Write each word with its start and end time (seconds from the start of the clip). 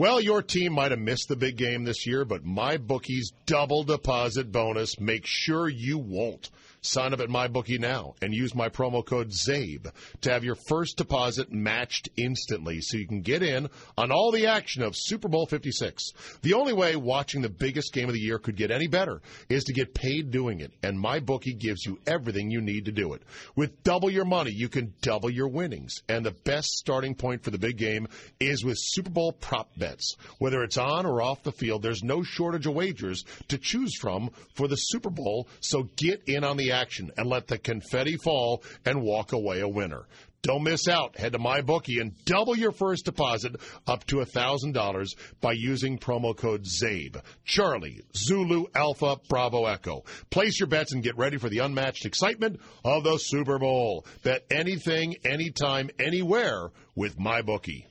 Well, 0.00 0.18
your 0.18 0.40
team 0.40 0.72
might 0.72 0.92
have 0.92 0.98
missed 0.98 1.28
the 1.28 1.36
big 1.36 1.58
game 1.58 1.84
this 1.84 2.06
year, 2.06 2.24
but 2.24 2.42
my 2.42 2.78
bookie's 2.78 3.34
double 3.44 3.84
deposit 3.84 4.50
bonus 4.50 4.98
makes 4.98 5.28
sure 5.28 5.68
you 5.68 5.98
won't. 5.98 6.48
Sign 6.82 7.12
up 7.12 7.20
at 7.20 7.28
MyBookie 7.28 7.78
now 7.78 8.14
and 8.22 8.32
use 8.32 8.54
my 8.54 8.70
promo 8.70 9.04
code 9.04 9.30
ZABE 9.30 9.92
to 10.22 10.32
have 10.32 10.44
your 10.44 10.54
first 10.54 10.96
deposit 10.96 11.52
matched 11.52 12.08
instantly 12.16 12.80
so 12.80 12.96
you 12.96 13.06
can 13.06 13.20
get 13.20 13.42
in 13.42 13.68
on 13.98 14.10
all 14.10 14.32
the 14.32 14.46
action 14.46 14.82
of 14.82 14.96
Super 14.96 15.28
Bowl 15.28 15.44
56. 15.44 16.02
The 16.40 16.54
only 16.54 16.72
way 16.72 16.96
watching 16.96 17.42
the 17.42 17.50
biggest 17.50 17.92
game 17.92 18.08
of 18.08 18.14
the 18.14 18.20
year 18.20 18.38
could 18.38 18.56
get 18.56 18.70
any 18.70 18.86
better 18.86 19.20
is 19.50 19.64
to 19.64 19.74
get 19.74 19.92
paid 19.92 20.30
doing 20.30 20.60
it, 20.60 20.72
and 20.82 20.96
MyBookie 20.96 21.58
gives 21.58 21.84
you 21.84 21.98
everything 22.06 22.50
you 22.50 22.62
need 22.62 22.86
to 22.86 22.92
do 22.92 23.12
it. 23.12 23.22
With 23.56 23.82
double 23.82 24.08
your 24.08 24.24
money, 24.24 24.52
you 24.54 24.70
can 24.70 24.94
double 25.02 25.28
your 25.28 25.48
winnings, 25.48 25.96
and 26.08 26.24
the 26.24 26.30
best 26.44 26.68
starting 26.78 27.14
point 27.14 27.44
for 27.44 27.50
the 27.50 27.58
big 27.58 27.76
game 27.76 28.08
is 28.38 28.64
with 28.64 28.78
Super 28.78 29.10
Bowl 29.10 29.32
prop 29.32 29.68
bets. 29.76 30.16
Whether 30.38 30.62
it's 30.62 30.78
on 30.78 31.04
or 31.04 31.20
off 31.20 31.42
the 31.42 31.52
field, 31.52 31.82
there's 31.82 32.02
no 32.02 32.22
shortage 32.22 32.66
of 32.66 32.74
wagers 32.74 33.24
to 33.48 33.58
choose 33.58 33.94
from 34.00 34.30
for 34.54 34.66
the 34.66 34.76
Super 34.76 35.10
Bowl, 35.10 35.46
so 35.60 35.82
get 35.96 36.22
in 36.26 36.42
on 36.42 36.56
the 36.56 36.69
action 36.70 37.10
and 37.16 37.28
let 37.28 37.46
the 37.46 37.58
confetti 37.58 38.16
fall 38.16 38.62
and 38.84 39.02
walk 39.02 39.32
away 39.32 39.60
a 39.60 39.68
winner. 39.68 40.06
Don't 40.42 40.62
miss 40.62 40.88
out. 40.88 41.18
Head 41.18 41.32
to 41.32 41.38
MyBookie 41.38 42.00
and 42.00 42.14
double 42.24 42.56
your 42.56 42.72
first 42.72 43.04
deposit 43.04 43.56
up 43.86 44.06
to 44.06 44.16
$1,000 44.16 45.08
by 45.40 45.52
using 45.52 45.98
promo 45.98 46.34
code 46.34 46.64
ZABE. 46.64 47.20
Charlie, 47.44 48.00
Zulu, 48.16 48.64
Alpha, 48.74 49.18
Bravo, 49.28 49.66
Echo. 49.66 50.04
Place 50.30 50.58
your 50.58 50.68
bets 50.68 50.92
and 50.92 51.02
get 51.02 51.18
ready 51.18 51.36
for 51.36 51.50
the 51.50 51.58
unmatched 51.58 52.06
excitement 52.06 52.58
of 52.84 53.04
the 53.04 53.18
Super 53.18 53.58
Bowl. 53.58 54.06
Bet 54.22 54.46
anything, 54.50 55.16
anytime, 55.24 55.90
anywhere 55.98 56.70
with 56.94 57.18
MyBookie. 57.18 57.84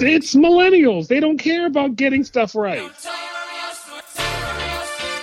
It's 0.00 0.34
millennials. 0.34 1.08
They 1.08 1.20
don't 1.20 1.38
care 1.38 1.66
about 1.66 1.96
getting 1.96 2.24
stuff 2.24 2.54
right. 2.54 2.90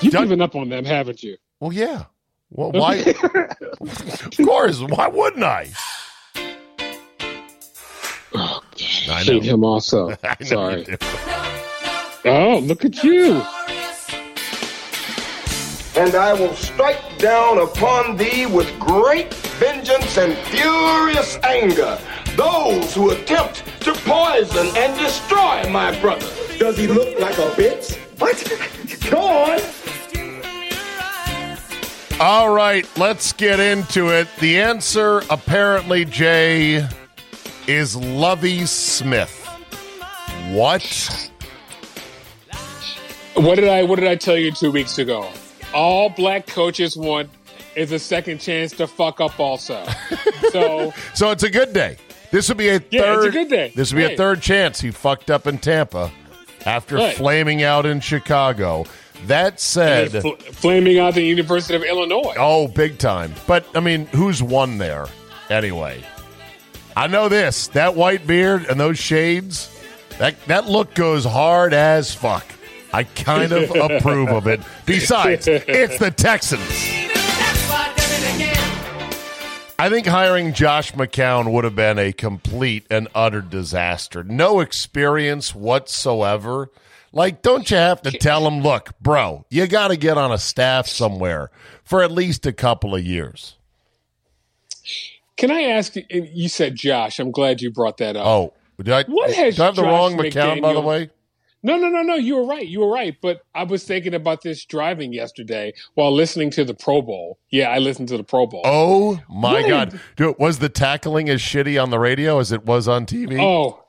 You've 0.06 0.14
Done- 0.14 0.24
given 0.26 0.42
up 0.42 0.56
on 0.56 0.70
them, 0.70 0.86
haven't 0.86 1.24
you? 1.24 1.38
Well, 1.60 1.74
yeah. 1.74 2.06
Well, 2.52 2.72
why? 2.72 2.98
of 3.82 4.38
course. 4.38 4.80
Why 4.80 5.08
wouldn't 5.08 5.44
I? 5.44 5.72
I 8.36 9.24
Hate 9.24 9.44
him 9.44 9.64
also. 9.64 10.12
I 10.24 10.36
know 10.42 10.46
Sorry. 10.46 10.86
Oh, 12.26 12.60
look 12.60 12.86
at 12.86 13.04
you. 13.04 13.42
and 15.96 16.14
I 16.16 16.34
will 16.34 16.54
strike 16.56 17.18
down 17.18 17.58
upon 17.60 18.18
thee 18.18 18.46
with 18.46 18.68
great 18.80 19.34
vengeance 19.34 20.18
and 20.18 20.36
furious 20.50 21.38
anger 21.44 21.98
those 22.36 22.94
who 22.94 23.12
attempt 23.12 23.64
to 23.82 23.94
poison 23.94 24.68
and 24.76 25.00
destroy 25.00 25.68
my 25.72 25.98
brother. 26.02 26.28
Does 26.60 26.78
he 26.78 26.88
look 26.88 27.18
like 27.20 27.38
a 27.38 27.50
bitch? 27.52 27.98
What? 28.20 28.38
Go 29.12 29.20
on. 29.20 29.60
All 32.20 32.50
right, 32.54 32.88
let's 32.98 33.34
get 33.34 33.60
into 33.60 34.10
it. 34.10 34.28
The 34.40 34.60
answer, 34.62 35.22
apparently, 35.30 36.06
Jay, 36.06 36.88
is 37.68 37.96
Lovie 37.98 38.66
Smith. 38.66 39.42
What? 40.52 41.30
What 43.34 43.56
did 43.56 43.68
I 43.68 43.84
what 43.84 44.00
did 44.00 44.08
I 44.08 44.16
tell 44.16 44.38
you 44.38 44.52
two 44.52 44.72
weeks 44.72 44.98
ago? 44.98 45.30
All 45.74 46.10
black 46.10 46.48
coaches 46.48 46.96
want 46.96 47.30
is 47.76 47.92
a 47.92 48.00
second 48.00 48.40
chance 48.40 48.72
to 48.74 48.88
fuck 48.88 49.20
up 49.20 49.38
also. 49.40 49.86
So 50.52 50.94
So 51.16 51.32
it's 51.32 51.44
a 51.44 51.50
good 51.50 51.74
day. 51.74 51.98
This 52.32 52.48
would 52.48 52.58
be 52.58 52.70
a 52.70 52.82
Yeah, 52.92 53.02
third. 53.02 53.26
it's 53.26 53.36
a 53.36 53.40
good 53.40 53.50
day. 53.50 53.74
This 53.76 53.92
would 53.92 54.00
be 54.00 54.14
a 54.14 54.16
third 54.16 54.42
chance 54.42 54.80
he 54.80 54.90
fucked 54.92 55.30
up 55.30 55.48
in 55.48 55.58
Tampa 55.58 56.10
after 56.66 56.96
Right. 56.96 57.16
flaming 57.18 57.62
out 57.64 57.86
in 57.86 58.00
Chicago. 58.00 58.86
That 59.28 59.60
said, 59.60 60.12
fl- 60.22 60.36
flaming 60.36 61.00
out 61.00 61.16
the 61.16 61.24
University 61.24 61.76
of 61.76 61.84
Illinois. 61.84 62.36
Oh, 62.38 62.68
big 62.68 62.98
time. 62.98 63.34
But 63.48 63.66
I 63.76 63.80
mean, 63.80 64.06
who's 64.08 64.42
won 64.44 64.78
there 64.78 65.08
anyway? 65.50 66.04
I 66.96 67.08
know 67.08 67.28
this. 67.28 67.68
That 67.70 67.96
white 67.96 68.26
beard 68.28 68.66
and 68.66 68.80
those 68.80 69.00
shades, 69.00 69.70
that 70.20 70.40
that 70.46 70.68
look 70.70 70.94
goes 70.94 71.26
hard 71.26 71.74
as 71.74 72.14
fuck. 72.14 72.46
I 72.94 73.04
kind 73.04 73.52
of 73.52 73.72
approve 73.76 74.30
of 74.30 74.48
it. 74.48 74.62
Besides, 74.86 75.48
it's 75.48 76.00
the 76.00 76.12
Texans. 76.12 76.62
I 79.78 79.90
think 79.90 80.08
hiring 80.08 80.54
Josh 80.54 80.94
McCown 80.94 81.52
would 81.52 81.66
have 81.66 81.76
been 81.76 82.00
a 82.00 82.14
complete 82.14 82.88
and 82.90 83.10
utter 83.14 83.42
disaster. 83.42 84.24
No 84.24 84.62
experience 84.62 85.54
whatsoever. 85.54 86.70
Like, 87.16 87.42
don't 87.42 87.72
you 87.72 87.78
have 87.78 88.02
to 88.02 88.12
tell 88.12 88.46
him, 88.46 88.62
look, 88.62 88.92
bro, 89.00 89.46
you 89.50 89.66
got 89.68 89.88
to 89.88 89.96
get 89.98 90.18
on 90.18 90.34
a 90.34 90.38
staff 90.38 90.86
somewhere 90.88 91.50
for 91.86 92.04
at 92.04 92.12
least 92.12 92.46
a 92.46 92.52
couple 92.52 92.94
of 92.94 93.04
years? 93.04 93.56
Can 95.38 95.50
I 95.50 95.62
ask 95.64 95.96
you? 95.96 96.04
You 96.10 96.50
said 96.50 96.76
Josh. 96.76 97.20
I'm 97.20 97.32
glad 97.32 97.62
you 97.62 97.72
brought 97.72 97.98
that 97.98 98.16
up. 98.18 98.26
Oh, 98.26 98.54
did 98.78 98.90
I, 98.94 99.04
What 99.04 99.32
has 99.34 99.56
do 99.56 99.64
I 99.64 99.66
have 99.68 99.76
the 99.76 99.82
Josh 99.84 99.92
wrong 99.92 100.18
McCown, 100.18 100.62
by 100.62 100.74
the 100.74 100.82
way? 100.82 101.10
No, 101.64 101.78
no, 101.78 101.88
no, 101.90 102.04
no. 102.04 102.16
You 102.16 102.36
were 102.36 102.46
right. 102.46 102.68
You 102.68 102.82
were 102.82 102.92
right. 102.92 103.16
But 103.22 103.42
I 103.56 103.64
was 103.64 103.84
thinking 103.86 104.14
about 104.14 104.44
this 104.44 104.66
driving 104.66 105.14
yesterday 105.14 105.74
while 105.96 106.14
listening 106.14 106.52
to 106.52 106.64
the 106.64 106.74
Pro 106.76 107.02
Bowl. 107.02 107.40
Yeah, 107.50 107.70
I 107.70 107.80
listened 107.80 108.10
to 108.10 108.18
the 108.18 108.24
Pro 108.24 108.46
Bowl. 108.46 108.62
Oh, 108.66 109.20
my 109.30 109.62
What? 109.62 109.68
God. 109.68 110.00
Dude, 110.16 110.36
was 110.38 110.60
the 110.60 110.70
tackling 110.70 111.28
as 111.30 111.42
shitty 111.42 111.82
on 111.82 111.90
the 111.90 111.98
radio 111.98 112.40
as 112.40 112.52
it 112.52 112.66
was 112.66 112.88
on 112.88 113.06
TV? 113.06 113.42
Oh, 113.42 113.85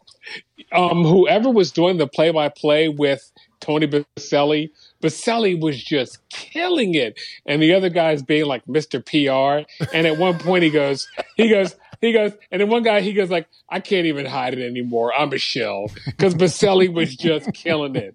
um, 0.73 1.05
whoever 1.05 1.51
was 1.51 1.71
doing 1.71 1.97
the 1.99 2.07
play-by-play 2.07 2.89
with 2.89 3.31
Tony 3.61 3.87
Boselli, 3.87 4.71
Boselli 5.03 5.59
was 5.61 5.83
just 5.83 6.19
killing 6.29 6.95
it, 6.95 7.19
and 7.47 7.63
the 7.63 7.75
other 7.75 7.89
guys 7.89 8.23
being 8.23 8.47
like 8.47 8.65
Mr. 8.67 9.01
PR. 9.05 9.67
And 9.95 10.07
at 10.07 10.19
one 10.19 10.39
point, 10.39 10.63
he 10.65 10.71
goes, 10.71 11.09
he 11.37 11.49
goes, 11.49 11.75
he 12.01 12.13
goes, 12.13 12.33
and 12.51 12.61
then 12.61 12.69
one 12.69 12.83
guy 12.83 13.01
he 13.01 13.13
goes 13.15 13.31
like, 13.31 13.49
I 13.71 13.81
can't 13.81 14.07
even 14.07 14.27
hide 14.27 14.53
it 14.55 14.65
anymore. 14.65 15.15
I'm 15.15 15.33
a 15.33 15.39
shell 15.39 15.91
because 16.07 16.35
Boselli 16.35 16.93
was 16.93 17.17
just 17.17 17.53
killing 17.55 17.97
it. 17.97 18.15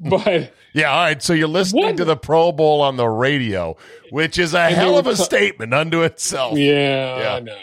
But 0.00 0.54
Yeah, 0.72 0.90
all 0.90 1.04
right. 1.04 1.22
So 1.22 1.32
you're 1.34 1.46
listening 1.48 1.84
What? 1.84 1.96
to 1.98 2.04
the 2.04 2.16
Pro 2.16 2.50
Bowl 2.52 2.80
on 2.80 2.96
the 2.96 3.06
radio, 3.08 3.76
which 4.10 4.38
is 4.38 4.54
a 4.54 4.68
they 4.68 4.74
hell 4.74 4.96
of 4.98 5.06
a 5.06 5.14
ta- 5.14 5.22
statement 5.22 5.74
unto 5.74 6.02
itself. 6.02 6.56
Yeah, 6.58 7.18
Yeah. 7.18 7.34
I 7.34 7.40
know. 7.40 7.58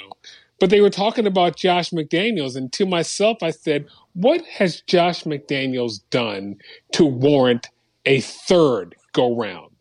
But 0.61 0.69
they 0.69 0.79
were 0.79 0.91
talking 0.91 1.25
about 1.25 1.57
Josh 1.57 1.89
McDaniels, 1.89 2.55
and 2.55 2.71
to 2.73 2.85
myself, 2.85 3.41
I 3.41 3.49
said, 3.49 3.87
"What 4.13 4.45
has 4.45 4.81
Josh 4.81 5.23
McDaniels 5.23 6.01
done 6.11 6.57
to 6.93 7.03
warrant 7.03 7.67
a 8.05 8.21
third 8.21 8.95
go 9.11 9.35
round?" 9.35 9.71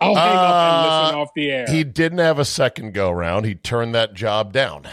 I'll 0.00 0.14
hang 0.14 0.36
up 0.36 0.54
and 0.54 0.82
listen 0.86 1.14
Uh, 1.14 1.22
off 1.22 1.28
the 1.36 1.50
air. 1.50 1.66
He 1.68 1.84
didn't 1.84 2.18
have 2.18 2.38
a 2.38 2.44
second 2.46 2.94
go 2.94 3.10
round. 3.10 3.44
He 3.46 3.54
turned 3.54 3.94
that 3.94 4.14
job 4.14 4.52
down. 4.52 4.88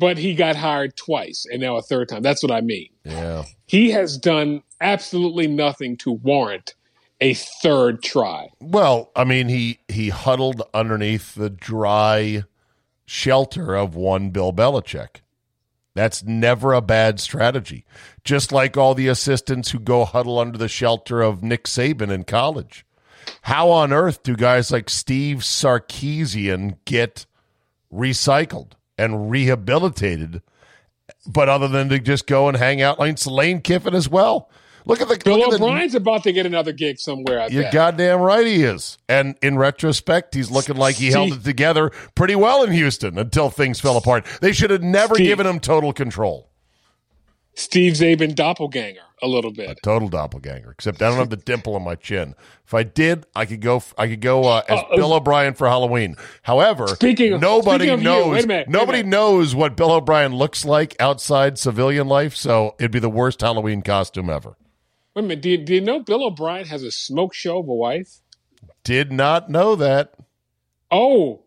but 0.00 0.16
he 0.16 0.34
got 0.34 0.56
hired 0.56 0.96
twice, 0.96 1.46
and 1.52 1.60
now 1.60 1.76
a 1.76 1.82
third 1.82 2.08
time. 2.08 2.22
That's 2.22 2.42
what 2.42 2.50
I 2.50 2.62
mean. 2.62 2.88
Yeah. 3.04 3.44
He 3.66 3.90
has 3.90 4.16
done 4.16 4.62
absolutely 4.80 5.46
nothing 5.46 5.96
to 5.98 6.10
warrant 6.12 6.74
a 7.20 7.34
third 7.34 8.02
try. 8.02 8.48
Well, 8.60 9.10
I 9.14 9.24
mean, 9.24 9.48
he 9.48 9.78
he 9.88 10.08
huddled 10.08 10.62
underneath 10.72 11.34
the 11.34 11.50
dry 11.50 12.44
shelter 13.10 13.74
of 13.74 13.96
one 13.96 14.30
Bill 14.30 14.52
Belichick. 14.52 15.22
That's 15.96 16.22
never 16.22 16.72
a 16.72 16.80
bad 16.80 17.18
strategy. 17.18 17.84
Just 18.22 18.52
like 18.52 18.76
all 18.76 18.94
the 18.94 19.08
assistants 19.08 19.72
who 19.72 19.80
go 19.80 20.04
huddle 20.04 20.38
under 20.38 20.56
the 20.56 20.68
shelter 20.68 21.20
of 21.20 21.42
Nick 21.42 21.64
Saban 21.64 22.12
in 22.12 22.22
college. 22.22 22.86
How 23.42 23.68
on 23.70 23.92
earth 23.92 24.22
do 24.22 24.36
guys 24.36 24.70
like 24.70 24.88
Steve 24.88 25.38
Sarkisian 25.38 26.78
get 26.84 27.26
recycled 27.92 28.72
and 28.96 29.28
rehabilitated? 29.28 30.42
But 31.26 31.48
other 31.48 31.66
than 31.66 31.88
to 31.88 31.98
just 31.98 32.28
go 32.28 32.46
and 32.46 32.56
hang 32.56 32.80
out, 32.80 33.00
like 33.00 33.26
Lane 33.26 33.60
Kiffin 33.60 33.94
as 33.94 34.08
well. 34.08 34.48
Look 34.86 35.00
at 35.00 35.08
the 35.08 35.18
Bill 35.24 35.38
look 35.38 35.52
at 35.52 35.58
the- 35.60 35.64
O'Brien's 35.66 35.94
about 35.94 36.22
to 36.24 36.32
get 36.32 36.46
another 36.46 36.72
gig 36.72 36.98
somewhere. 36.98 37.40
I 37.40 37.46
you're 37.48 37.64
bet. 37.64 37.72
goddamn 37.72 38.20
right 38.20 38.46
he 38.46 38.62
is. 38.62 38.98
And 39.08 39.36
in 39.42 39.58
retrospect, 39.58 40.34
he's 40.34 40.50
looking 40.50 40.76
like 40.76 40.96
he 40.96 41.08
held 41.10 41.32
it 41.32 41.44
together 41.44 41.90
pretty 42.14 42.34
well 42.34 42.62
in 42.64 42.72
Houston 42.72 43.18
until 43.18 43.50
things 43.50 43.80
fell 43.80 43.96
apart. 43.96 44.26
They 44.40 44.52
should 44.52 44.70
have 44.70 44.82
never 44.82 45.14
Steve- 45.14 45.26
given 45.26 45.46
him 45.46 45.60
total 45.60 45.92
control. 45.92 46.48
Steve 47.54 47.94
Czaban 47.94 48.34
doppelganger 48.34 49.00
a 49.22 49.26
little 49.26 49.52
bit. 49.52 49.68
A 49.68 49.74
total 49.82 50.08
doppelganger. 50.08 50.70
Except 50.70 51.02
I 51.02 51.08
don't 51.08 51.18
have 51.18 51.28
the 51.30 51.36
dimple 51.36 51.74
on 51.74 51.82
my 51.82 51.94
chin. 51.96 52.34
If 52.64 52.72
I 52.72 52.84
did, 52.84 53.26
I 53.34 53.44
could 53.44 53.60
go. 53.60 53.82
I 53.98 54.06
could 54.06 54.20
go 54.20 54.44
uh, 54.44 54.62
as 54.68 54.78
Uh, 54.78 54.82
uh, 54.82 54.96
Bill 54.96 55.12
O'Brien 55.12 55.52
for 55.54 55.68
Halloween. 55.68 56.16
However, 56.42 56.86
Speaking 56.86 57.34
of- 57.34 57.40
nobody 57.42 57.84
speaking 57.84 57.94
of 57.94 58.02
knows. 58.02 58.44
a 58.44 58.46
minute, 58.46 58.68
nobody 58.68 59.02
knows 59.02 59.54
what 59.54 59.76
Bill 59.76 59.90
O'Brien 59.92 60.34
looks 60.34 60.64
like 60.64 60.96
outside 61.00 61.58
civilian 61.58 62.06
life. 62.06 62.34
So 62.34 62.76
it'd 62.78 62.92
be 62.92 62.98
the 63.00 63.10
worst 63.10 63.40
Halloween 63.42 63.82
costume 63.82 64.30
ever. 64.30 64.56
Wait 65.14 65.24
a 65.24 65.28
minute. 65.28 65.42
Do 65.42 65.50
you, 65.50 65.58
do 65.58 65.74
you 65.74 65.80
know 65.80 66.00
Bill 66.00 66.24
O'Brien 66.24 66.66
has 66.66 66.82
a 66.82 66.90
smoke 66.90 67.34
show 67.34 67.58
of 67.58 67.68
a 67.68 67.74
wife? 67.74 68.18
Did 68.84 69.12
not 69.12 69.50
know 69.50 69.74
that. 69.76 70.14
Oh, 70.90 71.42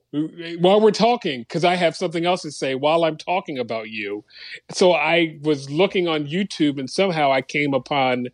while 0.60 0.80
we're 0.80 0.92
talking, 0.92 1.42
because 1.42 1.66
I 1.66 1.76
have 1.76 1.96
something 1.96 2.26
else 2.26 2.44
to 2.44 2.52
say 2.52 2.76
while 2.76 3.04
I'm 3.04 3.18
talking 3.18 3.58
about 3.58 3.90
you. 3.90 4.24
So 4.72 4.94
I 4.94 5.40
was 5.42 5.70
looking 5.72 6.08
on 6.08 6.28
YouTube 6.28 6.78
and 6.80 6.90
somehow 6.90 7.32
I 7.32 7.42
came 7.42 7.74
upon 7.74 8.28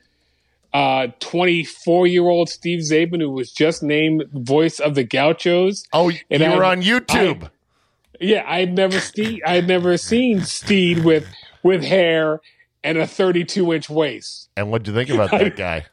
uh 0.71 1.07
24 1.19 2.05
year 2.05 2.23
old 2.27 2.49
Steve 2.49 2.81
Czaban, 2.81 3.21
who 3.21 3.31
was 3.31 3.51
just 3.51 3.81
named 3.81 4.25
voice 4.33 4.79
of 4.79 4.93
the 4.95 5.03
Gauchos. 5.03 5.83
Oh, 5.93 6.11
And 6.29 6.43
you 6.43 6.49
were 6.51 6.63
I- 6.65 6.71
on 6.71 6.81
YouTube. 6.83 7.49
Yeah, 8.21 8.43
I 8.45 8.59
had 8.59 8.73
never 8.75 8.99
seen 8.99 9.39
I 9.47 9.55
had 9.55 9.67
never 9.67 9.95
seen 9.97 10.41
Steed 10.41 11.05
with 11.05 11.25
with 11.63 11.83
hair 11.83 12.41
and 12.83 12.97
a 12.97 13.05
32 13.07 13.73
inch 13.73 13.89
waist. 13.89 14.49
and 14.57 14.69
what'd 14.71 14.87
you 14.87 14.93
think 14.93 15.09
about 15.09 15.31
that 15.31 15.55
guy? 15.57 15.85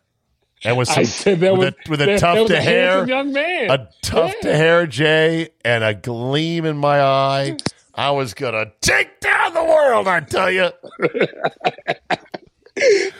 And 0.65 0.77
with 0.79 0.89
some 0.89 1.01
I 1.01 1.03
said 1.05 1.41
that 1.41 1.53
with, 1.57 1.75
was 1.77 1.87
a, 1.87 1.91
with 1.91 2.01
a 2.03 2.07
that- 2.07 2.19
tough 2.21 2.35
that 2.37 2.41
was 2.43 2.51
to 2.51 2.57
a 2.57 2.61
hair, 2.61 3.07
young 3.07 3.33
man. 3.33 3.71
a 3.71 3.89
tough 4.03 4.33
to 4.43 4.49
Yeah. 4.49 4.57
hair 4.57 4.87
Jay, 4.87 5.49
and 5.65 5.85
a 5.85 5.95
gleam 5.95 6.65
in 6.65 6.77
my 6.79 7.01
eye. 7.01 7.57
I 7.95 8.11
was 8.11 8.35
gonna 8.35 8.73
take 8.81 9.21
down 9.21 9.55
the 9.55 9.65
world. 9.65 10.07
I 10.09 10.21
tell 10.21 10.51
you. 10.51 10.71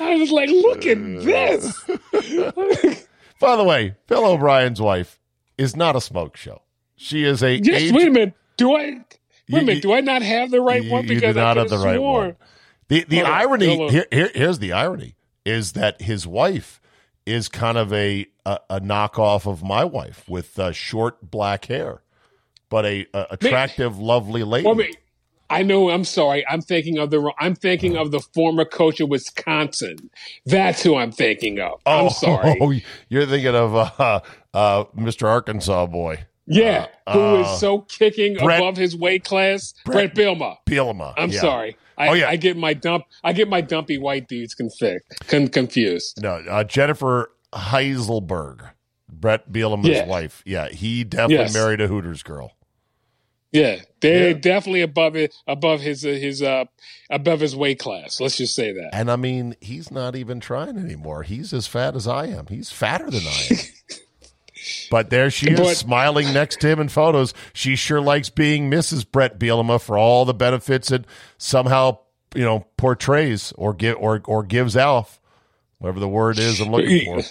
I 0.01 0.15
was 0.17 0.31
like, 0.31 0.51
look 0.51 0.85
at 0.87 0.99
uh. 0.99 1.21
this. 1.23 3.07
By 3.41 3.57
the 3.57 3.65
way, 3.65 3.95
Phil 4.07 4.25
O'Brien's 4.25 4.81
wife 4.81 5.19
is 5.57 5.75
not 5.77 5.97
a 5.97 6.01
smoke 6.01 6.37
show. 6.37 6.63
She 6.97 7.25
is 7.25 7.43
a 7.43 7.57
Yes, 7.57 7.83
age- 7.83 7.93
wait 7.93 8.09
a 8.09 8.11
minute. 8.11 8.35
Do 8.57 8.73
I 8.75 8.79
wait 8.85 9.03
You- 9.47 9.59
a 9.59 9.63
minute? 9.63 9.83
do 9.83 9.93
I 9.93 10.01
not 10.01 10.23
have 10.23 10.51
the 10.51 10.61
right 10.61 10.83
you- 10.85 10.91
one? 10.93 11.03
you 11.05 11.09
do 11.09 11.15
Because 11.17 11.37
not 11.37 11.57
I 11.57 11.61
have 11.63 11.71
the 11.71 11.79
right 11.79 12.01
one. 12.01 12.37
The 12.89 13.05
the 13.05 13.23
irony 13.23 13.89
here, 13.91 14.07
here 14.11 14.31
here's 14.35 14.59
the 14.59 14.73
irony 14.73 15.17
is 15.45 15.73
that 15.73 16.03
his 16.03 16.27
wife 16.27 16.81
is 17.25 17.49
kind 17.49 17.77
of 17.77 17.93
a 17.93 18.27
a, 18.45 18.59
a 18.71 18.81
knockoff 18.81 19.47
of 19.47 19.63
my 19.63 19.85
wife 19.85 20.29
with 20.29 20.59
uh, 20.59 20.73
short 20.73 21.31
black 21.31 21.67
hair, 21.67 22.03
but 22.69 22.87
a, 22.87 23.07
a 23.13 23.27
attractive, 23.33 23.99
lovely 23.99 24.45
lady. 24.45 24.67
Well, 24.67 24.87
I 25.49 25.63
know. 25.63 25.91
I'm 25.91 26.05
sorry. 26.05 26.45
I'm 26.49 26.61
thinking 26.61 26.99
of 26.99 27.11
the. 27.11 27.33
I'm 27.39 27.55
thinking 27.55 27.97
of 27.97 28.11
the 28.11 28.21
former 28.21 28.65
coach 28.65 29.01
of 29.01 29.09
Wisconsin. 29.09 30.11
That's 30.45 30.83
who 30.83 30.97
I'm 30.97 31.13
thinking 31.13 31.61
of. 31.61 31.81
I'm 31.87 32.11
sorry. 32.11 32.59
Oh, 32.61 32.73
you're 33.09 33.27
thinking 33.27 33.55
of 33.55 33.75
uh, 33.75 34.21
uh, 34.55 34.85
Mr. 34.97 35.29
Arkansas 35.29 35.87
boy, 35.87 36.25
Yeah, 36.47 36.87
who 37.13 37.41
is 37.41 37.47
uh, 37.47 37.57
so 37.57 37.79
kicking 37.81 38.35
Brett- 38.37 38.61
above 38.61 38.77
his 38.77 38.97
weight 38.97 39.25
class? 39.25 39.75
Brett- 39.85 40.15
Brett, 40.15 40.27
Bilma. 40.37 40.57
Bielema. 40.67 41.13
I'm 41.17 41.31
Yeah. 41.31 41.41
sorry. 41.41 41.77
I, 41.99 42.09
Oh, 42.09 42.13
yeah. 42.13 42.29
I 42.29 42.37
get 42.37 42.57
my 42.57 42.75
dump. 42.75 43.05
I 43.25 43.33
get 43.33 43.49
my 43.49 43.61
dumpy 43.63 43.99
white 43.99 44.29
dudes 44.29 44.55
confi- 44.55 44.99
con- 45.29 45.49
confused. 45.49 46.23
No, 46.23 46.35
uh, 46.49 46.63
Jennifer 46.63 47.33
Heiselberg, 47.55 48.71
Brett 49.11 49.51
Bielema's 49.51 49.89
Yeah. 49.89 50.07
wife. 50.07 50.43
Yeah, 50.47 50.69
he 50.69 51.05
definitely 51.05 51.37
Yes. 51.37 51.55
married 51.55 51.81
a 51.81 51.87
Hooters 51.89 52.23
girl. 52.23 52.53
Yeah, 53.53 53.77
they're 54.01 54.29
Yeah. 54.29 54.33
definitely 54.35 54.83
above 54.83 55.17
it, 55.17 55.33
above 55.47 55.81
his 55.81 56.05
uh, 56.05 56.09
his 56.11 56.43
uh 56.43 56.65
above 57.09 57.41
his 57.41 57.57
weight 57.57 57.79
class. 57.79 58.21
Let's 58.21 58.37
just 58.37 58.55
say 58.55 58.73
that. 58.73 58.91
And 58.93 59.11
I 59.11 59.17
mean, 59.17 59.57
he's 59.61 59.91
not 59.91 60.15
even 60.17 60.41
trying 60.41 60.77
anymore. 60.77 61.23
He's 61.23 61.55
as 61.55 61.67
fat 61.67 61.97
as 61.97 62.07
I 62.07 62.27
am. 62.27 62.47
He's 62.49 62.71
fatter 62.71 63.11
than 63.11 63.23
I 63.27 63.47
am. 63.51 63.57
but 64.91 65.11
there 65.11 65.31
she 65.31 65.51
is, 65.51 65.59
But- 65.61 65.77
smiling 65.77 66.33
next 66.33 66.61
to 66.61 66.69
him 66.69 66.81
in 66.81 66.89
photos. 66.89 67.35
She 67.53 67.77
sure 67.77 68.01
likes 68.01 68.31
being 68.31 68.71
Mrs. 68.71 69.11
Brett 69.11 69.39
Bielema 69.39 69.81
for 69.81 69.99
all 69.99 70.25
the 70.25 70.35
benefits 70.35 70.91
it 70.91 71.05
somehow, 71.39 71.99
you 72.35 72.45
know, 72.45 72.67
portrays 72.77 73.53
or 73.57 73.73
give 73.75 73.97
or 73.99 74.21
or 74.27 74.43
gives 74.43 74.77
off, 74.77 75.21
whatever 75.79 76.01
the 76.01 76.09
word 76.09 76.39
is 76.39 76.61
I'm 76.61 76.71
looking 76.71 77.05
for. 77.23 77.29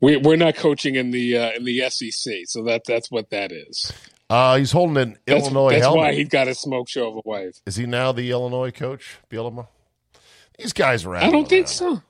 We, 0.00 0.16
we're 0.16 0.34
not 0.36 0.56
coaching 0.56 0.96
in 0.96 1.12
the 1.12 1.38
uh, 1.38 1.52
in 1.52 1.64
the 1.64 1.88
SEC, 1.88 2.34
so 2.46 2.64
that 2.64 2.82
that's 2.86 3.10
what 3.10 3.30
that 3.30 3.52
is. 3.52 3.92
Uh, 4.28 4.56
he's 4.56 4.72
holding 4.72 4.96
an 4.96 5.18
That's, 5.26 5.42
Illinois 5.44 5.72
that's 5.72 5.82
helmet. 5.82 5.98
why 5.98 6.12
he's 6.14 6.28
got 6.28 6.48
a 6.48 6.54
smoke 6.54 6.88
show 6.88 7.08
of 7.08 7.16
a 7.16 7.20
wife. 7.24 7.60
Is 7.66 7.76
he 7.76 7.84
now 7.86 8.12
the 8.12 8.30
Illinois 8.30 8.70
coach, 8.70 9.18
Bielema? 9.30 9.68
These 10.58 10.72
guys 10.72 11.04
are 11.04 11.14
out. 11.16 11.22
I 11.24 11.30
don't 11.30 11.48
think 11.48 11.68
so. 11.68 12.02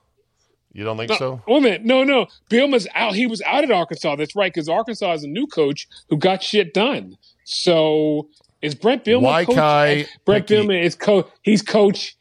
You 0.72 0.84
don't 0.84 0.96
think 0.96 1.10
No, 1.10 1.16
so? 1.16 1.42
Wait 1.46 1.58
a 1.58 1.60
minute. 1.60 1.84
No, 1.84 2.02
no. 2.04 2.26
Bielma's 2.50 2.88
out. 2.94 3.14
He 3.14 3.26
was 3.26 3.42
out 3.42 3.62
at 3.64 3.70
Arkansas. 3.70 4.16
That's 4.16 4.34
right, 4.34 4.52
because 4.52 4.68
Arkansas 4.68 5.12
is 5.12 5.24
a 5.24 5.28
new 5.28 5.46
coach 5.46 5.86
who 6.08 6.16
got 6.16 6.42
shit 6.42 6.72
done. 6.72 7.16
So 7.44 8.28
is 8.62 8.74
Brent 8.74 9.04
Bielma 9.04 9.22
Why 9.22 9.44
coach? 9.44 9.54
Kai 9.56 10.06
Brent 10.24 10.46
Picky- 10.46 10.62
Bielma 10.66 10.82
is 10.82 10.94
coach. 10.94 11.28
He's 11.42 11.62
coach. 11.62 12.16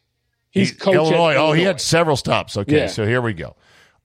He's 0.50 0.72
He- 0.72 0.76
coach. 0.76 0.96
at 0.96 1.02
Illinois. 1.02 1.36
Oh, 1.36 1.54
he 1.54 1.64
had 1.64 1.80
several 1.80 2.18
stops. 2.18 2.58
Okay, 2.58 2.78
Yeah. 2.80 2.88
so 2.88 3.06
here 3.06 3.22
we 3.22 3.34
go. 3.34 3.56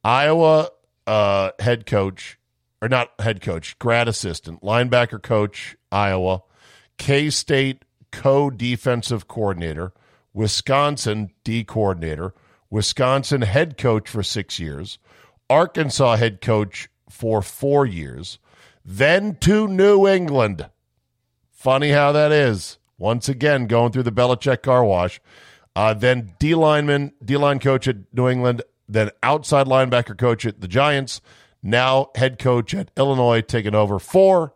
Iowa 0.04 0.69
uh, 1.08 1.50
head 1.58 1.87
coach, 1.87 2.38
or 2.82 2.88
not 2.88 3.10
head 3.20 3.40
coach, 3.40 3.76
grad 3.78 4.06
assistant, 4.08 4.62
linebacker 4.62 5.20
coach, 5.22 5.76
Iowa. 5.90 6.43
K 6.98 7.31
State 7.31 7.84
co 8.12 8.50
defensive 8.50 9.26
coordinator, 9.28 9.93
Wisconsin 10.32 11.31
D 11.44 11.64
coordinator, 11.64 12.32
Wisconsin 12.76 13.40
head 13.40 13.78
coach 13.78 14.06
for 14.06 14.23
six 14.23 14.61
years, 14.61 14.99
Arkansas 15.49 16.17
head 16.17 16.43
coach 16.43 16.90
for 17.08 17.40
four 17.40 17.87
years, 17.87 18.38
then 18.84 19.34
to 19.37 19.67
New 19.67 20.06
England. 20.06 20.69
Funny 21.50 21.93
how 21.93 22.12
that 22.12 22.32
is. 22.32 22.76
Once 22.99 23.31
again, 23.31 23.67
going 23.67 23.93
through 23.93 24.02
the 24.02 24.12
Belichick 24.12 24.61
car 24.61 24.84
wash. 24.84 25.23
Uh, 25.75 25.94
then 25.94 26.34
D 26.38 26.55
lineman, 26.55 27.14
D 27.25 27.38
line 27.38 27.61
coach 27.61 27.88
at 27.88 27.96
New 28.12 28.28
England, 28.28 28.61
then 28.87 29.11
outside 29.22 29.67
linebacker 29.67 30.19
coach 30.19 30.44
at 30.44 30.61
the 30.61 30.69
Giants, 30.69 31.22
now 31.62 32.11
head 32.14 32.38
coach 32.38 32.75
at 32.75 32.90
Illinois, 32.94 33.40
taking 33.40 33.75
over 33.75 33.99
for 33.99 34.52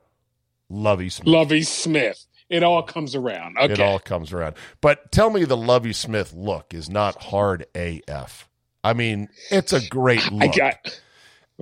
Lovie 0.69 1.09
Smith. 1.09 1.27
Lovie 1.27 1.63
Smith. 1.63 2.27
It 2.51 2.63
all 2.65 2.83
comes 2.83 3.15
around. 3.15 3.57
Okay. 3.59 3.73
It 3.73 3.81
all 3.81 4.01
comes 4.01 4.33
around. 4.33 4.57
But 4.81 5.13
tell 5.13 5.31
me 5.31 5.45
the 5.45 5.57
Lovie 5.57 5.93
Smith 5.93 6.33
look 6.35 6.75
is 6.75 6.91
not 6.91 7.23
hard 7.23 7.67
AF. 7.75 8.49
I 8.83 8.93
mean, 8.93 9.29
it's 9.51 9.73
a 9.73 9.87
great 9.87 10.31
look. 10.33 10.57
got 10.57 11.01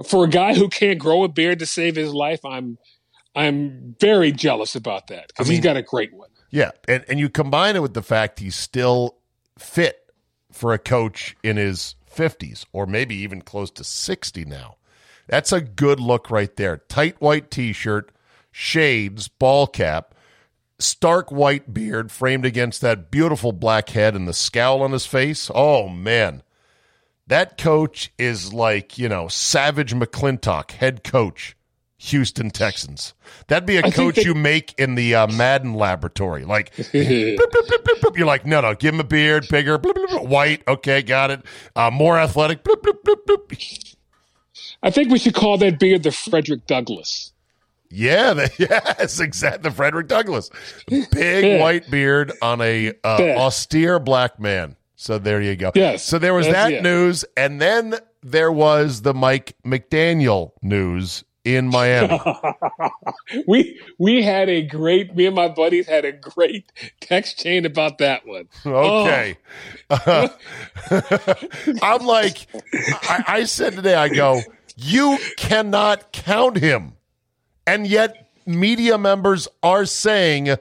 for 0.06 0.24
a 0.24 0.28
guy 0.28 0.54
who 0.54 0.68
can't 0.68 0.98
grow 0.98 1.24
a 1.24 1.28
beard 1.28 1.58
to 1.58 1.66
save 1.66 1.96
his 1.96 2.12
life. 2.12 2.44
I'm 2.44 2.78
I'm 3.36 3.96
very 4.00 4.32
jealous 4.32 4.74
about 4.74 5.08
that 5.08 5.28
because 5.28 5.46
I 5.46 5.50
mean- 5.50 5.56
he's 5.58 5.64
got 5.64 5.76
a 5.76 5.82
great 5.82 6.12
one. 6.14 6.30
Yeah, 6.50 6.70
and 6.88 7.04
and 7.08 7.20
you 7.20 7.28
combine 7.28 7.76
it 7.76 7.82
with 7.82 7.92
the 7.94 8.02
fact 8.02 8.38
he's 8.40 8.56
still 8.56 9.16
fit 9.58 9.98
for 10.50 10.72
a 10.72 10.78
coach 10.78 11.36
in 11.42 11.58
his 11.58 11.94
50s 12.10 12.64
or 12.72 12.86
maybe 12.86 13.14
even 13.16 13.42
close 13.42 13.70
to 13.72 13.84
60 13.84 14.46
now. 14.46 14.76
That's 15.26 15.52
a 15.52 15.60
good 15.60 16.00
look 16.00 16.30
right 16.30 16.54
there. 16.56 16.78
Tight 16.88 17.20
white 17.20 17.50
t-shirt, 17.50 18.10
shades, 18.50 19.28
ball 19.28 19.66
cap, 19.66 20.14
stark 20.78 21.30
white 21.32 21.72
beard 21.74 22.10
framed 22.12 22.44
against 22.44 22.80
that 22.82 23.10
beautiful 23.10 23.52
black 23.52 23.90
head 23.90 24.14
and 24.14 24.28
the 24.28 24.32
scowl 24.32 24.82
on 24.82 24.92
his 24.92 25.06
face. 25.06 25.50
Oh 25.54 25.88
man. 25.88 26.42
That 27.26 27.58
coach 27.58 28.10
is 28.16 28.54
like, 28.54 28.96
you 28.96 29.06
know, 29.08 29.28
Savage 29.28 29.92
McClintock, 29.92 30.70
head 30.70 31.04
coach, 31.04 31.56
Houston 31.98 32.48
Texans. 32.48 33.12
That'd 33.48 33.66
be 33.66 33.76
a 33.76 33.90
coach 33.90 34.14
they- 34.16 34.22
you 34.22 34.34
make 34.34 34.72
in 34.78 34.94
the 34.94 35.14
uh, 35.14 35.26
Madden 35.26 35.74
laboratory. 35.74 36.46
Like, 36.46 36.74
bloop, 36.74 36.90
bloop, 37.36 37.36
bloop, 37.36 37.82
bloop, 37.82 38.00
bloop. 38.00 38.16
you're 38.16 38.26
like, 38.26 38.46
no, 38.46 38.62
no, 38.62 38.74
give 38.74 38.94
him 38.94 39.00
a 39.00 39.04
beard, 39.04 39.46
bigger, 39.50 39.76
white. 39.76 40.62
Okay, 40.66 41.02
got 41.02 41.30
it. 41.30 41.42
Uh, 41.76 41.90
more 41.90 42.18
athletic. 42.18 42.60
I 44.82 44.90
think 44.90 45.10
we 45.10 45.18
should 45.18 45.34
call 45.34 45.58
that 45.58 45.78
beard 45.78 46.04
the 46.04 46.12
Frederick 46.12 46.66
Douglass. 46.66 47.32
Yeah, 47.90 48.34
the, 48.34 48.50
yes, 48.58 49.20
exactly. 49.20 49.70
The 49.70 49.74
Frederick 49.74 50.08
Douglass, 50.08 50.50
big 50.88 51.60
white 51.60 51.90
beard 51.90 52.32
on 52.42 52.60
a 52.60 52.92
uh, 53.04 53.34
austere 53.36 53.98
black 53.98 54.38
man. 54.38 54.76
So 54.96 55.18
there 55.18 55.40
you 55.40 55.54
go. 55.54 55.70
Yes, 55.74 56.02
So 56.02 56.18
there 56.18 56.34
was 56.34 56.46
that 56.46 56.72
it. 56.72 56.82
news, 56.82 57.24
and 57.36 57.60
then 57.60 57.94
there 58.22 58.50
was 58.50 59.02
the 59.02 59.14
Mike 59.14 59.54
McDaniel 59.64 60.52
news 60.60 61.22
in 61.44 61.68
Miami. 61.68 62.20
we 63.46 63.80
we 63.98 64.22
had 64.22 64.48
a 64.48 64.62
great 64.62 65.14
me 65.16 65.26
and 65.26 65.36
my 65.36 65.48
buddies 65.48 65.86
had 65.86 66.04
a 66.04 66.12
great 66.12 66.70
text 67.00 67.38
chain 67.38 67.64
about 67.64 67.98
that 67.98 68.26
one. 68.26 68.48
Okay. 68.66 69.38
I'm 71.80 72.04
like, 72.04 72.46
I, 72.74 73.24
I 73.28 73.44
said 73.44 73.74
today, 73.74 73.94
I 73.94 74.08
go, 74.08 74.40
you 74.76 75.18
cannot 75.36 76.12
count 76.12 76.56
him. 76.58 76.94
And 77.68 77.86
yet, 77.86 78.30
media 78.46 78.96
members 78.96 79.46
are 79.62 79.84
saying 79.84 80.56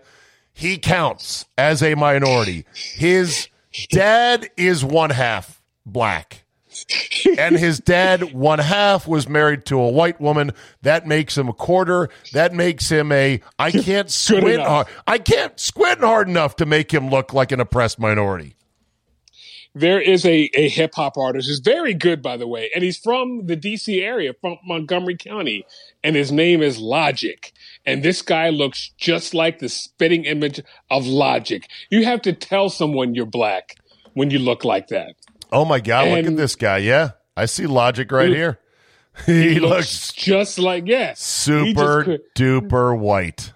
he 0.53 0.77
counts 0.77 1.45
as 1.57 1.81
a 1.81 1.95
minority. 1.95 2.65
His 2.73 3.47
dad 3.89 4.49
is 4.57 4.83
one 4.83 5.11
half 5.11 5.61
black. 5.85 6.43
and 7.39 7.55
his 7.55 7.79
dad, 7.79 8.33
one 8.33 8.59
half, 8.59 9.07
was 9.07 9.29
married 9.29 9.65
to 9.67 9.79
a 9.79 9.89
white 9.89 10.19
woman. 10.19 10.51
That 10.81 11.07
makes 11.07 11.37
him 11.37 11.47
a 11.47 11.53
quarter. 11.53 12.09
That 12.33 12.53
makes 12.53 12.89
him 12.89 13.13
a. 13.13 13.39
I 13.57 13.71
can't 13.87 14.11
squint 14.11 14.61
hard. 14.61 14.87
I 15.07 15.17
can't 15.17 15.57
squint 15.57 16.01
hard 16.01 16.27
enough 16.27 16.57
to 16.57 16.65
make 16.65 16.93
him 16.93 17.09
look 17.09 17.33
like 17.33 17.53
an 17.53 17.61
oppressed 17.61 17.99
minority. 17.99 18.57
There 19.77 20.01
is 20.01 20.25
a, 20.25 20.49
a 20.55 20.69
hip 20.69 20.95
hop 20.95 21.17
artist 21.17 21.47
who's 21.47 21.59
very 21.59 21.93
good, 21.93 22.23
by 22.23 22.35
the 22.35 22.47
way, 22.47 22.71
and 22.73 22.83
he's 22.83 22.97
from 22.97 23.45
the 23.45 23.55
DC 23.55 24.01
area, 24.01 24.33
from 24.41 24.57
Montgomery 24.65 25.15
County, 25.15 25.67
and 26.07 26.15
his 26.15 26.31
name 26.31 26.61
is 26.61 26.79
Logic. 26.79 27.51
and 27.85 28.01
this 28.01 28.21
guy 28.21 28.49
looks 28.49 28.91
just 28.97 29.33
like 29.33 29.59
the 29.59 29.67
spitting 29.67 30.23
image 30.23 30.61
of 30.89 31.05
logic. 31.05 31.69
You 31.89 32.05
have 32.05 32.21
to 32.21 32.31
tell 32.31 32.69
someone 32.69 33.13
you're 33.13 33.25
black 33.25 33.75
when 34.13 34.31
you 34.31 34.39
look 34.39 34.63
like 34.63 34.87
that. 34.87 35.15
Oh 35.51 35.65
my 35.65 35.81
God! 35.81 36.07
look 36.07 36.25
at 36.25 36.37
this 36.37 36.55
guy. 36.55 36.77
Yeah, 36.77 37.11
I 37.35 37.45
see 37.45 37.65
logic 37.67 38.09
right 38.11 38.29
here. 38.29 38.59
he 39.25 39.59
looks 39.59 40.13
just 40.13 40.57
like 40.59 40.87
yeah, 40.87 41.09
He 41.09 41.13
just 41.13 41.21
super 41.25 42.19
duper 42.35 42.97
white. 42.97 43.51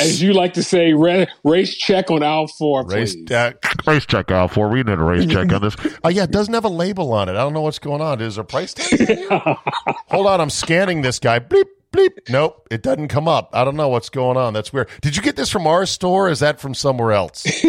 As 0.00 0.22
you 0.22 0.32
like 0.32 0.54
to 0.54 0.62
say, 0.62 0.92
ra- 0.92 1.26
race 1.44 1.74
check 1.74 2.10
on 2.10 2.22
aisle 2.22 2.46
four, 2.46 2.84
Race, 2.86 3.14
please. 3.14 3.30
uh, 3.30 3.52
race 3.86 4.06
check 4.06 4.30
out 4.30 4.50
for. 4.52 4.68
We 4.68 4.82
need 4.82 4.92
a 4.92 4.96
race 5.02 5.26
check 5.26 5.52
on 5.52 5.60
this. 5.62 5.76
Oh 6.04 6.08
yeah, 6.08 6.24
it 6.24 6.30
doesn't 6.30 6.52
have 6.54 6.64
a 6.64 6.68
label 6.68 7.12
on 7.12 7.28
it. 7.28 7.32
I 7.32 7.34
don't 7.36 7.52
know 7.52 7.60
what's 7.62 7.78
going 7.78 8.00
on. 8.00 8.20
Is 8.20 8.36
there 8.36 8.42
a 8.42 8.46
price 8.46 8.74
tag? 8.74 9.18
Hold 9.30 10.26
on, 10.26 10.40
I'm 10.40 10.50
scanning 10.50 11.02
this 11.02 11.18
guy. 11.18 11.38
Bleep 11.38 11.64
bleep. 11.92 12.10
Nope, 12.28 12.66
it 12.70 12.82
doesn't 12.82 13.08
come 13.08 13.28
up. 13.28 13.50
I 13.52 13.64
don't 13.64 13.76
know 13.76 13.88
what's 13.88 14.08
going 14.10 14.36
on. 14.36 14.52
That's 14.52 14.72
weird. 14.72 14.88
Did 15.00 15.16
you 15.16 15.22
get 15.22 15.36
this 15.36 15.50
from 15.50 15.66
our 15.66 15.86
store? 15.86 16.26
Or 16.26 16.30
is 16.30 16.40
that 16.40 16.60
from 16.60 16.74
somewhere 16.74 17.12
else? 17.12 17.44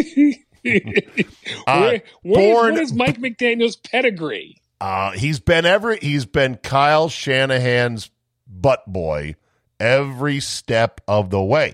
Uh, 0.64 0.72
Where, 1.64 1.94
is, 1.94 2.02
born- 2.24 2.72
what 2.74 2.82
is 2.82 2.92
Mike 2.92 3.18
McDaniel's 3.18 3.76
pedigree? 3.76 4.60
Uh, 4.80 5.12
he's 5.12 5.38
been 5.38 5.64
every 5.64 5.98
he's 6.00 6.26
been 6.26 6.56
Kyle 6.56 7.08
Shanahan's 7.08 8.10
butt 8.48 8.82
boy 8.86 9.36
every 9.78 10.40
step 10.40 11.00
of 11.06 11.30
the 11.30 11.40
way. 11.42 11.72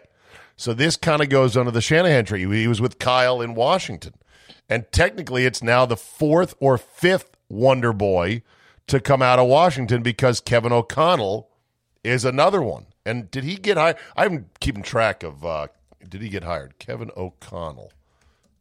So 0.62 0.72
this 0.72 0.96
kind 0.96 1.20
of 1.20 1.28
goes 1.28 1.56
under 1.56 1.72
the 1.72 1.80
Shanahan 1.80 2.24
tree. 2.24 2.46
He 2.46 2.68
was 2.68 2.80
with 2.80 3.00
Kyle 3.00 3.42
in 3.42 3.56
Washington. 3.56 4.14
And 4.68 4.86
technically 4.92 5.44
it's 5.44 5.60
now 5.60 5.86
the 5.86 5.96
fourth 5.96 6.54
or 6.60 6.78
fifth 6.78 7.36
wonder 7.48 7.92
boy 7.92 8.42
to 8.86 9.00
come 9.00 9.22
out 9.22 9.40
of 9.40 9.48
Washington 9.48 10.04
because 10.04 10.40
Kevin 10.40 10.70
O'Connell 10.72 11.48
is 12.04 12.24
another 12.24 12.62
one. 12.62 12.86
And 13.04 13.28
did 13.28 13.42
he 13.42 13.56
get 13.56 13.76
hired? 13.76 13.96
I'm 14.16 14.50
keeping 14.60 14.84
track 14.84 15.24
of 15.24 15.44
uh 15.44 15.66
did 16.08 16.22
he 16.22 16.28
get 16.28 16.44
hired? 16.44 16.78
Kevin 16.78 17.10
O'Connell. 17.16 17.90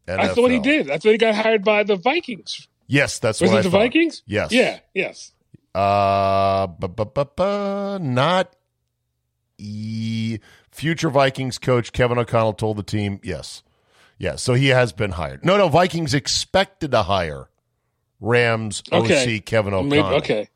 I 0.08 0.26
thought 0.34 0.50
he 0.50 0.58
did. 0.58 0.90
I 0.90 0.98
thought 0.98 1.12
he 1.12 1.18
got 1.18 1.36
hired 1.36 1.62
by 1.62 1.84
the 1.84 1.94
Vikings. 1.94 2.66
Yes, 2.88 3.20
that's 3.20 3.40
Was 3.40 3.50
what 3.50 3.56
it 3.56 3.58
I 3.60 3.62
the 3.62 3.70
thought. 3.70 3.78
Vikings? 3.78 4.22
Yes. 4.26 4.50
Yeah. 4.50 4.80
Yes. 4.92 5.30
Uh, 5.72 6.66
bu- 6.66 6.88
bu- 6.88 7.04
bu- 7.36 7.98
not 8.00 8.56
e- 9.58 10.38
future 10.72 11.10
Vikings 11.10 11.58
coach 11.58 11.92
Kevin 11.92 12.18
O'Connell 12.18 12.54
told 12.54 12.76
the 12.78 12.82
team, 12.82 13.20
yes, 13.22 13.62
yes. 14.18 14.42
So 14.42 14.54
he 14.54 14.68
has 14.68 14.92
been 14.92 15.12
hired. 15.12 15.44
No, 15.44 15.56
no, 15.56 15.68
Vikings 15.68 16.14
expected 16.14 16.90
to 16.90 17.02
hire 17.04 17.48
Rams 18.20 18.82
OC 18.90 19.04
Okay. 19.04 19.38
Kevin 19.40 19.72
Maybe- 19.88 19.98
O'Connell. 19.98 20.18
okay. 20.18 20.48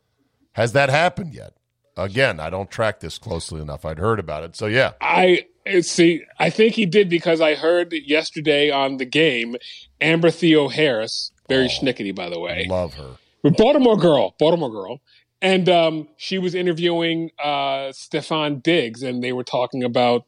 Has 0.52 0.72
that 0.72 0.88
happened 0.88 1.34
yet? 1.34 1.52
Again, 1.98 2.40
I 2.40 2.50
don't 2.50 2.70
track 2.70 3.00
this 3.00 3.18
closely 3.18 3.60
enough. 3.60 3.84
I'd 3.84 3.98
heard 3.98 4.18
about 4.18 4.44
it. 4.44 4.54
So 4.56 4.66
yeah, 4.66 4.92
I 5.00 5.46
uh, 5.66 5.80
see. 5.80 6.22
I 6.38 6.50
think 6.50 6.74
he 6.74 6.84
did 6.84 7.08
because 7.08 7.40
I 7.40 7.54
heard 7.54 7.92
yesterday 7.92 8.70
on 8.70 8.98
the 8.98 9.06
game, 9.06 9.56
Amber 10.00 10.28
Theoharis, 10.28 11.30
very 11.48 11.68
schnickety 11.68 12.14
by 12.14 12.28
the 12.28 12.38
way, 12.38 12.66
love 12.68 12.94
her. 12.94 13.16
Baltimore 13.42 13.96
girl, 13.96 14.34
Baltimore 14.38 14.70
girl, 14.70 15.00
and 15.42 15.68
um, 15.68 16.08
she 16.16 16.38
was 16.38 16.54
interviewing 16.54 17.30
uh, 17.42 17.92
Stefon 17.92 18.62
Diggs, 18.62 19.02
and 19.02 19.22
they 19.22 19.32
were 19.32 19.44
talking 19.44 19.84
about 19.84 20.24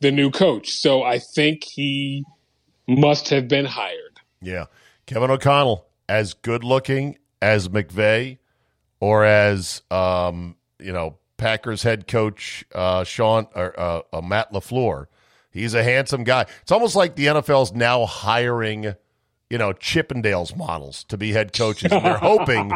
the 0.00 0.10
new 0.10 0.30
coach. 0.30 0.70
So 0.70 1.02
I 1.02 1.18
think 1.18 1.64
he 1.64 2.24
must 2.86 3.30
have 3.30 3.48
been 3.48 3.64
hired. 3.64 4.20
Yeah. 4.42 4.66
Kevin 5.06 5.30
O'Connell, 5.30 5.86
as 6.08 6.34
good 6.34 6.64
looking 6.64 7.18
as 7.40 7.68
McVay 7.68 8.38
or 9.00 9.24
as 9.24 9.82
um, 9.90 10.56
you 10.78 10.92
know, 10.92 11.18
Packers 11.36 11.82
head 11.82 12.06
coach 12.06 12.64
uh 12.74 13.02
Sean 13.04 13.46
or 13.54 13.78
uh, 13.78 14.02
uh, 14.12 14.20
Matt 14.20 14.52
LaFleur. 14.52 15.06
He's 15.50 15.74
a 15.74 15.82
handsome 15.82 16.24
guy. 16.24 16.46
It's 16.62 16.72
almost 16.72 16.96
like 16.96 17.16
the 17.16 17.26
NFL's 17.26 17.72
now 17.72 18.06
hiring, 18.06 18.94
you 19.50 19.58
know, 19.58 19.72
Chippendales 19.72 20.56
models 20.56 21.04
to 21.04 21.16
be 21.16 21.32
head 21.32 21.52
coaches. 21.52 21.92
And 21.92 22.04
they're 22.04 22.16
hoping 22.18 22.72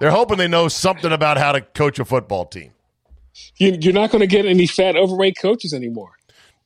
they're 0.00 0.10
hoping 0.10 0.38
they 0.38 0.48
know 0.48 0.68
something 0.68 1.12
about 1.12 1.38
how 1.38 1.52
to 1.52 1.60
coach 1.60 1.98
a 1.98 2.04
football 2.04 2.46
team. 2.46 2.72
You, 3.56 3.76
you're 3.80 3.92
not 3.92 4.10
going 4.10 4.20
to 4.20 4.26
get 4.26 4.46
any 4.46 4.66
fat, 4.66 4.96
overweight 4.96 5.36
coaches 5.40 5.74
anymore. 5.74 6.12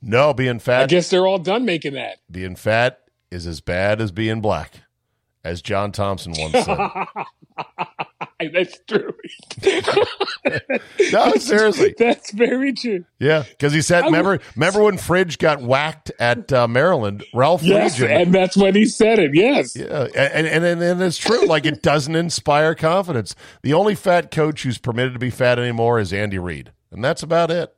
No, 0.02 0.32
being 0.32 0.60
fat. 0.60 0.82
I 0.82 0.86
guess 0.86 1.10
they're 1.10 1.26
all 1.26 1.38
done 1.38 1.64
making 1.64 1.94
that. 1.94 2.18
being 2.30 2.56
fat 2.56 3.00
is 3.30 3.46
as 3.46 3.60
bad 3.60 4.00
as 4.00 4.12
being 4.12 4.40
black, 4.40 4.82
as 5.44 5.62
John 5.62 5.92
Thompson 5.92 6.32
once 6.38 6.64
said. 6.64 6.78
That's 8.54 8.78
true. 8.88 9.12
no, 11.12 11.32
seriously. 11.34 11.94
That's 11.98 12.32
very 12.32 12.72
true. 12.72 13.04
Yeah, 13.18 13.44
because 13.48 13.74
he 13.74 13.82
said, 13.82 14.04
remember, 14.06 14.40
remember 14.56 14.82
when 14.84 14.96
Fridge 14.96 15.36
got 15.38 15.60
whacked 15.60 16.10
at 16.18 16.50
uh, 16.50 16.66
Maryland? 16.66 17.22
Ralph 17.34 17.62
Yes, 17.62 17.98
Friedgen. 17.98 18.22
and 18.22 18.34
that's 18.34 18.56
when 18.56 18.74
he 18.74 18.86
said 18.86 19.18
it. 19.18 19.32
Yes. 19.34 19.76
yeah, 19.76 20.08
and, 20.14 20.46
and 20.46 20.64
and 20.64 20.82
and 20.82 21.02
it's 21.02 21.18
true. 21.18 21.46
Like 21.46 21.66
it 21.66 21.82
doesn't 21.82 22.16
inspire 22.16 22.74
confidence. 22.74 23.34
The 23.62 23.74
only 23.74 23.94
fat 23.94 24.30
coach 24.30 24.62
who's 24.62 24.78
permitted 24.78 25.12
to 25.12 25.18
be 25.18 25.30
fat 25.30 25.58
anymore 25.58 25.98
is 26.00 26.10
Andy 26.10 26.38
Reid, 26.38 26.72
and 26.90 27.04
that's 27.04 27.22
about 27.22 27.50
it. 27.50 27.74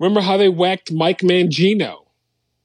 Remember 0.00 0.22
how 0.22 0.36
they 0.36 0.48
whacked 0.48 0.92
Mike 0.92 1.20
Mangino? 1.20 2.06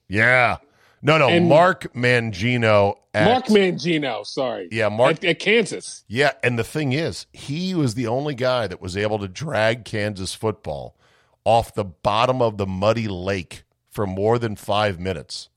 Yeah, 0.08 0.56
no, 1.02 1.18
no, 1.18 1.28
And- 1.28 1.48
Mark 1.48 1.92
Mangino. 1.94 2.94
At, 3.14 3.26
Mark 3.26 3.46
Mangino, 3.46 4.24
sorry. 4.24 4.68
Yeah, 4.72 4.88
Mark- 4.88 5.18
At, 5.18 5.24
at 5.24 5.38
Kansas. 5.38 6.04
Yeah, 6.08 6.32
and 6.42 6.58
the 6.58 6.64
thing 6.64 6.92
is, 6.94 7.26
he 7.32 7.74
was 7.74 7.94
the 7.94 8.06
only 8.06 8.34
guy 8.34 8.66
that 8.66 8.80
was 8.80 8.96
able 8.96 9.18
to 9.18 9.28
drag 9.28 9.84
Kansas 9.84 10.32
football 10.34 10.96
off 11.44 11.74
the 11.74 11.84
bottom 11.84 12.40
of 12.40 12.56
the 12.56 12.66
muddy 12.66 13.08
lake 13.08 13.64
for 13.90 14.06
more 14.06 14.38
than 14.38 14.56
five 14.56 14.98
minutes. 14.98 15.50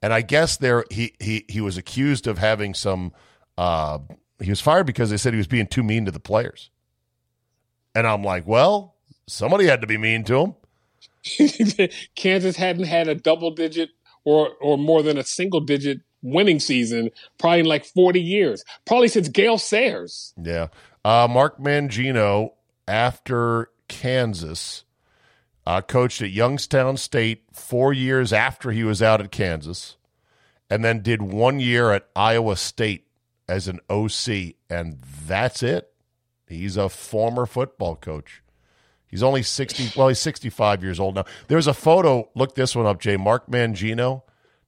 And 0.00 0.12
I 0.12 0.20
guess 0.20 0.56
there 0.56 0.84
he 0.90 1.14
he 1.20 1.44
he 1.48 1.60
was 1.60 1.76
accused 1.76 2.26
of 2.26 2.38
having 2.38 2.74
some. 2.74 3.12
Uh, 3.56 3.98
he 4.40 4.50
was 4.50 4.60
fired 4.60 4.84
because 4.86 5.10
they 5.10 5.16
said 5.16 5.32
he 5.32 5.38
was 5.38 5.46
being 5.46 5.66
too 5.68 5.82
mean 5.82 6.04
to 6.04 6.10
the 6.10 6.18
players. 6.20 6.70
And 7.94 8.06
I'm 8.06 8.22
like, 8.24 8.46
well, 8.46 8.94
somebody 9.28 9.66
had 9.66 9.80
to 9.80 9.86
be 9.86 9.96
mean 9.96 10.24
to 10.24 10.40
him. 10.40 10.54
Kansas 12.16 12.56
hadn't 12.56 12.84
had 12.84 13.06
a 13.08 13.14
double 13.14 13.52
digit 13.52 13.90
or 14.24 14.50
or 14.60 14.78
more 14.78 15.02
than 15.02 15.18
a 15.18 15.24
single 15.24 15.60
digit 15.60 16.00
winning 16.22 16.60
season 16.60 17.10
probably 17.38 17.60
in 17.60 17.66
like 17.66 17.84
40 17.84 18.20
years. 18.20 18.64
Probably 18.86 19.08
since 19.08 19.28
Gale 19.28 19.58
Sayers. 19.58 20.34
Yeah. 20.42 20.68
Uh, 21.04 21.26
Mark 21.28 21.58
Mangino, 21.58 22.52
after 22.86 23.70
Kansas, 23.88 24.84
uh, 25.66 25.80
coached 25.80 26.22
at 26.22 26.30
Youngstown 26.30 26.96
State 26.96 27.44
four 27.52 27.92
years 27.92 28.32
after 28.32 28.70
he 28.70 28.84
was 28.84 29.02
out 29.02 29.20
at 29.20 29.32
Kansas, 29.32 29.96
and 30.70 30.84
then 30.84 31.02
did 31.02 31.22
one 31.22 31.60
year 31.60 31.92
at 31.92 32.08
Iowa 32.14 32.56
State 32.56 33.06
as 33.48 33.68
an 33.68 33.80
OC, 33.90 34.54
and 34.70 34.98
that's 35.26 35.62
it. 35.62 35.92
He's 36.46 36.76
a 36.76 36.88
former 36.88 37.46
football 37.46 37.96
coach. 37.96 38.41
He's 39.12 39.22
only 39.22 39.44
60, 39.44 39.92
well, 39.96 40.08
he's 40.08 40.18
65 40.20 40.82
years 40.82 40.98
old 40.98 41.14
now. 41.16 41.26
There's 41.48 41.68
a 41.68 41.74
photo, 41.74 42.30
look 42.34 42.56
this 42.56 42.74
one 42.74 42.86
up, 42.86 43.00
Jay. 43.00 43.16
Mark 43.18 43.46
Mangino 43.48 44.22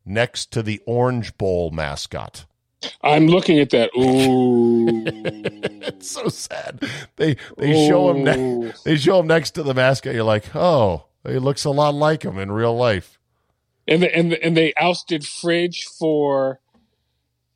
next 0.06 0.52
to 0.52 0.62
the 0.62 0.80
Orange 0.86 1.36
Bowl 1.38 1.72
mascot. 1.72 2.46
I'm 3.02 3.28
looking 3.28 3.58
at 3.60 3.70
that. 3.70 3.90
Ooh. 3.98 5.02
It's 5.86 6.10
so 6.10 6.28
sad. 6.28 6.82
They 7.16 7.36
they 7.58 7.74
show 7.74 8.10
him 8.10 8.24
ne- 8.24 8.72
they 8.84 8.96
show 8.96 9.20
him 9.20 9.26
next 9.26 9.52
to 9.52 9.62
the 9.62 9.74
mascot. 9.74 10.14
You're 10.14 10.24
like, 10.24 10.54
oh, 10.54 11.06
he 11.26 11.38
looks 11.38 11.64
a 11.64 11.70
lot 11.70 11.94
like 11.94 12.22
him 12.24 12.38
in 12.38 12.52
real 12.52 12.76
life. 12.76 13.18
and 13.88 14.02
the, 14.02 14.14
and 14.16 14.32
the, 14.32 14.44
and 14.44 14.56
they 14.56 14.74
ousted 14.76 15.26
Fridge 15.26 15.84
for 15.98 16.60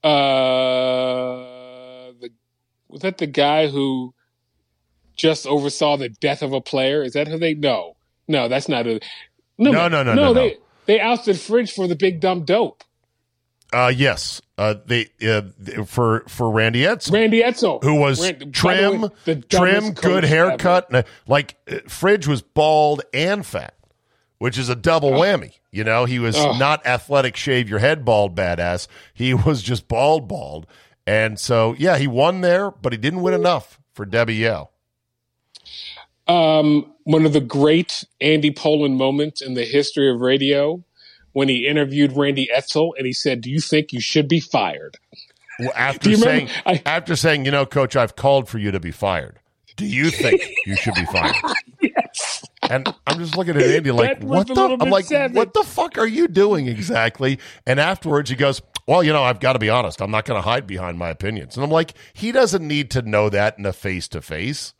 uh 0.04 0.08
the 2.20 2.30
was 2.88 3.02
that 3.02 3.18
the 3.18 3.26
guy 3.26 3.68
who 3.68 4.14
just 5.18 5.46
oversaw 5.46 5.96
the 5.98 6.08
death 6.08 6.40
of 6.42 6.52
a 6.54 6.60
player? 6.62 7.02
Is 7.02 7.12
that 7.12 7.28
who 7.28 7.38
they 7.38 7.52
no 7.54 7.96
no 8.26 8.48
that's 8.48 8.68
not 8.68 8.86
a 8.86 9.00
no 9.58 9.70
No, 9.72 9.88
no, 9.88 10.02
no, 10.02 10.14
no, 10.14 10.32
they 10.32 10.50
no. 10.52 10.56
they 10.86 11.00
ousted 11.00 11.38
Fridge 11.38 11.72
for 11.72 11.86
the 11.86 11.96
big 11.96 12.20
dumb 12.20 12.44
dope 12.44 12.82
Uh, 13.72 13.92
yes, 13.94 14.40
uh, 14.56 14.74
they 14.86 15.08
uh, 15.28 15.42
for 15.84 16.24
for 16.28 16.50
Randy 16.50 16.82
Edsall, 16.84 17.12
Randy 17.12 17.42
Edsall 17.42 17.82
who 17.82 17.96
was 17.96 18.20
Rand- 18.22 18.40
the 18.40 18.46
trim, 18.46 19.00
way, 19.02 19.08
the 19.26 19.36
trim, 19.36 19.92
good 19.92 20.24
haircut. 20.24 20.94
Uh, 20.94 21.02
Like 21.26 21.56
uh, 21.70 21.80
Fridge 21.86 22.26
was 22.26 22.40
bald 22.40 23.02
and 23.12 23.44
fat, 23.44 23.74
which 24.38 24.56
is 24.56 24.68
a 24.70 24.74
double 24.76 25.10
whammy. 25.12 25.52
You 25.70 25.84
know, 25.84 26.06
he 26.06 26.18
was 26.18 26.34
Ugh. 26.34 26.58
not 26.58 26.86
athletic, 26.86 27.36
shave 27.36 27.68
your 27.68 27.78
head 27.80 28.04
bald 28.06 28.34
badass. 28.34 28.88
He 29.12 29.34
was 29.46 29.62
just 29.62 29.86
bald, 29.86 30.26
bald. 30.28 30.66
And 31.06 31.38
so, 31.38 31.74
yeah, 31.78 31.98
he 31.98 32.06
won 32.06 32.40
there, 32.40 32.70
but 32.70 32.92
he 32.92 32.98
didn't 32.98 33.20
win 33.22 33.34
enough 33.34 33.78
for 33.92 34.06
Debbie. 34.06 34.46
Um, 36.28 36.92
one 37.04 37.24
of 37.24 37.32
the 37.32 37.40
great 37.40 38.04
Andy 38.20 38.50
Pollin 38.50 38.96
moments 38.96 39.40
in 39.40 39.54
the 39.54 39.64
history 39.64 40.10
of 40.10 40.20
radio 40.20 40.84
when 41.32 41.48
he 41.48 41.66
interviewed 41.66 42.12
Randy 42.16 42.48
Edsall 42.54 42.92
and 42.98 43.06
he 43.06 43.12
said, 43.12 43.40
"Do 43.40 43.50
you 43.50 43.60
think 43.60 43.92
you 43.92 44.00
should 44.00 44.28
be 44.28 44.40
fired?" 44.40 44.98
Well, 45.58 45.72
After 45.76 46.14
saying, 46.16 46.48
I- 46.66 46.82
after 46.86 47.16
saying, 47.16 47.44
you 47.44 47.50
know, 47.50 47.66
coach, 47.66 47.96
I've 47.96 48.14
called 48.16 48.48
for 48.48 48.58
you 48.58 48.70
to 48.70 48.80
be 48.80 48.90
fired. 48.90 49.40
Do 49.76 49.86
you 49.86 50.10
think 50.10 50.42
you 50.66 50.76
should 50.76 50.94
be 50.94 51.04
fired? 51.06 51.36
yes. 51.80 52.44
And 52.62 52.92
I'm 53.06 53.18
just 53.20 53.36
looking 53.36 53.56
at 53.56 53.62
Andy 53.62 53.92
like, 53.92 54.20
what 54.22 54.48
the? 54.48 54.76
I'm 54.80 54.90
like, 54.90 55.04
savage. 55.04 55.36
what 55.36 55.54
the 55.54 55.62
fuck 55.62 55.96
are 55.98 56.06
you 56.06 56.26
doing 56.28 56.66
exactly? 56.66 57.38
And 57.64 57.78
afterwards, 57.78 58.28
he 58.28 58.36
goes, 58.36 58.60
well, 58.88 59.04
you 59.04 59.12
know, 59.12 59.22
I've 59.22 59.38
got 59.38 59.52
to 59.52 59.58
be 59.58 59.70
honest. 59.70 60.02
I'm 60.02 60.10
not 60.10 60.24
going 60.24 60.36
to 60.36 60.42
hide 60.42 60.66
behind 60.66 60.98
my 60.98 61.10
opinions. 61.10 61.56
And 61.56 61.64
I'm 61.64 61.70
like, 61.70 61.94
he 62.12 62.32
doesn't 62.32 62.66
need 62.66 62.90
to 62.90 63.02
know 63.02 63.30
that 63.30 63.58
in 63.58 63.66
a 63.66 63.72
face 63.72 64.08
to 64.08 64.20
face. 64.20 64.74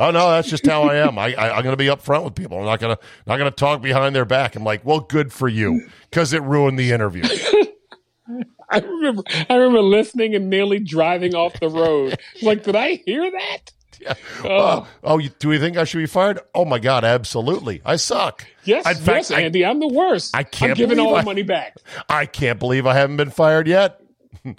Oh 0.00 0.10
no, 0.10 0.30
that's 0.30 0.48
just 0.48 0.66
how 0.66 0.84
I 0.84 0.96
am. 0.96 1.18
I, 1.18 1.34
I 1.34 1.56
I'm 1.56 1.62
going 1.62 1.74
to 1.74 1.76
be 1.76 1.86
upfront 1.86 2.24
with 2.24 2.34
people. 2.34 2.58
I'm 2.58 2.64
not 2.64 2.80
going 2.80 2.96
to 2.96 3.02
not 3.26 3.36
going 3.36 3.50
to 3.50 3.54
talk 3.54 3.82
behind 3.82 4.16
their 4.16 4.24
back. 4.24 4.56
I'm 4.56 4.64
like, 4.64 4.82
well, 4.84 5.00
good 5.00 5.30
for 5.30 5.46
you, 5.46 5.86
because 6.10 6.32
it 6.32 6.42
ruined 6.42 6.78
the 6.78 6.90
interview. 6.90 7.22
I 8.72 8.78
remember, 8.78 9.22
I 9.48 9.54
remember 9.56 9.82
listening 9.82 10.34
and 10.34 10.48
nearly 10.48 10.78
driving 10.78 11.34
off 11.34 11.58
the 11.60 11.68
road. 11.68 12.18
Like, 12.42 12.62
did 12.62 12.76
I 12.76 13.02
hear 13.04 13.30
that? 13.30 13.72
Yeah. 14.00 14.14
Oh. 14.44 14.48
Uh, 14.48 14.86
oh, 15.04 15.18
you, 15.18 15.28
do 15.38 15.48
we 15.48 15.58
think 15.58 15.76
I 15.76 15.84
should 15.84 15.98
be 15.98 16.06
fired? 16.06 16.40
Oh 16.54 16.64
my 16.64 16.78
god, 16.78 17.04
absolutely. 17.04 17.82
I 17.84 17.96
suck. 17.96 18.46
Yes, 18.64 18.86
In 18.86 18.94
fact, 18.94 19.06
yes, 19.06 19.30
I- 19.32 19.42
Andy, 19.42 19.66
I'm 19.66 19.78
the 19.80 19.88
worst. 19.88 20.34
I 20.34 20.44
can't 20.44 20.70
I'm 20.70 20.76
giving 20.78 20.98
all 20.98 21.14
I- 21.16 21.20
the 21.20 21.26
money 21.26 21.42
back. 21.42 21.74
I 22.08 22.24
can't 22.24 22.58
believe 22.58 22.86
I 22.86 22.94
haven't 22.94 23.18
been 23.18 23.30
fired 23.30 23.68
yet. 23.68 24.00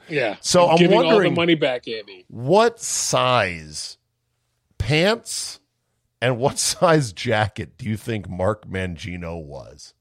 Yeah. 0.08 0.36
So 0.42 0.70
I'm 0.70 0.78
giving 0.78 1.00
all 1.02 1.20
the 1.20 1.32
money 1.32 1.56
back, 1.56 1.88
Andy. 1.88 2.26
What 2.28 2.80
size 2.80 3.98
pants 4.82 5.60
and 6.22 6.38
what 6.38 6.60
size 6.60 7.14
jacket 7.14 7.78
do 7.78 7.86
you 7.86 7.98
think 7.98 8.30
Mark 8.30 8.68
Mangino 8.68 9.44
was? 9.44 9.94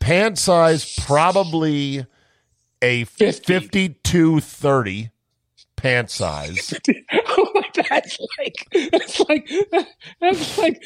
Pant 0.00 0.38
size 0.38 0.94
probably 1.06 2.06
a 2.82 3.04
50. 3.04 3.52
52 3.52 4.40
30 4.40 5.10
pant 5.76 6.10
size. 6.10 6.74
oh 7.12 7.62
that's 7.74 8.18
like 8.38 8.90
that's 8.90 9.20
like 9.20 9.50
that's 10.20 10.58
like 10.58 10.82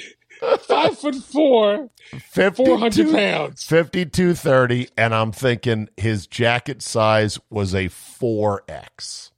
five 0.61 0.99
foot 0.99 1.17
four, 1.17 1.91
52 2.11 2.50
four 2.53 2.79
hundred 2.79 3.11
pounds. 3.12 3.65
52 3.65 4.35
30 4.35 4.88
and 4.97 5.15
I'm 5.15 5.33
thinking 5.33 5.88
his 5.97 6.27
jacket 6.27 6.83
size 6.83 7.38
was 7.50 7.75
a 7.75 7.87
4X. 7.87 9.31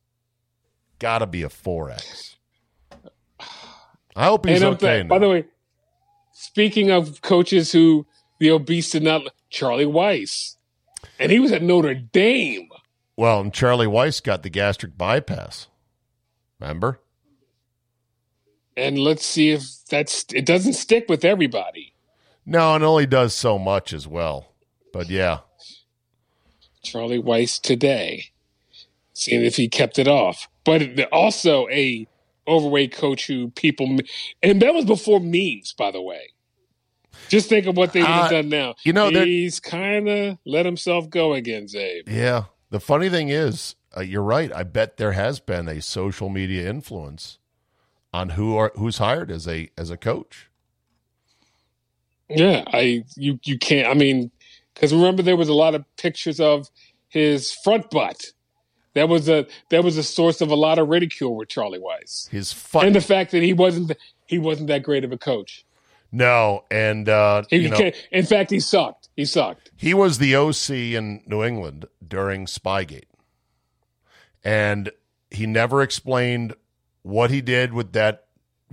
Got 0.99 1.19
to 1.19 1.27
be 1.27 1.43
a 1.43 1.49
4X. 1.49 2.37
I 4.17 4.25
hope 4.25 4.47
he's 4.47 4.61
And 4.63 4.75
okay 4.75 4.99
th- 4.99 5.09
by 5.09 5.19
the 5.19 5.29
way, 5.29 5.45
speaking 6.33 6.91
of 6.91 7.23
coaches 7.23 7.73
who 7.73 8.07
the 8.39 8.51
obese 8.51 8.91
did 8.91 9.03
not, 9.03 9.23
Charlie 9.51 9.85
Weis, 9.85 10.57
and 11.19 11.31
he 11.31 11.39
was 11.39 11.53
at 11.53 11.63
Notre 11.63 11.95
Dame. 11.95 12.69
Well, 13.17 13.41
and 13.41 13.53
Charlie 13.53 13.87
Weis 13.87 14.23
got 14.23 14.43
the 14.43 14.51
gastric 14.51 14.97
bypass. 14.97 15.69
Remember? 16.59 17.01
And 18.77 18.99
let's 18.99 19.25
see 19.25 19.51
if 19.51 19.85
that's 19.89 20.25
it 20.33 20.47
doesn't 20.47 20.73
stick 20.75 21.07
with 21.09 21.25
everybody. 21.25 21.93
No, 22.47 22.75
and 22.75 22.83
it 22.83 22.87
only 22.87 23.07
does 23.07 23.35
so 23.35 23.59
much 23.59 23.93
as 23.93 24.07
well. 24.07 24.55
But 24.93 25.09
yeah. 25.11 25.41
Charlie 26.83 27.23
Weis 27.23 27.61
today, 27.61 28.31
seeing 29.13 29.45
if 29.45 29.57
he 29.57 29.69
kept 29.69 29.99
it 29.99 30.09
off. 30.09 30.49
But 30.65 31.01
also 31.13 31.69
a 31.69 32.07
overweight 32.49 32.93
coach 32.93 33.27
who 33.27 33.51
people, 33.51 33.99
and 34.43 34.63
that 34.63 34.75
was 34.75 34.85
before 34.85 35.21
memes, 35.21 35.75
by 35.77 35.91
the 35.91 36.03
way. 36.03 36.31
Just 37.29 37.49
think 37.49 37.67
of 37.67 37.77
what 37.77 37.93
they 37.93 38.01
would 38.01 38.09
have 38.09 38.27
Uh, 38.27 38.31
done 38.31 38.49
now. 38.49 38.75
you 38.85 38.93
know, 38.93 39.11
he's 39.11 39.61
kind 39.61 40.09
of 40.09 40.39
let 40.47 40.65
himself 40.67 41.11
go 41.11 41.35
again, 41.35 41.67
Zabe. 41.67 42.03
Yeah. 42.09 42.45
The 42.71 42.81
funny 42.81 43.09
thing 43.11 43.29
is, 43.31 43.75
uh, 43.97 44.01
you're 44.01 44.23
right. 44.23 44.55
I 44.55 44.63
bet 44.63 44.97
there 44.97 45.13
has 45.13 45.41
been 45.41 45.69
a 45.69 45.81
social 45.83 46.29
media 46.29 46.69
influence 46.71 47.39
on 48.15 48.31
who 48.31 48.57
are 48.57 48.73
who's 48.77 48.99
hired 48.99 49.31
as 49.31 49.47
a 49.49 49.71
as 49.77 49.91
a 49.91 49.97
coach. 49.97 50.49
Yeah, 52.29 52.63
I 52.69 53.05
you 53.17 53.41
you 53.45 53.59
can't. 53.59 53.89
I 53.89 53.95
mean, 53.95 54.31
because 54.75 54.93
remember 54.93 55.23
there 55.23 55.37
was 55.37 55.49
a 55.49 55.55
lot 55.55 55.75
of 55.75 55.85
pictures 55.97 56.39
of 56.41 56.69
his 57.09 57.53
front 57.53 57.91
butt. 57.91 58.33
That 58.95 59.09
was 59.09 59.29
a 59.29 59.47
that 59.69 59.85
was 59.85 59.97
a 59.97 60.03
source 60.03 60.41
of 60.41 60.51
a 60.51 60.55
lot 60.57 60.79
of 60.79 60.89
ridicule 60.89 61.37
with 61.37 61.49
Charlie 61.49 61.79
Weis, 61.79 62.29
His 62.31 62.55
and 62.75 62.95
the 62.95 63.01
fact 63.01 63.31
that 63.33 63.43
he 63.43 63.53
wasn't 63.53 63.93
he 64.27 64.39
wasn't 64.39 64.69
that 64.69 64.83
great 64.83 65.05
of 65.05 65.13
a 65.13 65.19
coach. 65.19 65.65
no, 66.13 66.65
and 66.71 67.09
uh, 67.09 67.43
He 67.51 67.59
you 67.59 67.69
know, 67.69 67.91
in 68.11 68.25
fact, 68.27 68.51
he 68.51 68.59
sucked. 68.61 69.09
He 69.17 69.25
sucked. 69.25 69.71
he 69.77 69.95
was 69.95 70.19
the 70.19 70.35
OC 70.35 70.71
in 70.71 71.23
New 71.27 71.45
England 71.45 71.87
during 72.07 72.47
Spygate, 72.47 73.05
and 74.45 74.91
he 75.31 75.47
never 75.47 75.83
explained 75.83 76.55
what 77.03 77.31
he 77.31 77.41
did 77.41 77.73
with 77.73 77.93
that 77.93 78.25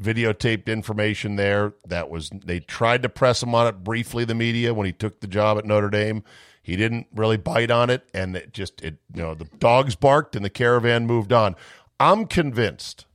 videotaped 0.01 0.67
information 0.67 1.35
there. 1.35 1.73
That 1.87 2.09
was 2.09 2.29
they 2.29 2.59
tried 2.59 3.03
to 3.03 3.09
press 3.09 3.43
him 3.43 3.53
on 3.53 3.67
it 3.67 3.83
briefly. 3.83 4.25
The 4.25 4.35
media 4.35 4.73
when 4.73 4.85
he 4.85 4.93
took 4.93 5.19
the 5.19 5.27
job 5.27 5.57
at 5.57 5.65
Notre 5.65 5.89
Dame, 5.89 6.23
he 6.67 6.75
didn't 6.75 7.07
really 7.15 7.37
bite 7.37 7.71
on 7.71 7.89
it, 7.89 8.09
and 8.13 8.35
it 8.35 8.51
just 8.51 8.81
it 8.81 8.97
you 9.15 9.21
know 9.21 9.33
the 9.33 9.45
dogs 9.57 9.95
barked 9.95 10.35
and 10.35 10.43
the 10.43 10.49
caravan 10.49 11.07
moved 11.07 11.31
on. 11.31 11.55
I'm 11.97 12.25
convinced 12.25 13.05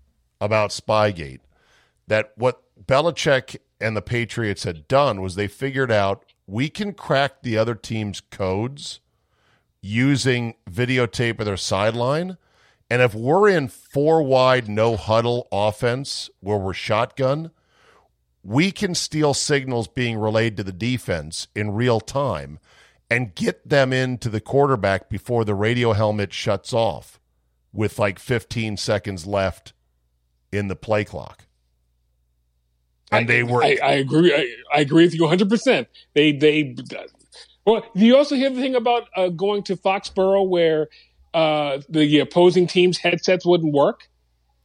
about 0.40 0.70
Spygate 0.70 1.40
that 2.06 2.32
what 2.34 2.62
Belichick 2.82 3.58
and 3.78 3.94
the 3.94 4.00
Patriots 4.00 4.64
had 4.64 4.88
done 4.88 5.20
was 5.20 5.34
they 5.34 5.48
figured 5.48 5.92
out 5.92 6.24
we 6.46 6.70
can 6.70 6.94
crack 6.94 7.42
the 7.42 7.58
other 7.58 7.74
team's 7.74 8.22
codes 8.22 9.00
using 9.82 10.54
videotape 10.70 11.38
of 11.38 11.44
their 11.44 11.58
sideline. 11.58 12.38
And 12.88 13.02
if 13.02 13.14
we're 13.14 13.50
in 13.50 13.68
four 13.68 14.22
wide, 14.22 14.66
no 14.66 14.96
huddle 14.96 15.46
offense 15.52 16.30
where 16.40 16.56
we're 16.56 16.72
shotgun, 16.72 17.50
we 18.42 18.72
can 18.72 18.94
steal 18.94 19.34
signals 19.34 19.88
being 19.88 20.16
relayed 20.16 20.56
to 20.56 20.64
the 20.64 20.72
defense 20.72 21.48
in 21.54 21.74
real 21.74 22.00
time 22.00 22.58
and 23.12 23.34
get 23.34 23.68
them 23.68 23.92
into 23.92 24.28
the 24.28 24.40
quarterback 24.40 25.08
before 25.08 25.44
the 25.44 25.54
radio 25.54 25.92
helmet 25.92 26.32
shuts 26.32 26.72
off 26.72 27.20
with 27.72 27.98
like 27.98 28.18
15 28.18 28.76
seconds 28.76 29.26
left 29.26 29.72
in 30.50 30.68
the 30.68 30.76
play 30.76 31.04
clock. 31.04 31.46
And 33.10 33.28
they 33.28 33.42
were 33.42 33.62
I, 33.62 33.78
I 33.82 33.92
agree. 33.92 34.34
I, 34.34 34.78
I 34.78 34.80
agree 34.80 35.04
with 35.04 35.14
you 35.14 35.22
100. 35.22 35.50
percent 35.50 35.88
They 36.14 36.32
they. 36.32 36.74
Well, 37.66 37.84
you 37.94 38.16
also 38.16 38.34
hear 38.34 38.48
the 38.48 38.60
thing 38.60 38.74
about 38.74 39.08
uh, 39.14 39.28
going 39.28 39.62
to 39.64 39.76
Foxborough 39.76 40.48
where 40.48 40.88
uh, 41.34 41.80
the 41.90 42.20
opposing 42.20 42.66
team's 42.66 42.98
headsets 42.98 43.44
wouldn't 43.44 43.74
work 43.74 44.08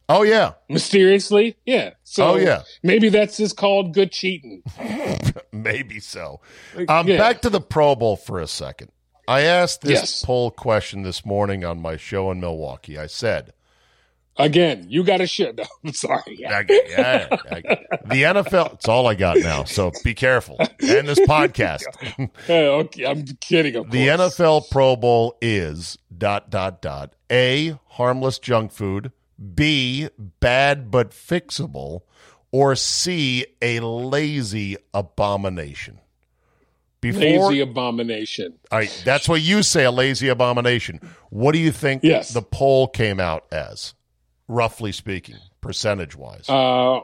Oh 0.08 0.22
yeah. 0.22 0.52
mysteriously? 0.68 1.56
Yeah. 1.66 1.90
So 2.04 2.28
Oh, 2.30 2.36
yeah. 2.36 2.62
maybe 2.82 3.08
that's 3.10 3.36
just 3.36 3.56
called 3.56 3.92
good 3.94 4.10
cheating. 4.12 4.62
Maybe 5.52 5.98
so. 6.00 6.40
Um, 6.88 7.08
Yeah. 7.08 7.18
Back 7.18 7.40
to 7.42 7.50
the 7.50 7.60
Pro 7.60 7.94
Bowl 7.96 8.16
for 8.16 8.38
a 8.40 8.46
second. 8.46 8.90
I 9.26 9.42
asked 9.42 9.82
this 9.82 9.90
Yes. 10.00 10.24
poll 10.24 10.50
question 10.50 11.02
this 11.02 11.26
morning 11.26 11.64
on 11.64 11.80
my 11.82 11.96
show 11.96 12.30
in 12.30 12.40
Milwaukee. 12.40 12.96
I 12.98 13.06
said, 13.06 13.52
Again, 14.40 14.86
you 14.88 15.02
got 15.02 15.20
a 15.20 15.26
shit. 15.26 15.56
No, 15.58 15.64
I'm 15.84 15.92
sorry. 15.92 16.36
Yeah. 16.38 16.58
I- 16.58 16.82
yeah, 16.88 17.26
I- 17.50 17.60
the 18.06 18.22
NFL, 18.22 18.74
it's 18.74 18.88
all 18.88 19.06
I 19.08 19.14
got 19.14 19.36
now. 19.38 19.64
So 19.64 19.90
be 20.04 20.14
careful. 20.14 20.56
And 20.60 21.08
this 21.08 21.18
podcast. 21.20 21.82
Okay, 22.48 23.04
I'm 23.04 23.24
kidding. 23.40 23.74
Of 23.76 23.90
The. 23.90 24.06
NFL 24.06 24.70
Pro 24.70 24.94
Bowl 24.96 25.36
is 25.42 25.98
dot, 26.16 26.50
dot, 26.50 26.80
dot. 26.80 27.14
A, 27.30 27.78
harmless 27.88 28.38
junk 28.38 28.70
food. 28.72 29.12
B, 29.54 30.08
bad 30.40 30.90
but 30.90 31.10
fixable. 31.10 32.02
Or 32.50 32.74
C, 32.76 33.44
a 33.60 33.80
lazy 33.80 34.76
abomination. 34.94 36.00
Before, 37.00 37.20
lazy 37.20 37.60
abomination. 37.60 38.54
All 38.72 38.78
right, 38.78 39.02
that's 39.04 39.28
what 39.28 39.40
you 39.42 39.62
say, 39.62 39.84
a 39.84 39.90
lazy 39.90 40.28
abomination. 40.28 41.00
What 41.30 41.52
do 41.52 41.58
you 41.58 41.70
think 41.70 42.02
Yes. 42.02 42.30
the 42.32 42.42
poll 42.42 42.88
came 42.88 43.20
out 43.20 43.44
as, 43.52 43.94
roughly 44.48 44.90
speaking, 44.92 45.36
percentage 45.60 46.16
wise? 46.16 46.48
Uh, 46.48 47.00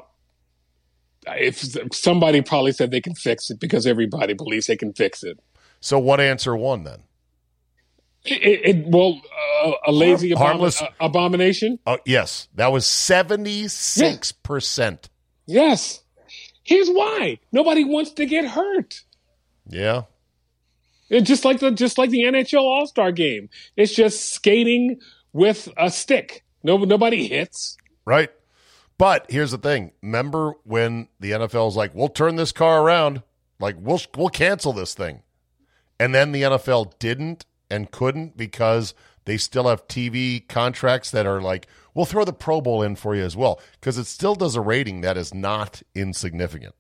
if 1.28 1.76
somebody 1.94 2.40
probably 2.42 2.72
said 2.72 2.90
they 2.90 3.00
can 3.00 3.14
fix 3.14 3.50
it 3.50 3.60
because 3.60 3.86
everybody 3.86 4.34
believes 4.34 4.66
they 4.66 4.76
can 4.76 4.92
fix 4.92 5.22
it. 5.22 5.38
so, 5.80 5.98
what 5.98 6.20
answer 6.20 6.56
won 6.56 6.84
then? 6.84 7.02
It, 8.24 8.76
it, 8.76 8.86
well, 8.86 9.20
uh, 9.64 9.72
a 9.86 9.92
lazy 9.92 10.30
Harm- 10.32 10.58
abomin- 10.58 10.62
harmless- 10.78 10.82
uh, 10.82 10.88
abomination. 11.00 11.78
Oh, 11.86 11.98
yes, 12.06 12.48
that 12.54 12.72
was 12.72 12.84
76%. 12.86 14.98
Yes. 15.46 16.00
Here's 16.62 16.88
why: 16.88 17.38
nobody 17.52 17.84
wants 17.84 18.12
to 18.12 18.24
get 18.24 18.46
hurt. 18.46 19.02
Yeah. 19.68 20.04
It's 21.10 21.28
just 21.28 21.44
like 21.44 21.60
the 21.60 21.70
just 21.70 21.98
like 21.98 22.08
the 22.10 22.22
NHL 22.22 22.62
All 22.62 22.86
Star 22.86 23.12
Game. 23.12 23.50
It's 23.76 23.94
just 23.94 24.32
skating 24.32 25.00
with 25.34 25.68
a 25.76 25.90
stick. 25.90 26.42
No, 26.62 26.78
nobody 26.78 27.28
hits. 27.28 27.76
Right. 28.06 28.30
But 28.96 29.26
here's 29.28 29.50
the 29.50 29.58
thing. 29.58 29.92
Remember 30.02 30.54
when 30.64 31.08
the 31.20 31.32
NFL 31.32 31.68
is 31.68 31.76
like, 31.76 31.94
we'll 31.94 32.08
turn 32.08 32.36
this 32.36 32.52
car 32.52 32.80
around, 32.82 33.22
like 33.60 33.76
we'll 33.78 34.00
we'll 34.16 34.30
cancel 34.30 34.72
this 34.72 34.94
thing. 34.94 35.20
And 36.00 36.14
then 36.14 36.32
the 36.32 36.40
NFL 36.42 36.98
didn't 36.98 37.44
and 37.70 37.90
couldn't 37.90 38.36
because 38.36 38.94
they 39.24 39.36
still 39.36 39.68
have 39.68 39.88
TV 39.88 40.46
contracts 40.48 41.10
that 41.10 41.26
are 41.26 41.40
like, 41.40 41.66
we'll 41.94 42.04
throw 42.04 42.24
the 42.24 42.32
Pro 42.32 42.60
Bowl 42.60 42.82
in 42.82 42.94
for 42.96 43.14
you 43.14 43.22
as 43.22 43.36
well 43.36 43.60
because 43.80 43.96
it 43.98 44.04
still 44.06 44.34
does 44.34 44.54
a 44.56 44.60
rating 44.60 45.00
that 45.00 45.16
is 45.16 45.32
not 45.32 45.82
insignificant. 45.94 46.74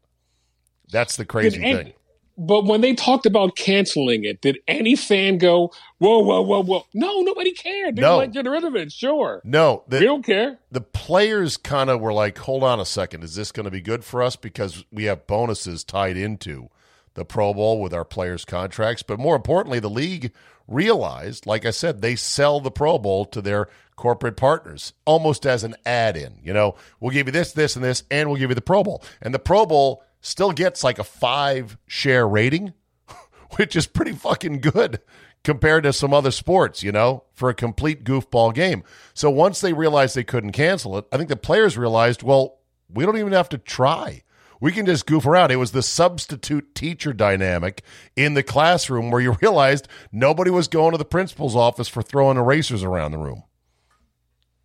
That's 0.90 1.16
the 1.16 1.24
crazy 1.24 1.62
any- 1.62 1.74
thing. 1.74 1.92
But 2.36 2.64
when 2.64 2.80
they 2.80 2.94
talked 2.94 3.26
about 3.26 3.54
canceling 3.54 4.24
it, 4.24 4.40
did 4.40 4.58
any 4.66 4.96
fan 4.96 5.38
go, 5.38 5.70
"Whoa, 5.98 6.18
whoa, 6.18 6.42
whoa, 6.42 6.64
whoa"? 6.64 6.84
No, 6.92 7.20
nobody 7.20 7.52
cared. 7.52 7.94
They 7.94 8.02
No. 8.02 8.16
like 8.16 8.32
get 8.32 8.44
rid 8.44 8.64
of 8.64 8.74
it. 8.74 8.90
Sure, 8.90 9.40
No, 9.44 9.84
we 9.88 10.00
don't 10.00 10.26
care. 10.26 10.58
the 10.68 10.80
players 10.80 11.56
kind 11.56 11.88
of 11.88 12.00
were 12.00 12.12
like, 12.12 12.36
hold 12.38 12.64
on 12.64 12.80
a 12.80 12.84
second, 12.84 13.22
is 13.22 13.36
this 13.36 13.52
going 13.52 13.66
to 13.66 13.70
be 13.70 13.80
good 13.80 14.04
for 14.04 14.20
us? 14.20 14.34
Because 14.34 14.84
we 14.90 15.04
have 15.04 15.28
bonuses 15.28 15.84
tied 15.84 16.16
into 16.16 16.70
the 17.14 17.24
Pro 17.24 17.54
Bowl 17.54 17.80
with 17.80 17.94
our 17.94 18.04
players' 18.04 18.44
contracts. 18.44 19.02
But 19.02 19.18
more 19.18 19.36
importantly, 19.36 19.80
the 19.80 19.90
league 19.90 20.32
realized, 20.66 21.46
like 21.46 21.64
I 21.64 21.70
said, 21.70 22.00
they 22.00 22.16
sell 22.16 22.60
the 22.60 22.70
Pro 22.70 22.98
Bowl 22.98 23.24
to 23.26 23.40
their 23.40 23.68
corporate 23.96 24.36
partners 24.36 24.92
almost 25.04 25.46
as 25.46 25.64
an 25.64 25.74
add 25.86 26.16
in. 26.16 26.38
You 26.42 26.52
know, 26.52 26.74
we'll 27.00 27.12
give 27.12 27.26
you 27.28 27.32
this, 27.32 27.52
this, 27.52 27.76
and 27.76 27.84
this, 27.84 28.02
and 28.10 28.28
we'll 28.28 28.38
give 28.38 28.50
you 28.50 28.54
the 28.54 28.60
Pro 28.60 28.82
Bowl. 28.82 29.02
And 29.22 29.32
the 29.32 29.38
Pro 29.38 29.66
Bowl 29.66 30.02
still 30.20 30.52
gets 30.52 30.82
like 30.82 30.98
a 30.98 31.04
five 31.04 31.76
share 31.86 32.26
rating, 32.26 32.72
which 33.56 33.76
is 33.76 33.86
pretty 33.86 34.12
fucking 34.12 34.60
good 34.60 35.00
compared 35.44 35.84
to 35.84 35.92
some 35.92 36.14
other 36.14 36.30
sports, 36.30 36.82
you 36.82 36.90
know, 36.90 37.22
for 37.32 37.50
a 37.50 37.54
complete 37.54 38.02
goofball 38.02 38.54
game. 38.54 38.82
So 39.12 39.30
once 39.30 39.60
they 39.60 39.74
realized 39.74 40.16
they 40.16 40.24
couldn't 40.24 40.52
cancel 40.52 40.96
it, 40.98 41.04
I 41.12 41.18
think 41.18 41.28
the 41.28 41.36
players 41.36 41.78
realized, 41.78 42.22
well, 42.22 42.58
we 42.88 43.04
don't 43.04 43.18
even 43.18 43.32
have 43.32 43.50
to 43.50 43.58
try. 43.58 44.22
We 44.60 44.72
can 44.72 44.86
just 44.86 45.06
goof 45.06 45.26
around. 45.26 45.50
It 45.50 45.56
was 45.56 45.72
the 45.72 45.82
substitute 45.82 46.74
teacher 46.74 47.12
dynamic 47.12 47.82
in 48.16 48.34
the 48.34 48.42
classroom 48.42 49.10
where 49.10 49.20
you 49.20 49.32
realized 49.42 49.88
nobody 50.12 50.50
was 50.50 50.68
going 50.68 50.92
to 50.92 50.98
the 50.98 51.04
principal's 51.04 51.56
office 51.56 51.88
for 51.88 52.02
throwing 52.02 52.36
erasers 52.38 52.82
around 52.82 53.12
the 53.12 53.18
room. 53.18 53.42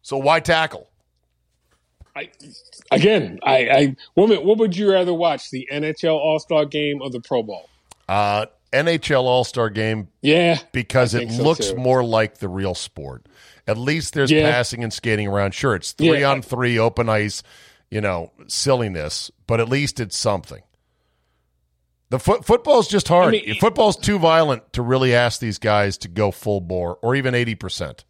So 0.01 0.17
why 0.17 0.39
tackle? 0.39 0.89
I, 2.15 2.29
again, 2.91 3.39
I, 3.43 3.57
I 3.69 3.95
what, 4.15 4.29
would- 4.29 4.43
what 4.45 4.57
would 4.57 4.75
you 4.77 4.91
rather 4.91 5.13
watch, 5.13 5.51
the 5.51 5.67
NHL 5.71 6.15
All 6.15 6.39
Star 6.39 6.65
Game 6.65 7.01
or 7.01 7.09
the 7.09 7.21
Pro 7.21 7.43
Bowl? 7.43 7.69
Uh, 8.07 8.47
NHL 8.73 9.21
All 9.23 9.43
Star 9.43 9.69
Game 9.69 10.07
Yeah, 10.21 10.57
because 10.71 11.13
it 11.13 11.31
so, 11.31 11.43
looks 11.43 11.69
too. 11.71 11.75
more 11.77 12.03
like 12.03 12.37
the 12.39 12.49
real 12.49 12.75
sport. 12.75 13.25
At 13.67 13.77
least 13.77 14.13
there's 14.13 14.31
Yeah. 14.31 14.49
passing 14.51 14.83
and 14.83 14.91
skating 14.91 15.27
around. 15.27 15.53
Sure, 15.53 15.75
it's 15.75 15.91
three 15.91 16.21
Yeah. 16.21 16.31
on 16.31 16.41
three, 16.41 16.79
open 16.79 17.07
ice, 17.09 17.43
you 17.91 18.01
know, 18.01 18.31
silliness, 18.47 19.31
but 19.47 19.59
at 19.59 19.69
least 19.69 19.99
it's 19.99 20.17
something. 20.17 20.61
The 22.09 22.19
foot 22.19 22.43
football's 22.45 22.87
just 22.87 23.07
hard. 23.07 23.27
I 23.27 23.31
mean- 23.31 23.59
football's 23.59 23.95
too 23.97 24.17
violent 24.19 24.73
to 24.73 24.81
really 24.81 25.13
ask 25.13 25.39
these 25.39 25.59
guys 25.59 25.97
to 25.99 26.07
go 26.07 26.31
full 26.31 26.59
bore 26.61 26.97
or 27.01 27.15
even 27.15 27.35
eighty 27.35 27.55
percent. 27.55 28.03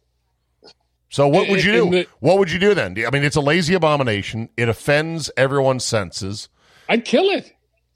So 1.10 1.26
what 1.28 1.48
would 1.48 1.62
you 1.64 1.72
do? 1.72 1.90
The- 1.90 2.06
what 2.20 2.38
would 2.38 2.50
you 2.50 2.58
do 2.58 2.72
then? 2.74 2.96
I 3.06 3.10
mean, 3.10 3.24
it's 3.24 3.36
a 3.36 3.40
lazy 3.40 3.74
abomination. 3.74 4.48
It 4.56 4.68
offends 4.68 5.30
everyone's 5.36 5.84
senses. 5.84 6.48
I'd 6.88 7.04
kill 7.04 7.28
it. 7.30 7.52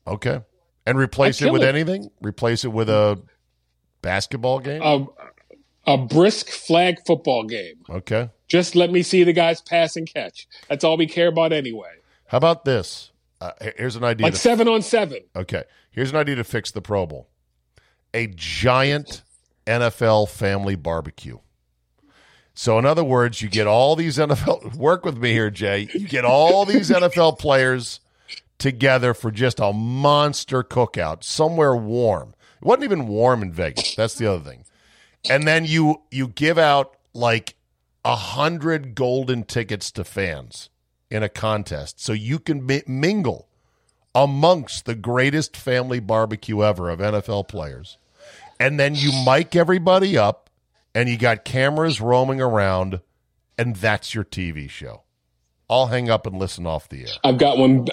Okay, 0.07 0.41
and 0.85 0.99
replace 0.99 1.41
it 1.41 1.51
with 1.53 1.63
it. 1.63 1.69
anything. 1.69 2.11
Replace 2.21 2.65
it 2.65 2.73
with 2.73 2.91
a 2.91 3.23
basketball 4.03 4.59
game. 4.59 4.83
A, 4.83 5.07
a 5.87 5.97
brisk 5.97 6.49
flag 6.51 6.97
football 7.07 7.45
game. 7.45 7.77
okay. 7.89 8.29
Just 8.49 8.77
let 8.77 8.91
me 8.91 9.03
see 9.03 9.25
the 9.25 9.33
guys 9.33 9.61
pass 9.61 9.97
and 9.97 10.07
catch. 10.13 10.47
That's 10.69 10.85
all 10.85 10.97
we 10.97 11.07
care 11.07 11.29
about 11.29 11.53
anyway. 11.53 11.93
How 12.27 12.39
about 12.39 12.65
this? 12.65 13.11
Uh, 13.41 13.51
here's 13.77 13.97
an 13.97 14.05
idea. 14.05 14.25
Like 14.27 14.35
to- 14.35 14.39
seven 14.41 14.69
on 14.69 14.83
seven. 14.83 15.19
okay, 15.35 15.65
here's 15.91 16.11
an 16.11 16.17
idea 16.17 16.37
to 16.37 16.45
fix 16.45 16.71
the 16.71 16.81
Pro 16.83 17.07
Bowl: 17.07 17.29
a 18.13 18.27
giant 18.29 19.23
NFL 19.67 20.29
family 20.29 20.77
barbecue. 20.77 21.39
So, 22.57 22.79
in 22.79 22.87
other 22.87 23.03
words, 23.03 23.43
you 23.43 23.49
get 23.49 23.67
all 23.67 23.97
these 23.97 24.17
NFL. 24.17 24.75
Work 24.77 25.05
with 25.05 25.19
me 25.19 25.33
here, 25.33 25.51
Jay. 25.51 25.89
You 25.93 26.07
get 26.07 26.25
all 26.25 26.65
these 26.65 26.89
NFL 26.91 27.39
players 27.39 27.99
together 28.59 29.13
for 29.13 29.31
just 29.33 29.59
a 29.59 29.73
monster 29.73 30.63
cookout 30.63 31.25
somewhere 31.25 31.75
warm. 31.75 32.35
It 32.61 32.67
wasn't 32.67 32.85
even 32.85 33.09
warm 33.09 33.43
in 33.43 33.53
Vegas. 33.53 33.97
That's 33.97 34.15
the 34.15 34.27
other 34.33 34.49
thing. 34.49 34.65
And 35.29 35.49
then 35.49 35.65
you 35.65 36.03
you 36.11 36.29
give 36.29 36.57
out 36.59 36.97
like 37.13 37.57
a 38.05 38.17
hundred 38.17 38.95
golden 38.95 39.45
tickets 39.45 39.91
to 39.93 40.05
fans 40.05 40.69
in 41.11 41.23
a 41.23 41.29
contest, 41.29 42.01
so 42.01 42.13
you 42.13 42.39
can 42.39 42.65
mi- 42.65 42.83
mingle 42.87 43.49
amongst 44.15 44.85
the 44.85 44.95
greatest 44.95 45.57
family 45.57 46.01
barbecue 46.01 46.63
ever 46.63 46.91
of 46.91 47.01
NFL 47.01 47.49
players. 47.49 47.99
And 48.61 48.79
then 48.79 48.95
you 48.95 49.13
mic 49.25 49.57
everybody 49.57 50.17
up, 50.17 50.51
and 50.95 51.09
you 51.09 51.17
got 51.17 51.45
cameras 51.45 52.01
roaming 52.01 52.41
around, 52.41 53.01
and 53.59 53.77
that's 53.77 54.15
your 54.15 54.25
TV 54.25 54.71
show. 54.71 55.03
I'll 55.69 55.87
hang 55.87 56.11
up 56.11 56.27
and 56.27 56.39
listen 56.39 56.67
off 56.67 56.89
the 56.89 57.03
air. 57.03 57.15
I've 57.25 57.39
got 57.39 57.59
one. 57.59 57.89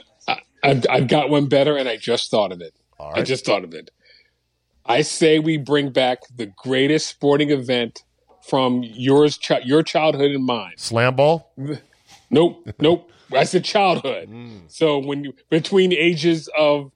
I've, 0.64 0.86
I've 0.90 1.08
got 1.08 1.30
one 1.30 1.48
better, 1.48 1.78
and 1.78 1.90
I 1.90 1.98
just 1.98 2.30
thought 2.30 2.52
of 2.52 2.62
it. 2.62 2.76
I 3.00 3.24
just 3.24 3.46
thought 3.46 3.64
of 3.64 3.74
it. 3.74 3.90
I 4.86 5.02
say 5.02 5.40
we 5.40 5.58
bring 5.58 5.92
back 5.92 6.20
the 6.36 6.46
greatest 6.46 7.08
sporting 7.08 7.50
event 7.50 8.04
from 8.44 8.84
yours, 8.84 9.38
chi- 9.38 9.62
your 9.64 9.84
childhood 9.84 10.32
and 10.32 10.44
mine. 10.46 10.74
Slam 10.78 11.16
ball? 11.16 11.54
Nope, 12.30 12.68
nope. 12.80 13.12
I 13.34 13.44
said 13.46 13.64
childhood. 13.64 14.30
Mm. 14.30 14.62
So 14.68 14.98
when 15.00 15.24
you 15.24 15.34
between 15.50 15.90
the 15.90 15.98
ages 15.98 16.50
of 16.58 16.92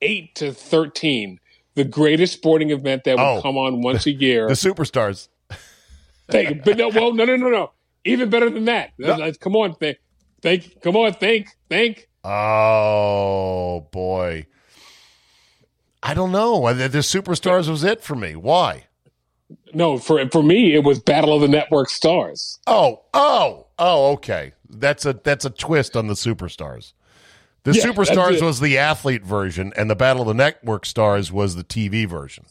eight 0.00 0.34
to 0.36 0.52
thirteen, 0.52 1.40
the 1.74 1.84
greatest 1.84 2.34
sporting 2.34 2.70
event 2.70 3.04
that 3.04 3.16
would 3.16 3.22
Oh. 3.38 3.42
come 3.42 3.56
on 3.56 3.82
once 3.82 4.06
a 4.06 4.12
year. 4.26 4.46
The 4.48 4.54
superstars. 4.54 5.28
Think, 6.30 6.64
but 6.64 6.78
no, 6.78 6.88
well, 6.88 7.12
no, 7.12 7.24
no, 7.24 7.36
no, 7.36 7.48
no. 7.50 7.72
Even 8.04 8.30
better 8.30 8.48
than 8.48 8.64
that. 8.66 8.92
Let's- 8.98 9.38
Come 9.38 9.56
on, 9.56 9.74
think, 9.74 9.98
think. 10.40 10.80
Come 10.82 10.96
on, 10.96 11.12
think, 11.14 11.48
think. 11.68 12.08
Oh 12.24 13.86
boy. 13.90 14.46
I 16.02 16.14
don't 16.14 16.32
know. 16.32 16.72
The, 16.74 16.88
the 16.88 16.98
superstars 16.98 17.68
was 17.68 17.84
it 17.84 18.02
for 18.02 18.14
me. 18.16 18.34
Why? 18.34 18.86
No, 19.74 19.98
for 19.98 20.28
for 20.30 20.42
me, 20.42 20.74
it 20.74 20.84
was 20.84 20.98
Battle 21.00 21.34
of 21.34 21.40
the 21.40 21.48
Network 21.48 21.88
Stars. 21.90 22.58
Oh, 22.66 23.02
oh, 23.14 23.66
oh, 23.78 24.12
okay. 24.12 24.52
That's 24.68 25.04
a 25.06 25.12
that's 25.14 25.44
a 25.44 25.50
twist 25.50 25.96
on 25.96 26.06
the 26.06 26.14
superstars. 26.14 26.92
The 27.64 27.72
Yeah, 27.72 27.84
superstars 27.84 28.42
was 28.42 28.60
the 28.60 28.76
athlete 28.78 29.22
version, 29.24 29.72
and 29.76 29.88
the 29.88 29.94
Battle 29.96 30.22
of 30.22 30.28
the 30.28 30.34
Network 30.34 30.84
Stars 30.84 31.30
was 31.30 31.54
the 31.54 31.64
TV 31.64 32.08
version. 32.08 32.44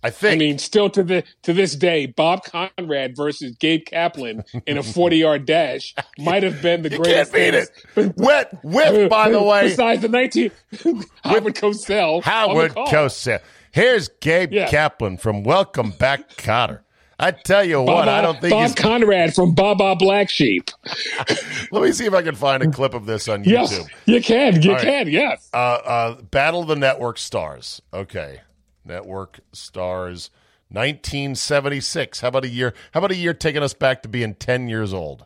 I 0.00 0.10
think. 0.10 0.34
I 0.34 0.38
mean, 0.38 0.58
still 0.58 0.88
to 0.90 1.02
the 1.02 1.24
to 1.42 1.52
this 1.52 1.74
day, 1.74 2.06
Bob 2.06 2.44
Conrad 2.44 3.16
versus 3.16 3.56
Gabe 3.56 3.84
Kaplan 3.84 4.44
in 4.64 4.78
a 4.78 4.82
forty 4.84 5.16
yard 5.16 5.44
dash 5.44 5.92
might 6.18 6.44
have 6.44 6.62
been 6.62 6.82
the 6.82 6.90
you 6.90 6.98
greatest. 6.98 7.32
can't 7.32 7.66
beat 7.96 8.02
it. 8.06 8.16
Wet 8.16 8.62
whip, 8.62 9.10
by 9.10 9.28
the 9.30 9.42
way. 9.42 9.62
Besides 9.70 10.02
the 10.02 10.08
nineteen, 10.08 10.52
Howard 11.24 11.56
Cosell. 11.56 12.22
Howard. 12.22 12.74
Cosell. 12.74 13.40
Here's 13.78 14.08
Gabe 14.08 14.52
Yeah. 14.52 14.68
Kaplan 14.68 15.18
from 15.18 15.44
Welcome 15.44 15.92
Back, 15.92 16.30
Kotter. 16.36 16.80
I 17.20 17.30
tell 17.30 17.62
you 17.64 17.80
what, 17.80 18.06
Bob, 18.06 18.08
I 18.08 18.20
don't 18.22 18.40
think 18.40 18.50
Bob 18.50 18.62
he's. 18.62 18.74
Conrad 18.74 19.34
from 19.36 19.54
Baa 19.54 19.74
Baa 19.76 19.94
Black 19.94 20.28
Sheep. 20.30 20.70
Let 21.70 21.82
me 21.84 21.92
see 21.92 22.04
if 22.06 22.12
I 22.12 22.22
can 22.22 22.34
find 22.34 22.60
a 22.62 22.70
clip 22.72 22.92
of 22.94 23.06
this 23.06 23.28
on 23.28 23.44
Yes, 23.44 23.72
YouTube. 23.76 23.88
you 24.06 24.20
can. 24.20 24.62
You 24.62 24.70
All 24.70 24.76
right. 24.78 24.84
can. 24.84 25.08
Yes. 25.08 25.48
Uh, 25.54 25.56
uh, 25.56 26.22
Battle 26.22 26.62
of 26.62 26.66
the 26.68 26.74
Network 26.74 27.18
Stars. 27.18 27.80
Okay, 27.94 28.40
Network 28.84 29.38
Stars, 29.52 30.30
1976. 30.70 32.20
How 32.20 32.28
about 32.28 32.44
a 32.44 32.48
year? 32.48 32.74
How 32.94 32.98
about 32.98 33.12
a 33.12 33.16
year 33.16 33.32
taking 33.32 33.62
us 33.62 33.74
back 33.74 34.02
to 34.02 34.08
being 34.08 34.34
10 34.34 34.68
years 34.68 34.92
old? 34.92 35.24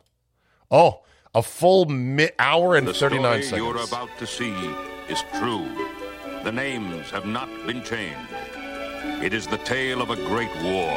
Oh, 0.69 1.01
a 1.33 1.41
full 1.41 1.85
mi- 1.85 2.29
hour 2.37 2.75
and 2.75 2.87
The 2.87 2.93
39 2.93 3.41
story 3.43 3.61
you're 3.63 3.77
about 3.83 4.09
to 4.19 4.27
see 4.27 4.51
is 5.09 5.23
true. 5.39 5.67
The 6.43 6.51
names 6.51 7.09
have 7.11 7.25
not 7.25 7.47
been 7.65 7.81
changed. 7.83 8.17
It 9.23 9.33
is 9.33 9.47
the 9.47 9.59
tale 9.59 10.01
of 10.01 10.09
a 10.09 10.17
great 10.17 10.53
war. 10.61 10.93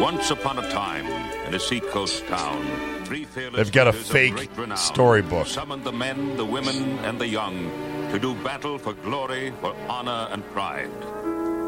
Once 0.00 0.30
upon 0.30 0.58
a 0.58 0.70
time, 0.70 1.04
in 1.46 1.54
a 1.54 1.60
seacoast 1.60 2.26
town, 2.26 3.04
three 3.04 3.26
fearless 3.26 3.58
They've 3.58 3.70
got 3.70 3.86
a 3.86 3.92
fake 3.92 4.48
renown 4.56 4.78
storybook. 4.78 5.46
Summoned 5.46 5.84
the 5.84 5.92
men, 5.92 6.38
the 6.38 6.44
women, 6.44 6.98
and 7.00 7.20
the 7.20 7.28
young 7.28 7.70
to 8.12 8.18
do 8.18 8.34
battle 8.36 8.78
for 8.78 8.94
glory, 8.94 9.52
for 9.60 9.76
honor, 9.90 10.26
and 10.30 10.42
pride. 10.52 10.90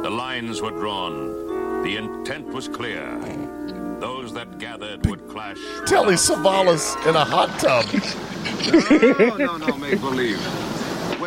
The 0.02 0.08
lines 0.08 0.62
were 0.62 0.70
drawn. 0.70 1.82
The 1.82 1.98
intent 1.98 2.46
was 2.48 2.68
clear. 2.68 3.04
Those 4.00 4.32
that 4.32 4.58
gathered 4.58 5.04
would 5.04 5.28
clash. 5.28 5.58
Telly 5.86 6.12
without 6.12 6.38
Savalas 6.38 7.06
in 7.06 7.16
a 7.16 7.24
hot 7.24 7.50
tub. 7.58 7.84
No, 8.56 9.36
no, 9.36 9.56
no, 9.58 9.76
make 9.76 10.00
believe. 10.00 10.40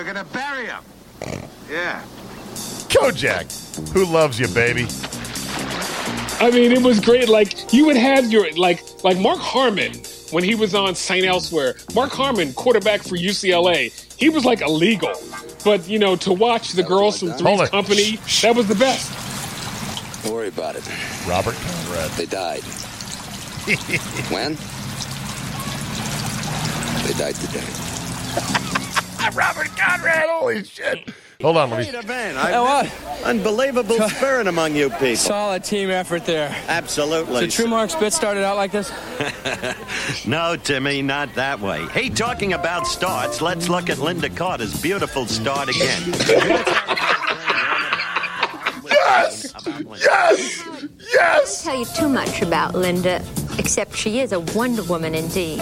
We're 0.10 0.16
gonna 0.16 0.30
bury 0.34 0.66
him. 0.66 0.84
Yeah. 1.70 2.04
Kojak, 2.90 3.90
who 3.94 4.06
loves 4.06 4.40
you, 4.40 4.48
baby? 4.48 4.88
I 6.44 6.50
mean, 6.50 6.72
it 6.72 6.82
was 6.82 7.00
great. 7.00 7.30
Like 7.30 7.72
you 7.72 7.86
would 7.86 7.96
have 7.96 8.32
your 8.32 8.52
like 8.54 8.82
like 9.04 9.20
Mark 9.20 9.38
Harmon 9.38 9.94
when 10.32 10.44
he 10.44 10.56
was 10.56 10.74
on 10.74 10.96
Saint 10.96 11.28
Elsewhere. 11.28 11.76
Mark 11.94 12.10
Harmon, 12.10 12.54
quarterback 12.54 13.04
for 13.04 13.18
UCLA, 13.18 13.94
he 14.18 14.30
was 14.30 14.46
like 14.46 14.62
illegal. 14.62 15.14
But 15.64 15.88
you 15.88 16.00
know, 16.00 16.16
to 16.16 16.34
watch 16.34 16.72
the 16.72 16.82
girls 16.82 17.20
from 17.20 17.30
Hold 17.30 17.60
Three's 17.60 17.62
it. 17.62 17.70
Company, 17.70 18.20
that 18.42 18.56
was 18.56 18.68
the 18.68 18.74
best. 18.74 19.14
Don't 20.24 20.34
worry 20.34 20.48
about 20.48 20.76
it. 20.76 20.90
Robert 21.28 21.54
Conrad. 21.54 22.10
They 22.18 22.26
died. 22.26 22.64
when? 24.34 24.58
They 27.06 27.14
died 27.14 27.36
today. 27.36 27.90
Robert 29.36 29.68
Conrad. 29.78 30.26
Holy 30.30 30.64
shit. 30.64 31.10
Hold 31.42 31.56
on, 31.56 31.70
let 31.70 31.78
Great 31.78 31.94
me. 31.94 32.00
event. 32.00 32.38
Hey, 32.38 32.54
I, 32.54 32.60
what? 32.62 33.24
unbelievable 33.24 33.98
spirit 34.10 34.48
among 34.48 34.76
you 34.76 34.90
people. 34.90 35.16
Solid 35.16 35.64
team 35.64 35.90
effort 35.90 36.26
there. 36.26 36.54
Absolutely. 36.68 37.50
So 37.50 37.64
True 37.64 37.68
Mark 37.70 37.90
Spitz 37.92 38.14
started 38.16 38.44
out 38.44 38.58
like 38.58 38.72
this? 38.74 38.92
No, 40.26 40.56
Timmy, 40.58 41.02
not 41.02 41.34
that 41.36 41.60
way. 41.62 41.86
Hey, 41.88 42.10
talking 42.10 42.54
about 42.54 42.88
starts, 42.88 43.42
let's 43.42 43.70
look 43.70 43.90
at 43.90 43.98
Lynda 43.98 44.36
Carter's 44.36 44.80
beautiful 44.82 45.26
start 45.28 45.70
again. 45.70 46.02
Yes! 48.92 49.54
Yes! 50.02 50.64
Yes! 51.14 51.68
I 51.68 51.72
can't 51.76 51.76
tell 51.76 51.80
you 51.80 51.86
too 51.86 52.10
much 52.10 52.42
about 52.42 52.74
Lynda, 52.74 53.24
except 53.60 53.96
she 53.96 54.20
is 54.20 54.32
a 54.34 54.40
Wonder 54.40 54.84
Woman 54.84 55.16
indeed. 55.16 55.60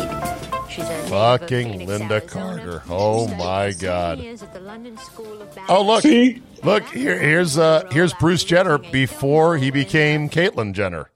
She's 0.77 0.87
a 0.87 1.07
Fucking 1.07 1.79
Phoenix, 1.79 1.91
Lynda 1.91 2.11
Arizona. 2.11 2.21
Carter. 2.21 2.83
Oh, 2.87 3.27
my 3.29 3.71
God. 3.71 4.19
years 4.19 4.43
at 4.43 4.53
the 4.53 4.59
London 4.59 4.95
School 4.97 5.41
of 5.41 5.57
Oh 5.69 5.81
look, 5.83 6.03
See? 6.03 6.43
look 6.63 6.83
here. 6.89 7.17
Here's 7.17 7.57
uh 7.57 7.87
here's 7.89 8.13
Bruce 8.13 8.43
Jenner 8.43 8.77
before 8.77 9.57
he 9.57 9.71
became 9.71 10.29
Caitlyn 10.29 10.73
Jenner. 10.73 11.09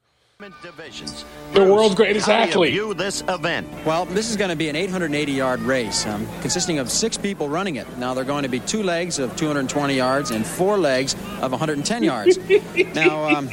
Divisions. 0.63 1.23
The 1.53 1.63
world's 1.63 1.93
greatest 1.93 2.25
How 2.25 2.47
do 2.47 2.65
you 2.65 2.85
athlete. 2.85 2.97
this 2.97 3.21
event? 3.27 3.67
Well, 3.85 4.05
this 4.05 4.31
is 4.31 4.37
going 4.37 4.49
to 4.49 4.55
be 4.55 4.69
an 4.69 4.75
880 4.75 5.31
yard 5.31 5.59
race 5.59 6.07
um, 6.07 6.25
consisting 6.41 6.79
of 6.79 6.89
six 6.89 7.15
people 7.15 7.47
running 7.47 7.75
it. 7.75 7.85
Now, 7.99 8.15
they're 8.15 8.23
going 8.23 8.41
to 8.41 8.49
be 8.49 8.59
two 8.61 8.81
legs 8.81 9.19
of 9.19 9.35
220 9.35 9.93
yards 9.93 10.31
and 10.31 10.43
four 10.43 10.79
legs 10.79 11.13
of 11.41 11.51
110 11.51 12.01
yards. 12.01 12.39
now, 12.95 13.25
um, 13.35 13.51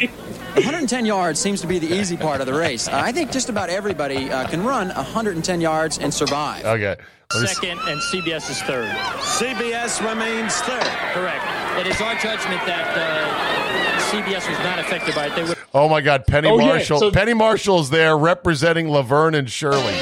110 0.65 1.07
yards 1.07 1.39
seems 1.41 1.61
to 1.61 1.67
be 1.67 1.79
the 1.79 1.93
easy 1.95 2.17
part 2.17 2.41
of 2.41 2.47
the 2.47 2.55
race. 2.55 2.89
Uh, 2.89 2.93
I 2.95 3.13
think 3.13 3.31
just 3.31 3.49
about 3.49 3.69
everybody 3.71 4.31
uh, 4.31 4.47
can 4.49 4.65
run 4.65 4.89
110 4.89 5.61
yards 5.61 5.99
and 5.99 6.13
survive. 6.13 6.65
Okay. 6.65 6.97
Let 7.35 7.41
me 7.43 7.47
s- 7.49 7.55
second, 7.57 7.79
and 7.81 8.01
CBS 8.01 8.51
is 8.51 8.61
third. 8.63 8.89
CBS 9.39 10.01
remains 10.07 10.55
third. 10.57 10.83
Correct. 11.13 11.45
It 11.79 11.87
is 11.87 12.01
our 12.01 12.15
judgment 12.15 12.65
that 12.67 12.97
uh, 12.97 14.01
CBS 14.11 14.49
was 14.49 14.59
not 14.61 14.79
affected 14.79 15.15
by 15.15 15.27
it. 15.27 15.37
They 15.37 15.43
would. 15.45 15.59
Oh 15.75 15.89
my 15.89 16.01
God, 16.01 16.27
Penny 16.27 16.49
Oh, 16.49 16.59
yeah, 16.59 16.67
Marshall. 16.67 16.99
so- 16.99 17.11
Penny 17.11 17.35
Marshall's 17.35 17.91
there 17.91 18.17
representing 18.17 18.89
Laverne 18.91 19.35
and 19.35 19.51
Shirley. 19.51 19.93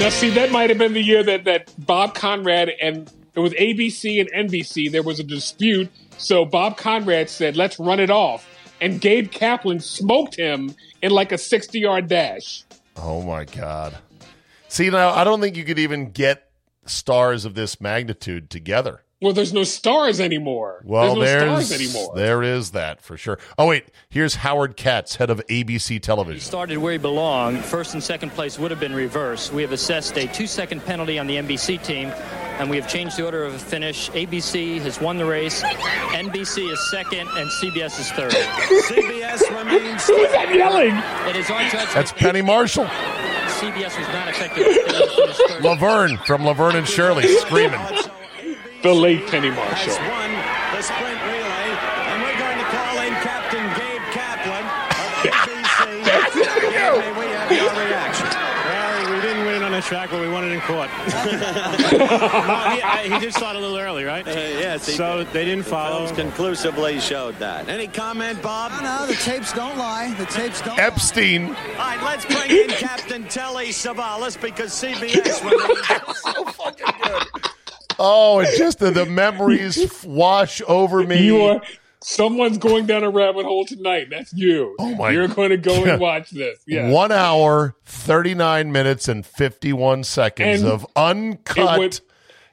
Now, 0.00 0.08
see, 0.08 0.30
that 0.30 0.50
might 0.50 0.68
have 0.70 0.78
been 0.78 0.94
the 0.94 1.02
year 1.02 1.22
that, 1.22 1.44
that 1.44 1.72
Bob 1.78 2.14
Conrad 2.14 2.70
and 2.80 3.10
it 3.34 3.40
was 3.40 3.52
ABC 3.54 4.20
and 4.20 4.50
NBC. 4.50 4.90
There 4.90 5.02
was 5.02 5.20
a 5.20 5.24
dispute. 5.24 5.88
So 6.18 6.44
Bob 6.44 6.76
Conrad 6.76 7.30
said, 7.30 7.56
let's 7.56 7.78
run 7.78 8.00
it 8.00 8.10
off. 8.10 8.46
And 8.82 9.00
Gabe 9.00 9.30
Kaplan 9.30 9.78
smoked 9.78 10.34
him 10.34 10.74
in 11.02 11.12
like 11.12 11.30
a 11.30 11.38
60 11.38 11.78
yard 11.78 12.08
dash. 12.08 12.64
Oh 12.96 13.22
my 13.22 13.44
God. 13.44 13.96
See 14.66 14.90
now, 14.90 15.10
I 15.10 15.22
don't 15.22 15.40
think 15.40 15.56
you 15.56 15.64
could 15.64 15.78
even 15.78 16.10
get 16.10 16.50
stars 16.84 17.44
of 17.44 17.54
this 17.54 17.80
magnitude 17.80 18.50
together. 18.50 19.04
Well, 19.22 19.32
there's 19.32 19.52
no 19.52 19.62
stars 19.64 20.20
anymore. 20.20 20.82
Well, 20.84 21.14
there's 21.14 21.42
no 21.44 21.54
there's 21.54 21.66
stars 21.68 21.80
anymore. 21.80 22.12
there 22.16 22.42
is 22.42 22.72
that 22.72 23.00
for 23.00 23.16
sure. 23.16 23.38
Oh 23.56 23.68
wait, 23.68 23.84
here's 24.08 24.34
Howard 24.36 24.76
Katz, 24.76 25.16
head 25.16 25.30
of 25.30 25.40
ABC 25.46 26.00
Television. 26.02 26.40
He 26.40 26.44
Started 26.44 26.78
where 26.78 26.92
he 26.92 26.98
belonged. 26.98 27.64
First 27.64 27.94
and 27.94 28.02
second 28.02 28.30
place 28.30 28.58
would 28.58 28.70
have 28.72 28.80
been 28.80 28.94
reversed. 28.94 29.52
We 29.52 29.62
have 29.62 29.72
assessed 29.72 30.16
a 30.18 30.26
two 30.26 30.46
second 30.46 30.84
penalty 30.84 31.18
on 31.18 31.26
the 31.28 31.36
NBC 31.36 31.82
team, 31.84 32.08
and 32.58 32.68
we 32.68 32.76
have 32.76 32.88
changed 32.88 33.16
the 33.16 33.24
order 33.24 33.44
of 33.44 33.60
finish. 33.62 34.10
ABC 34.10 34.80
has 34.80 35.00
won 35.00 35.16
the 35.18 35.24
race, 35.24 35.62
NBC 35.62 36.72
is 36.72 36.90
second, 36.90 37.28
and 37.36 37.48
CBS 37.62 38.00
is 38.00 38.10
third. 38.12 38.32
CBS 38.32 39.48
remains 39.56 40.06
Who's 40.06 40.32
that 40.32 40.52
yelling? 40.54 40.96
It 41.30 41.36
is 41.36 41.48
our 41.48 41.62
judgment 41.62 41.88
That's 41.94 42.12
Penny 42.12 42.42
Marshall. 42.42 42.86
CBS 42.86 43.96
was 43.96 44.08
not 44.08 44.28
affected. 44.28 44.64
They 44.66 44.98
would 44.98 45.10
finish 45.10 45.36
third. 45.36 45.62
Laverne 45.62 46.18
from 46.26 46.44
Laverne 46.44 46.74
and 46.76 46.88
Shirley 46.88 47.28
screaming. 47.36 47.78
The 48.82 48.92
late 48.92 49.26
Penny 49.28 49.48
has 49.48 49.56
Marshall. 49.56 49.94
won 50.10 50.30
the 50.74 50.82
sprint 50.82 51.20
relay, 51.22 51.66
and 52.10 52.18
we're 52.22 52.34
going 52.34 52.58
to 52.58 52.66
call 52.74 52.98
in 52.98 53.14
Captain 53.22 53.62
Gabe 53.78 54.02
Kaplan 54.10 54.64
of 54.66 55.10
ABC. 55.22 55.78
Gabe, 56.74 56.98
may 56.98 57.12
we 57.14 57.26
have 57.30 57.52
your 57.52 57.70
reaction? 57.86 58.26
Well, 58.26 59.14
we 59.14 59.20
didn't 59.20 59.46
win 59.46 59.62
on 59.62 59.70
the 59.70 59.80
track, 59.82 60.10
but 60.10 60.20
we 60.20 60.28
won 60.28 60.44
it 60.44 60.50
in 60.52 60.60
court. 60.62 60.90
no, 61.06 62.74
he, 62.74 62.82
I, 62.82 63.08
he 63.12 63.18
did 63.20 63.32
start 63.32 63.54
a 63.54 63.60
little 63.60 63.78
early, 63.78 64.02
right? 64.02 64.26
Uh, 64.26 64.32
yes, 64.32 64.86
he 64.86 64.94
So 64.94 65.22
they 65.24 65.44
didn't 65.44 65.64
follow. 65.64 66.06
Films 66.06 66.18
conclusively 66.18 66.98
showed 66.98 67.36
that. 67.38 67.68
Any 67.68 67.86
comment, 67.86 68.42
Bob? 68.42 68.72
No, 68.82 69.06
the 69.06 69.14
tapes 69.14 69.52
don't 69.52 69.78
lie. 69.78 70.12
The 70.18 70.26
tapes 70.26 70.60
don't 70.60 70.76
Epstein. 70.78 71.46
All 71.46 71.54
right, 71.78 72.02
let's 72.02 72.24
bring 72.26 72.50
in 72.50 72.68
Captain 72.70 73.28
Telly 73.28 73.68
Savalas 73.68 74.40
because 74.40 74.72
CBS 74.72 75.44
remains. 75.44 76.18
so 76.18 76.44
fucking 76.46 76.86
good. 77.04 77.51
Oh, 77.98 78.40
and 78.40 78.48
just 78.56 78.78
the, 78.78 78.90
the 78.90 79.06
memories 79.06 80.02
wash 80.04 80.60
over 80.66 81.04
me. 81.04 81.24
You 81.24 81.42
are. 81.42 81.62
Someone's 82.04 82.58
going 82.58 82.86
down 82.86 83.04
a 83.04 83.10
rabbit 83.10 83.44
hole 83.44 83.64
tonight. 83.64 84.08
That's 84.10 84.32
you. 84.32 84.74
Oh, 84.80 84.94
my- 84.96 85.10
You're 85.10 85.28
going 85.28 85.50
to 85.50 85.56
go 85.56 85.84
and 85.84 86.00
watch 86.00 86.30
this. 86.30 86.58
Yeah. 86.66 86.90
One 86.90 87.12
hour, 87.12 87.76
39 87.84 88.72
minutes, 88.72 89.06
and 89.06 89.24
51 89.24 90.02
seconds 90.04 90.62
And 90.62 90.70
of 90.70 90.84
uncut 90.96 92.00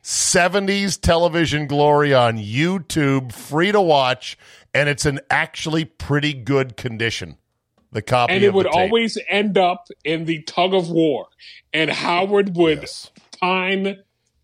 70s 0.03 0.99
television 1.01 1.65
glory 1.67 2.13
on 2.13 2.37
YouTube, 2.37 3.31
free 3.33 3.71
to 3.71 3.81
watch, 3.81 4.37
and 4.73 4.87
it's 4.87 5.05
in 5.05 5.19
actually 5.29 5.85
pretty 5.85 6.33
good 6.33 6.77
condition. 6.77 7.37
The 7.91 8.03
copy 8.03 8.33
and 8.33 8.43
of 8.43 8.49
it 8.49 8.53
would 8.53 8.67
always 8.67 9.17
end 9.27 9.57
up 9.57 9.87
in 10.03 10.25
the 10.25 10.43
tug 10.43 10.75
of 10.75 10.89
war. 10.91 11.25
And 11.73 11.89
Howard 11.89 12.55
would 12.55 12.81
Yes. 12.81 13.09
time 13.41 13.97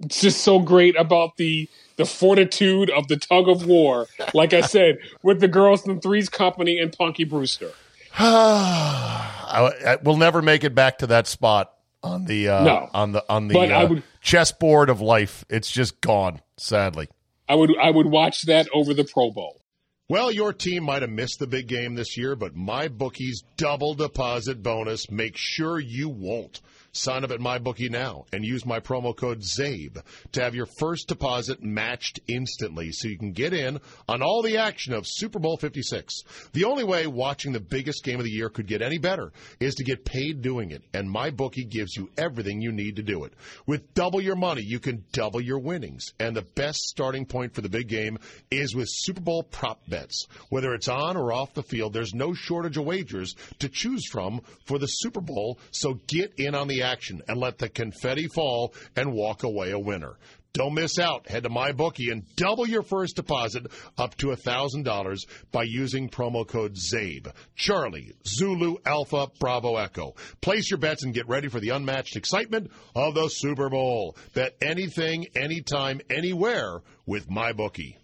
just 0.08 0.42
so 0.42 0.60
great 0.60 0.96
about 0.98 1.38
the 1.38 1.70
the 1.98 2.06
fortitude 2.06 2.90
of 2.90 3.08
the 3.08 3.16
tug 3.18 3.48
of 3.48 3.66
war. 3.66 4.08
Like 4.34 4.54
I 4.54 4.62
said, 4.62 4.98
with 5.24 5.40
the 5.40 5.48
girls 5.48 5.88
in 5.88 6.02
Three's 6.02 6.28
Company 6.30 6.78
and 6.80 6.92
Punky 6.92 7.24
Brewster. 7.24 7.72
I, 8.18 9.72
I- 9.86 9.98
we'll 10.04 10.18
never 10.18 10.42
make 10.42 10.64
it 10.64 10.76
back 10.76 11.00
to 11.00 11.08
that 11.08 11.28
spot 11.28 11.72
on 12.04 12.26
the 12.26 12.50
uh, 12.50 12.64
No. 12.64 12.90
on 12.94 13.12
the 13.14 13.24
on 13.30 13.48
the 13.48 13.54
But 13.54 13.72
I 13.72 13.84
uh, 13.84 13.88
would- 13.90 14.04
chessboard 14.22 14.90
of 14.90 15.02
life. 15.02 15.46
It's 15.50 15.72
just 15.72 16.02
gone, 16.02 16.42
sadly. 16.58 17.08
I 17.48 17.56
would 17.56 17.72
I 17.78 17.92
would 17.92 18.08
watch 18.08 18.44
that 18.44 18.68
over 18.74 18.94
the 18.94 19.04
Pro 19.04 19.32
Bowl. 19.32 19.62
Well, 20.08 20.32
your 20.32 20.54
team 20.54 20.84
might 20.84 21.02
have 21.02 21.10
missed 21.12 21.40
the 21.40 21.48
big 21.48 21.68
game 21.68 21.96
this 21.96 22.16
year, 22.16 22.36
but 22.36 22.56
my 22.56 22.88
bookie's 22.90 23.44
double 23.58 23.96
deposit 23.96 24.62
bonus 24.62 25.10
makes 25.10 25.40
sure 25.40 25.80
you 25.80 26.10
won't. 26.10 26.62
Sign 26.98 27.26
up 27.26 27.32
at 27.32 27.42
MyBookie 27.42 27.92
now 27.92 28.24
and 28.32 28.46
use 28.46 28.66
my 28.66 28.80
promo 28.80 29.14
code 29.14 29.42
ZABE 29.42 30.02
to 30.32 30.42
have 30.42 30.56
your 30.56 30.66
first 30.80 31.10
deposit 31.10 31.62
matched 31.62 32.22
instantly 32.30 32.94
so 32.94 33.10
you 33.10 33.18
can 33.18 33.34
get 33.34 33.52
in 33.52 33.82
on 34.08 34.22
all 34.22 34.42
the 34.42 34.60
action 34.60 34.94
of 34.94 35.04
Super 35.06 35.38
Bowl 35.38 35.58
56. 35.58 36.14
The 36.54 36.64
only 36.64 36.86
way 36.86 37.06
watching 37.06 37.52
the 37.52 37.60
biggest 37.60 38.06
game 38.06 38.20
of 38.20 38.24
the 38.24 38.32
year 38.32 38.48
could 38.48 38.66
get 38.66 38.82
any 38.82 38.98
better 38.98 39.34
is 39.60 39.76
to 39.76 39.84
get 39.84 40.06
paid 40.06 40.42
doing 40.42 40.72
it, 40.72 40.84
and 40.94 41.14
MyBookie 41.14 41.70
gives 41.70 41.98
you 41.98 42.10
everything 42.18 42.62
you 42.62 42.72
need 42.72 42.96
to 42.96 43.04
do 43.04 43.26
it. 43.26 43.34
With 43.68 43.94
double 43.94 44.22
your 44.22 44.38
money, 44.38 44.62
you 44.62 44.80
can 44.80 45.04
double 45.12 45.42
your 45.42 45.60
winnings, 45.60 46.14
and 46.18 46.34
the 46.34 46.48
best 46.56 46.80
starting 46.80 47.26
point 47.26 47.54
for 47.54 47.60
the 47.60 47.68
big 47.68 47.90
game 47.90 48.20
is 48.50 48.74
with 48.74 48.88
Super 48.90 49.20
Bowl 49.20 49.44
prop 49.44 49.82
bets. 49.90 50.28
Whether 50.48 50.74
it's 50.74 50.88
on 50.88 51.18
or 51.18 51.34
off 51.34 51.54
the 51.56 51.62
field, 51.62 51.92
there's 51.92 52.14
no 52.14 52.34
shortage 52.34 52.78
of 52.78 52.86
wagers 52.86 53.36
to 53.60 53.68
choose 53.68 54.08
from 54.10 54.40
for 54.66 54.80
the 54.80 54.88
Super 54.88 55.20
Bowl, 55.20 55.60
so 55.72 56.00
get 56.08 56.36
in 56.38 56.56
on 56.56 56.70
the 56.70 56.85
action 56.86 57.22
and 57.28 57.38
let 57.38 57.58
the 57.58 57.68
confetti 57.68 58.28
fall 58.28 58.74
and 58.96 59.12
walk 59.12 59.44
away 59.44 59.72
a 59.72 59.80
winner. 59.80 60.18
Don't 60.56 60.74
miss 60.74 60.98
out. 60.98 61.28
Head 61.28 61.44
to 61.44 61.50
MyBookie 61.50 62.14
and 62.14 62.24
double 62.38 62.66
your 62.66 62.82
first 62.82 63.18
deposit 63.18 63.68
up 63.98 64.16
to 64.16 64.28
$1,000 64.28 65.18
by 65.52 65.64
using 65.64 66.08
promo 66.10 66.48
code 66.48 66.78
ZABE. 66.78 67.34
Charlie, 67.56 68.14
Zulu, 68.26 68.78
Alpha, 68.86 69.28
Bravo, 69.38 69.76
Echo. 69.76 70.16
Place 70.40 70.72
your 70.72 70.78
bets 70.78 71.04
and 71.04 71.14
get 71.14 71.28
ready 71.28 71.50
for 71.50 71.60
the 71.60 71.72
unmatched 71.72 72.16
excitement 72.16 72.72
of 72.96 73.16
the 73.16 73.28
Super 73.28 73.70
Bowl. 73.70 74.16
Bet 74.34 74.56
anything, 74.62 75.26
anytime, 75.36 76.00
anywhere 76.10 76.80
with 77.06 77.28
MyBookie. 77.28 77.98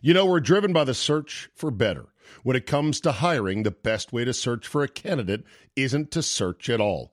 You 0.00 0.14
know, 0.14 0.26
we're 0.26 0.38
driven 0.38 0.72
by 0.72 0.84
the 0.84 0.94
search 0.94 1.50
for 1.56 1.72
better. 1.72 2.06
When 2.44 2.56
it 2.56 2.64
comes 2.64 3.00
to 3.00 3.10
hiring, 3.10 3.64
the 3.64 3.72
best 3.72 4.12
way 4.12 4.24
to 4.24 4.32
search 4.32 4.68
for 4.68 4.84
a 4.84 4.88
candidate 4.88 5.42
isn't 5.74 6.12
to 6.12 6.22
search 6.22 6.70
at 6.70 6.80
all. 6.80 7.12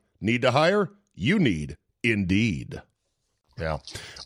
Need 0.21 0.43
to 0.43 0.51
hire? 0.51 0.91
You 1.13 1.39
need 1.39 1.77
Indeed. 2.03 2.81
Yeah. 3.59 3.77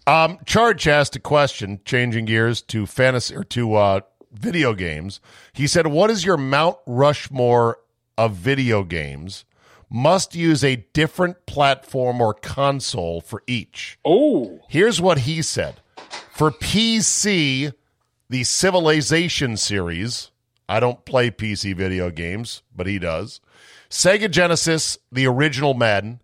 Um, 0.08 0.40
Charge 0.46 0.88
asked 0.88 1.16
a 1.16 1.20
question, 1.20 1.82
changing 1.84 2.26
gears 2.26 2.62
to 2.64 2.86
fantasy 2.86 3.36
or 3.36 3.44
to 3.46 3.74
uh, 3.76 4.02
video 4.32 4.74
games. 4.74 5.20
He 5.54 5.68
said, 5.68 5.88
What 5.88 6.10
is 6.10 6.26
your 6.26 6.38
Mount 6.38 6.78
Rushmore 6.86 7.80
of 8.18 8.34
video 8.34 8.84
games? 8.84 9.46
Must 9.90 10.36
use 10.36 10.64
a 10.64 10.78
different 10.94 11.46
platform 11.46 12.20
or 12.20 12.34
console 12.34 13.22
for 13.22 13.44
each. 13.46 14.00
Oh. 14.04 14.62
Here's 14.68 15.00
what 15.00 15.20
he 15.20 15.42
said 15.42 15.82
For 16.32 16.52
PC, 16.52 17.74
the 18.30 18.44
Civilization 18.44 19.58
series. 19.58 20.32
I 20.68 20.80
don't 20.80 21.06
play 21.06 21.30
PC 21.30 21.76
video 21.76 22.10
games, 22.10 22.64
but 22.76 22.88
he 22.88 23.00
does. 23.00 23.40
Sega 23.90 24.30
Genesis, 24.30 24.98
the 25.12 25.28
original 25.28 25.74
Madden. 25.74 26.22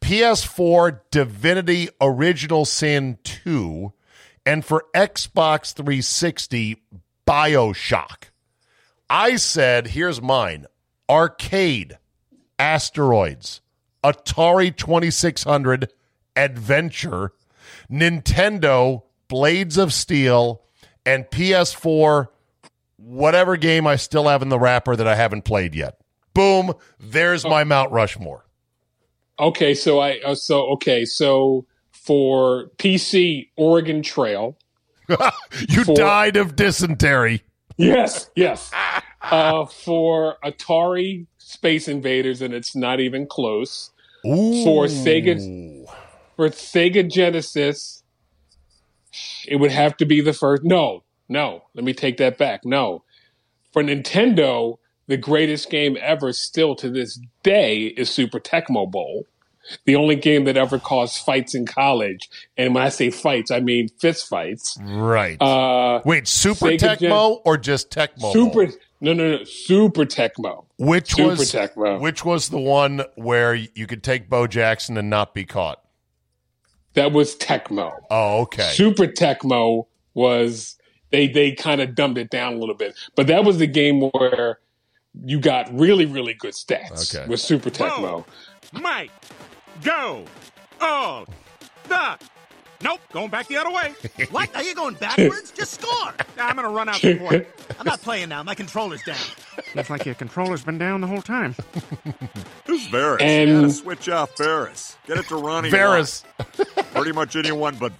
PS4, 0.00 1.00
Divinity 1.10 1.88
Original 2.00 2.64
Sin 2.64 3.18
2. 3.24 3.92
And 4.46 4.64
for 4.64 4.86
Xbox 4.94 5.74
360, 5.74 6.82
Bioshock. 7.26 8.30
I 9.10 9.36
said, 9.36 9.88
here's 9.88 10.20
mine 10.20 10.66
Arcade, 11.08 11.98
Asteroids, 12.58 13.60
Atari 14.04 14.74
2600, 14.76 15.92
Adventure, 16.36 17.32
Nintendo, 17.90 19.02
Blades 19.28 19.78
of 19.78 19.92
Steel, 19.92 20.62
and 21.04 21.24
PS4, 21.26 22.28
whatever 22.98 23.56
game 23.56 23.86
I 23.86 23.96
still 23.96 24.28
have 24.28 24.42
in 24.42 24.48
the 24.48 24.58
wrapper 24.58 24.96
that 24.96 25.06
I 25.06 25.14
haven't 25.14 25.42
played 25.42 25.74
yet. 25.74 25.98
Boom, 26.34 26.74
there's 27.00 27.44
my 27.44 27.64
Mount 27.64 27.90
Rushmore. 27.90 28.44
Okay, 29.40 29.74
so 29.74 29.98
I 30.00 30.20
uh, 30.24 30.34
so 30.34 30.66
okay, 30.72 31.04
so 31.04 31.66
for 31.90 32.70
PC 32.78 33.48
Oregon 33.56 34.02
Trail. 34.02 34.56
you 35.68 35.84
for, 35.84 35.94
died 35.94 36.36
of 36.36 36.54
dysentery. 36.56 37.42
Yes, 37.76 38.30
yes. 38.36 38.70
Uh, 39.20 39.66
for 39.66 40.36
Atari 40.44 41.26
Space 41.38 41.88
Invaders, 41.88 42.40
and 42.40 42.54
it's 42.54 42.76
not 42.76 43.00
even 43.00 43.26
close. 43.26 43.90
Ooh. 44.24 44.62
For 44.62 44.86
Sega, 44.86 45.86
for 46.36 46.50
Sega 46.50 47.10
Genesis, 47.10 48.04
it 49.46 49.56
would 49.56 49.72
have 49.72 49.96
to 49.96 50.06
be 50.06 50.20
the 50.20 50.32
first. 50.32 50.62
No, 50.62 51.02
no. 51.28 51.64
Let 51.74 51.84
me 51.84 51.92
take 51.92 52.16
that 52.18 52.38
back. 52.38 52.64
No, 52.64 53.04
for 53.72 53.82
Nintendo, 53.82 54.78
the 55.06 55.16
greatest 55.16 55.70
game 55.70 55.96
ever, 56.00 56.32
still 56.32 56.74
to 56.76 56.90
this 56.90 57.20
day, 57.42 57.86
is 57.86 58.10
Super 58.10 58.40
Tecmo 58.40 58.90
Bowl 58.90 59.24
the 59.84 59.96
only 59.96 60.16
game 60.16 60.44
that 60.44 60.56
ever 60.56 60.78
caused 60.78 61.24
fights 61.24 61.54
in 61.54 61.66
college. 61.66 62.28
And 62.56 62.74
when 62.74 62.82
I 62.82 62.88
say 62.88 63.10
fights, 63.10 63.50
I 63.50 63.60
mean 63.60 63.88
fist 63.98 64.28
fights. 64.28 64.78
Right. 64.80 65.40
Uh, 65.40 66.00
Wait, 66.04 66.28
Super 66.28 66.66
Sega 66.66 66.78
Tecmo 66.78 66.98
Gen- 67.36 67.42
or 67.44 67.58
just 67.58 67.90
Tecmo? 67.90 68.32
Super. 68.32 68.68
No, 69.00 69.12
no, 69.12 69.38
no. 69.38 69.44
Super 69.44 70.04
Tecmo. 70.04 70.64
Which 70.78 71.14
Super 71.14 71.28
was 71.30 71.52
Tecmo. 71.52 72.00
which 72.00 72.24
was 72.24 72.48
the 72.48 72.58
one 72.58 73.02
where 73.16 73.54
you 73.54 73.86
could 73.86 74.02
take 74.02 74.28
Bo 74.28 74.46
Jackson 74.46 74.96
and 74.96 75.10
not 75.10 75.34
be 75.34 75.44
caught? 75.44 75.82
That 76.94 77.12
was 77.12 77.36
Tecmo. 77.36 77.92
Oh, 78.10 78.42
okay. 78.42 78.70
Super 78.72 79.06
Tecmo 79.06 79.86
was 80.14 80.76
they 81.10 81.28
they 81.28 81.52
kind 81.52 81.80
of 81.80 81.94
dumbed 81.94 82.18
it 82.18 82.30
down 82.30 82.54
a 82.54 82.58
little 82.58 82.74
bit, 82.74 82.94
but 83.14 83.26
that 83.28 83.44
was 83.44 83.58
the 83.58 83.66
game 83.66 84.00
where 84.12 84.58
you 85.24 85.40
got 85.40 85.72
really 85.76 86.06
really 86.06 86.34
good 86.34 86.54
stats 86.54 87.14
Okay. 87.14 87.28
with 87.28 87.40
Super 87.40 87.70
Tecmo. 87.70 88.24
Mike, 88.72 89.10
go. 89.82 90.24
Oh, 90.80 91.24
the. 91.88 92.18
Nope, 92.80 93.00
going 93.12 93.28
back 93.28 93.48
the 93.48 93.56
other 93.56 93.72
way. 93.72 93.92
What? 94.30 94.54
Are 94.54 94.62
you 94.62 94.72
going 94.72 94.94
backwards? 94.94 95.50
Just 95.50 95.80
score. 95.80 96.12
I'm 96.38 96.54
going 96.54 96.64
to 96.68 96.72
run 96.72 96.88
out 96.88 97.00
the 97.00 97.18
court. 97.18 97.48
I'm 97.80 97.84
not 97.86 98.00
playing 98.02 98.28
now. 98.28 98.44
My 98.44 98.54
controller's 98.54 99.02
down. 99.02 99.16
Looks 99.74 99.90
like 99.90 100.06
your 100.06 100.14
controller's 100.14 100.62
been 100.62 100.78
down 100.78 101.00
the 101.00 101.08
whole 101.08 101.20
time. 101.22 101.56
Who's 102.66 102.86
Varys? 102.86 103.20
And- 103.20 103.48
You 103.50 103.60
gotta 103.62 103.72
switch 103.72 104.08
off 104.08 104.36
Varys. 104.36 104.94
Get 105.08 105.18
it 105.18 105.26
to 105.26 105.34
Ronnie. 105.36 105.70
Varys. 105.72 106.22
Lott. 106.38 106.86
Pretty 106.94 107.10
much 107.10 107.34
anyone 107.34 107.76
but 107.80 107.98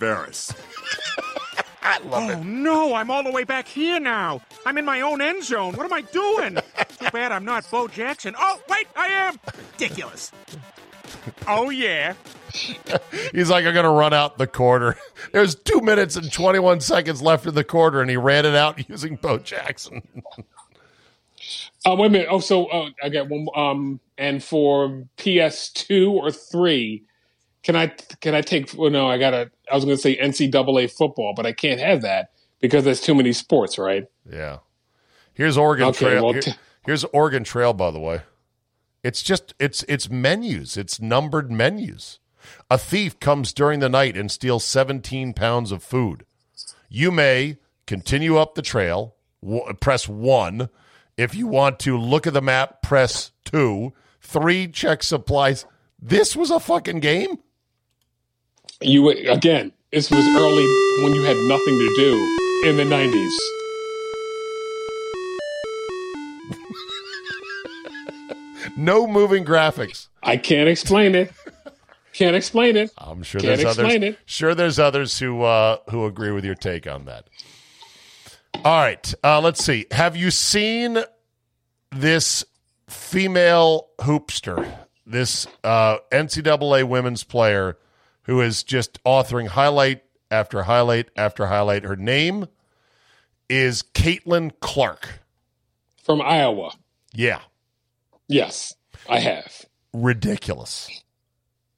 Varys. 1.97 2.37
oh, 2.37 2.43
no, 2.43 2.95
I'm 2.95 3.11
all 3.11 3.23
the 3.23 3.31
way 3.31 3.45
back 3.45 3.67
here 3.67 4.01
now. 4.01 4.41
I'm 4.67 4.79
in 4.79 4.85
my 4.85 5.01
own 5.01 5.21
end 5.21 5.45
zone. 5.45 5.75
What 5.75 5.85
am 5.85 5.93
I 5.93 6.03
doing? 6.03 6.59
Too 6.99 7.11
bad 7.11 7.33
I'm 7.33 7.45
not 7.45 7.71
Bo 7.71 7.89
Jackson. 7.89 8.35
Oh, 8.39 8.61
wait, 8.69 8.87
I 8.97 9.09
am. 9.09 9.39
Ridiculous. 9.73 10.33
Oh, 11.47 11.71
yeah. 11.71 12.15
He's 13.33 13.51
like, 13.51 13.65
I'm 13.65 13.73
going 13.73 13.85
to 13.85 13.91
run 13.91 14.13
out 14.13 14.39
the 14.39 14.47
quarter. 14.47 14.97
There's 15.33 15.55
two 15.55 15.81
minutes 15.81 16.17
and 16.17 16.33
21 16.33 16.81
seconds 16.81 17.23
left 17.23 17.47
in 17.47 17.55
the 17.55 17.65
quarter, 17.65 18.01
and 18.01 18.11
he 18.11 18.17
ran 18.17 18.47
it 18.47 18.55
out 18.55 18.89
using 18.89 19.17
Bo 19.17 19.39
Jackson. 19.39 20.03
Uh, 21.87 21.95
wait 21.97 22.07
a 22.07 22.11
minute. 22.11 22.29
Oh, 22.31 22.41
so 22.41 22.67
uh, 22.67 22.91
I 23.03 23.09
got 23.09 23.29
one. 23.29 23.47
Um, 23.55 24.01
and 24.17 24.43
for 24.43 25.05
PS2 25.17 26.11
or 26.11 26.31
three, 26.31 27.05
can 27.69 27.77
I 27.77 27.89
can 28.23 28.35
I 28.35 28.41
take? 28.41 28.73
Well, 28.75 28.89
no, 28.91 29.07
I 29.07 29.19
gotta. 29.19 29.51
I 29.71 29.75
was 29.75 29.85
going 29.85 29.95
to 29.95 30.01
say 30.01 30.17
NCAA 30.17 30.91
football, 30.91 31.35
but 31.37 31.45
I 31.45 31.53
can't 31.53 31.79
have 31.81 32.01
that 32.01 32.31
because 32.61 32.83
there's 32.83 33.03
too 33.03 33.15
many 33.15 33.35
sports, 33.35 33.77
right? 33.77 34.07
Yeah. 34.27 34.61
Here's 35.35 35.59
Oregon 35.59 35.89
Okay, 35.89 36.07
Trail. 36.07 36.25
well, 36.25 36.33
Here- 36.33 36.41
t- 36.41 36.55
here's 36.87 37.05
Oregon 37.05 37.45
Trail, 37.45 37.75
by 37.75 37.91
the 37.91 38.01
way. 38.01 38.23
It's 39.05 39.23
just 39.23 39.53
it's 39.61 39.83
it's 39.87 40.09
menus. 40.09 40.79
It's 40.79 40.99
numbered 40.99 41.51
menus. 41.53 42.21
A 42.71 42.79
thief 42.79 43.21
comes 43.21 43.53
during 43.53 43.81
the 43.81 43.91
night 43.91 44.17
and 44.17 44.31
steals 44.31 44.65
17 44.65 45.35
pounds 45.35 45.71
of 45.71 45.83
food. 45.83 46.25
You 46.89 47.11
may 47.11 47.59
continue 47.87 48.39
up 48.39 48.55
the 48.55 48.63
trail. 48.63 49.15
W- 49.45 49.75
press 49.75 50.09
one. 50.09 50.71
If 51.19 51.35
you 51.35 51.47
want 51.47 51.79
to 51.81 51.99
look 51.99 52.27
at 52.27 52.33
the 52.33 52.41
map, 52.41 52.81
press 52.81 53.33
two. 53.45 53.93
Three. 54.23 54.69
Check 54.69 55.03
supplies. 55.03 55.67
This 56.01 56.35
was 56.35 56.51
a 56.51 56.61
fucking 56.61 57.01
game. 57.01 57.41
You 58.81 59.09
again. 59.11 59.73
This 59.93 60.11
was 60.11 60.25
early 60.37 60.65
when 61.03 61.15
you 61.15 61.23
had 61.23 61.37
nothing 61.49 61.79
to 61.79 61.95
do 61.97 62.69
in 62.69 62.77
the 62.77 62.85
'90s. 62.85 63.35
No 68.77 69.07
moving 69.07 69.45
graphics. 69.45 70.09
I 70.23 70.37
can't 70.37 70.69
explain 70.69 71.15
it. 71.15 71.33
Can't 72.13 72.37
explain 72.37 72.77
it. 72.77 72.91
I'm 72.99 73.23
sure 73.23 73.41
Can't 73.41 73.59
there's 73.61 73.77
explain 73.77 74.03
others. 74.03 74.15
it. 74.15 74.19
Sure, 74.27 74.55
there's 74.55 74.79
others 74.79 75.19
who 75.19 75.43
uh, 75.43 75.79
who 75.91 76.07
agree 76.07 76.31
with 76.31 76.45
your 76.45 76.55
take 76.55 76.87
on 76.87 77.05
that. 77.07 77.29
All 78.65 78.81
right, 78.81 79.15
uh, 79.25 79.41
let's 79.41 79.65
see. 79.65 79.87
Have 79.91 80.17
you 80.17 80.31
seen 80.31 80.99
this 81.93 82.45
female 82.89 83.89
hoopster, 84.01 84.69
this 85.07 85.47
uh, 85.65 85.99
NCAA 86.11 86.85
women's 86.85 87.23
player, 87.25 87.77
who 88.29 88.41
is 88.41 88.63
just 88.63 89.03
authoring 89.03 89.49
highlight 89.49 90.05
after 90.31 90.63
highlight 90.63 91.09
after 91.17 91.47
highlight? 91.47 91.83
Her 91.83 91.97
name 91.97 92.47
is 93.49 93.83
Caitlin 93.83 94.53
Clark. 94.61 95.21
From 96.05 96.21
Iowa. 96.23 96.71
Yeah, 97.13 97.41
Yes, 98.29 98.75
I 99.09 99.19
have. 99.21 99.65
ridiculous. 99.93 101.03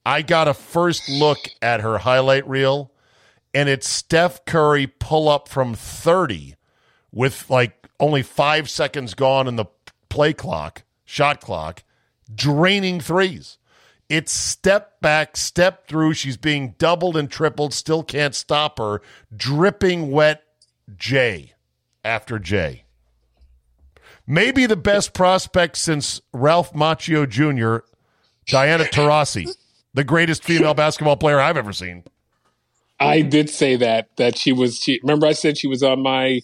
I 0.04 0.22
got 0.22 0.48
a 0.48 0.54
first 0.54 1.08
look 1.08 1.38
at 1.62 1.80
her 1.80 1.98
highlight 1.98 2.46
reel, 2.48 2.90
and 3.54 3.68
it's 3.68 3.88
Steph 3.88 4.44
Curry 4.44 4.86
pull 4.88 5.28
up 5.28 5.48
from 5.48 5.74
30 5.74 6.56
with 7.12 7.48
like 7.48 7.86
only 8.00 8.22
five 8.22 8.68
seconds 8.68 9.14
gone 9.14 9.46
in 9.46 9.56
the 9.56 9.66
play 10.08 10.32
clock, 10.32 10.82
shot 11.04 11.40
clock, 11.40 11.84
draining 12.34 12.98
threes. 13.00 13.58
It's 14.10 14.32
step 14.32 15.00
back, 15.00 15.36
step 15.36 15.86
through. 15.86 16.14
She's 16.14 16.36
being 16.36 16.74
doubled 16.78 17.16
and 17.16 17.30
tripled, 17.30 17.72
still 17.72 18.02
can't 18.02 18.34
stop 18.34 18.78
her. 18.78 19.00
Dripping 19.34 20.10
wet 20.10 20.42
J 20.96 21.54
after 22.04 22.40
J. 22.40 22.84
Maybe 24.26 24.66
the 24.66 24.76
best 24.76 25.14
prospect 25.14 25.76
since 25.76 26.20
Ralph 26.32 26.72
Macchio 26.72 27.28
Jr., 27.28 27.86
Diana 28.46 28.84
Taurasi. 28.84 29.56
the 29.94 30.02
greatest 30.02 30.42
female 30.42 30.74
basketball 30.74 31.16
player 31.16 31.38
I've 31.38 31.56
ever 31.56 31.72
seen. 31.72 32.02
I 32.98 33.22
did 33.22 33.48
say 33.48 33.76
that 33.76 34.08
that 34.16 34.36
she 34.36 34.52
was. 34.52 34.80
She, 34.80 34.98
remember, 35.02 35.26
I 35.26 35.32
said 35.32 35.56
she 35.56 35.68
was 35.68 35.84
on 35.84 36.02
my 36.02 36.40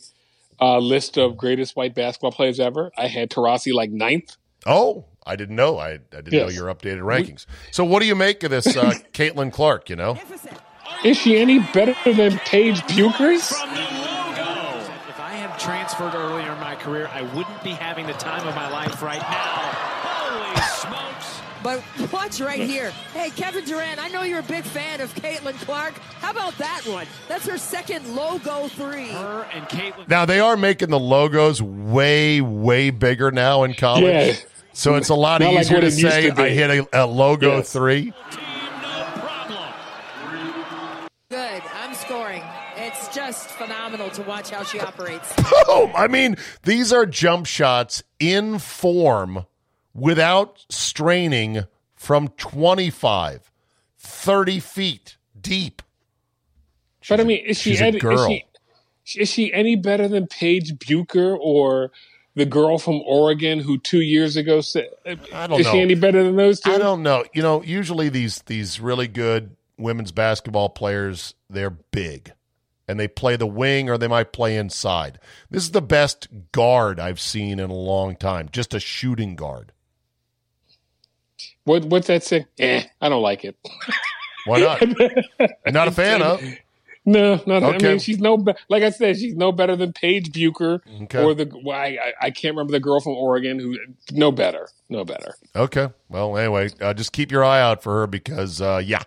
uh, 0.61 0.79
list 0.79 1.19
of 1.19 1.37
greatest 1.37 1.75
white 1.75 1.97
basketball 1.97 2.33
players 2.33 2.61
ever. 2.61 2.93
I 2.97 3.09
had 3.09 3.29
Taurasi 3.29 3.75
like 3.75 3.91
ninth. 3.91 4.37
Oh, 4.65 5.05
I 5.27 5.35
didn't 5.37 5.57
know. 5.57 5.79
I, 5.79 5.95
I 5.95 5.99
didn't 6.11 6.33
know 6.33 6.49
your 6.49 6.67
updated 6.73 7.01
rankings. 7.01 7.47
So, 7.73 7.85
what 7.85 8.01
do 8.01 8.07
you 8.07 8.15
make 8.15 8.43
of 8.45 8.51
this, 8.51 8.67
uh, 8.77 8.93
Caitlin 9.13 9.53
Clark? 9.53 9.91
You 9.91 9.97
know, 9.97 10.19
Is 11.05 11.17
she 11.19 11.37
any 11.39 11.59
better 11.59 11.95
than 12.13 12.39
Paige 12.39 12.81
Bueckers? 12.83 13.51
If 13.51 15.21
I 15.21 15.31
had 15.33 15.59
transferred 15.59 16.15
earlier 16.15 16.53
in 16.53 16.61
my 16.61 16.75
career, 16.77 17.09
I 17.13 17.23
wouldn't 17.23 17.63
be 17.65 17.71
having 17.71 18.07
the 18.07 18.13
time 18.15 18.47
of 18.47 18.55
my 18.55 18.71
life 18.71 19.03
right 19.03 19.21
now. 19.21 19.27
Holy 19.29 20.63
smokes! 20.63 21.41
But 21.63 21.83
watch 22.13 22.41
right 22.41 22.61
here. 22.61 22.91
Hey, 23.13 23.31
Kevin 23.31 23.65
Durant, 23.65 23.99
I 24.03 24.07
know 24.09 24.23
you're 24.23 24.39
a 24.39 24.43
big 24.45 24.63
fan 24.65 25.01
of 25.01 25.13
Caitlin 25.17 25.55
Clark. 25.65 25.95
How 26.21 26.31
about 26.31 26.57
that 26.59 26.83
one? 26.87 27.07
That's 27.29 27.47
her 27.47 27.59
second 27.59 28.15
logo 28.15 28.69
three. 28.69 29.09
Her 29.09 29.47
and 29.53 29.67
Caitlin. 29.67 30.07
now 30.09 30.25
they 30.25 30.39
are 30.39 30.57
making 30.57 30.91
the 30.91 31.01
logos 31.01 31.61
way, 31.61 32.41
way 32.41 32.91
bigger 32.91 33.33
now 33.33 33.65
in 33.65 33.75
college. 33.75 34.05
Yeah. 34.05 34.35
So 34.77 34.97
it's 34.97 35.09
a 35.09 35.15
lot 35.15 35.41
Not 35.41 35.55
like 35.55 35.63
easier 35.65 35.79
what 35.79 35.85
to 35.85 35.91
say 35.91 36.31
to. 36.31 36.43
I 36.43 36.51
hit 36.51 36.71
a, 36.93 37.05
a 37.05 37.07
logo 37.07 37.57
Yes. 37.57 37.73
three. 37.73 38.13
Good. 41.31 41.63
I'm 41.75 41.95
scoring. 41.95 42.43
It's 42.77 43.09
just 43.15 43.49
phenomenal 43.53 44.11
to 44.11 44.23
watch 44.23 44.51
how 44.51 44.65
she 44.65 44.79
operates. 44.79 45.33
Oh, 45.69 45.91
I 45.97 46.09
mean, 46.09 46.37
these 46.63 46.93
are 46.93 47.07
jump 47.07 47.47
shots 47.47 48.03
in 48.21 48.59
form 48.59 49.47
without 49.95 50.65
straining 50.69 51.65
from 51.95 52.29
25, 52.29 53.51
30 53.99 54.61
feet 54.61 55.17
deep. 55.41 55.83
But 57.09 57.21
I 57.21 57.25
mean, 57.25 57.45
is 57.47 57.59
she 57.59 57.71
she's 57.71 57.81
a 57.81 57.87
any, 57.87 57.99
girl. 57.99 58.31
Is 58.31 58.43
she, 59.05 59.21
is 59.21 59.29
she 59.31 59.53
any 59.53 59.75
better 59.77 60.07
than 60.07 60.27
Paige 60.27 60.79
Bucher 60.79 61.35
or 61.37 61.91
the 62.37 62.47
girl 62.47 62.79
from 62.79 63.01
Oregon 63.05 63.59
who 63.59 63.79
two 63.79 64.03
years 64.03 64.37
ago 64.37 64.61
said? 64.61 64.91
I 65.35 65.47
don't 65.47 65.59
is 65.59 65.67
know. 65.67 65.73
she 65.73 65.81
any 65.81 65.95
better 65.95 66.23
than 66.23 66.37
those 66.37 66.61
two? 66.61 66.71
I 66.71 66.79
don't 66.79 67.03
know. 67.03 67.25
You 67.35 67.43
know, 67.43 67.63
usually 67.63 68.09
these 68.11 68.43
these 68.43 68.79
really 68.79 69.09
good 69.09 69.57
women's 69.79 70.13
basketball 70.13 70.69
players, 70.69 71.35
they're 71.51 71.71
big. 71.71 72.33
And 72.89 73.01
they 73.01 73.09
play 73.09 73.35
the 73.35 73.49
wing 73.49 73.91
or 73.91 73.99
they 73.99 74.07
might 74.07 74.33
play 74.33 74.57
inside. 74.57 75.19
This 75.51 75.65
is 75.65 75.73
the 75.73 75.83
best 75.83 76.29
guard 76.53 77.01
I've 77.01 77.19
seen 77.19 77.59
in 77.59 77.69
a 77.69 77.75
long 77.75 78.15
time. 78.15 78.49
Just 78.53 78.75
a 78.75 78.79
shooting 78.79 79.35
guard. 79.35 79.73
What 81.65 81.87
what's 81.87 82.07
that 82.07 82.23
say? 82.23 82.47
Eh, 82.59 82.85
I 83.01 83.09
don't 83.09 83.23
like 83.23 83.45
it. 83.45 83.57
Why 84.45 84.61
not? 84.61 84.83
You're 84.83 85.51
not 85.73 85.89
a 85.89 85.91
fan, 85.91 86.21
huh? 86.21 86.39
No, 87.09 87.41
not. 87.47 87.63
I 87.63 87.79
mean, 87.79 87.99
she's 88.01 88.19
no. 88.19 88.45
Like 88.69 88.83
I 88.83 88.91
said, 88.91 89.17
she's 89.17 89.37
no 89.37 89.53
better 89.53 89.77
than 89.77 89.93
Paige 89.93 90.33
Bucher 90.33 90.83
Okay. 91.03 91.23
or 91.23 91.35
the. 91.35 91.49
Well, 91.65 91.79
I, 91.79 91.87
I 92.03 92.13
I 92.27 92.31
can't 92.31 92.55
remember 92.57 92.73
the 92.73 92.81
girl 92.81 93.01
from 93.01 93.13
Oregon 93.13 93.59
who. 93.61 93.77
No 94.13 94.33
better. 94.33 94.69
No 94.89 95.05
better. 95.05 95.35
Okay. 95.55 95.89
Well, 96.09 96.37
anyway, 96.37 96.71
uh, 96.81 96.93
just 96.95 97.13
keep 97.13 97.31
your 97.31 97.45
eye 97.45 97.61
out 97.61 97.83
for 97.83 98.01
her 98.01 98.07
because, 98.09 98.61
uh, 98.61 98.83
yeah. 98.85 99.03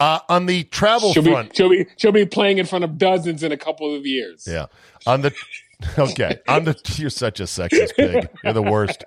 Uh, 0.00 0.18
on 0.28 0.46
the 0.46 0.64
travel 0.64 1.12
She'll 1.14 1.22
front, 1.22 1.50
be 1.50 1.56
she'll 1.56 1.70
be 1.70 1.86
she'll 1.96 2.12
be 2.12 2.26
playing 2.26 2.58
in 2.58 2.66
front 2.66 2.84
of 2.84 2.98
dozens 2.98 3.42
in 3.42 3.52
a 3.52 3.56
couple 3.56 3.94
of 3.94 4.04
years. 4.04 4.46
yeah. 4.46 4.66
On 5.06 5.22
the 5.22 5.32
okay, 5.98 6.40
on 6.46 6.64
the 6.64 6.78
you're 6.96 7.08
such 7.10 7.40
a 7.40 7.44
sexist 7.44 7.94
pig. 7.96 8.28
You're 8.42 8.52
the 8.52 8.62
worst. 8.62 9.02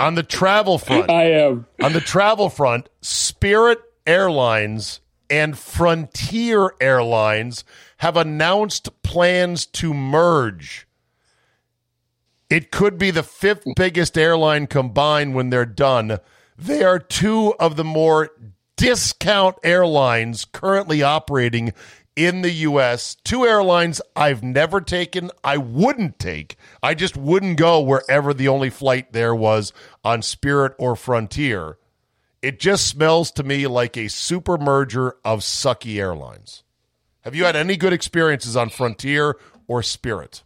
On 0.00 0.14
the 0.14 0.22
travel 0.22 0.78
front, 0.78 1.10
I 1.10 1.30
am. 1.30 1.66
on 1.82 1.92
the 1.92 2.00
travel 2.00 2.50
front, 2.50 2.88
Spirit 3.00 3.78
Airlines 4.06 5.00
and 5.30 5.58
Frontier 5.58 6.72
Airlines 6.80 7.64
have 7.98 8.16
announced 8.16 9.02
plans 9.02 9.66
to 9.66 9.94
merge. 9.94 10.86
It 12.48 12.70
could 12.70 12.98
be 12.98 13.10
the 13.10 13.22
fifth 13.22 13.64
biggest 13.74 14.16
airline 14.16 14.66
combined 14.66 15.34
when 15.34 15.50
they're 15.50 15.66
done. 15.66 16.18
They 16.56 16.84
are 16.84 16.98
two 16.98 17.54
of 17.58 17.76
the 17.76 17.84
more 17.84 18.30
discount 18.76 19.56
airlines 19.64 20.44
currently 20.44 21.02
operating 21.02 21.72
in 22.14 22.42
the 22.42 22.50
U.S. 22.50 23.16
Two 23.24 23.44
airlines 23.44 24.00
I've 24.16 24.42
never 24.42 24.80
taken, 24.80 25.30
I 25.44 25.58
wouldn't 25.58 26.18
take. 26.18 26.56
I 26.82 26.94
just 26.94 27.16
wouldn't 27.16 27.58
go 27.58 27.80
wherever 27.80 28.32
the 28.32 28.48
only 28.48 28.70
flight 28.70 29.12
there 29.12 29.34
was 29.34 29.72
on 30.02 30.22
Spirit 30.22 30.72
or 30.78 30.96
Frontier. 30.96 31.78
It 32.42 32.60
just 32.60 32.86
smells 32.86 33.30
to 33.32 33.42
me 33.42 33.66
like 33.66 33.96
a 33.96 34.08
super 34.08 34.58
merger 34.58 35.16
of 35.24 35.40
sucky 35.40 35.98
airlines. 35.98 36.62
Have 37.22 37.34
you 37.34 37.44
had 37.44 37.56
any 37.56 37.76
good 37.76 37.92
experiences 37.92 38.56
on 38.56 38.70
Frontier 38.70 39.36
or 39.66 39.82
Spirit? 39.82 40.42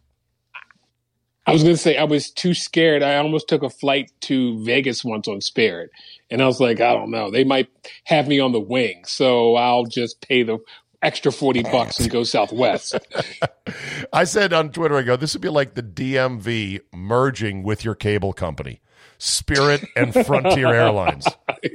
I 1.45 1.53
was 1.53 1.63
going 1.63 1.75
to 1.75 1.81
say 1.81 1.97
I 1.97 2.03
was 2.03 2.29
too 2.29 2.53
scared. 2.53 3.03
I 3.03 3.17
almost 3.17 3.47
took 3.47 3.63
a 3.63 3.69
flight 3.69 4.11
to 4.21 4.63
Vegas 4.63 5.03
once 5.03 5.27
on 5.27 5.41
Spirit, 5.41 5.89
and 6.29 6.41
I 6.41 6.45
was 6.45 6.59
like, 6.59 6.79
I 6.79 6.93
don't 6.93 7.11
know, 7.11 7.31
they 7.31 7.43
might 7.43 7.67
have 8.05 8.27
me 8.27 8.39
on 8.39 8.51
the 8.51 8.59
wing, 8.59 9.03
so 9.05 9.55
I'll 9.55 9.85
just 9.85 10.21
pay 10.21 10.43
the 10.43 10.59
extra 11.01 11.31
forty 11.31 11.63
bucks 11.63 11.99
and 11.99 12.11
go 12.11 12.23
Southwest. 12.23 12.95
I 14.13 14.23
said 14.23 14.53
on 14.53 14.71
Twitter, 14.71 14.97
I 14.97 15.01
go, 15.01 15.15
this 15.15 15.33
would 15.33 15.41
be 15.41 15.49
like 15.49 15.73
the 15.73 15.83
DMV 15.83 16.81
merging 16.93 17.63
with 17.63 17.83
your 17.83 17.95
cable 17.95 18.33
company, 18.33 18.81
Spirit 19.21 19.85
and 19.95 20.13
Frontier 20.25 20.73
Airlines. 20.73 21.27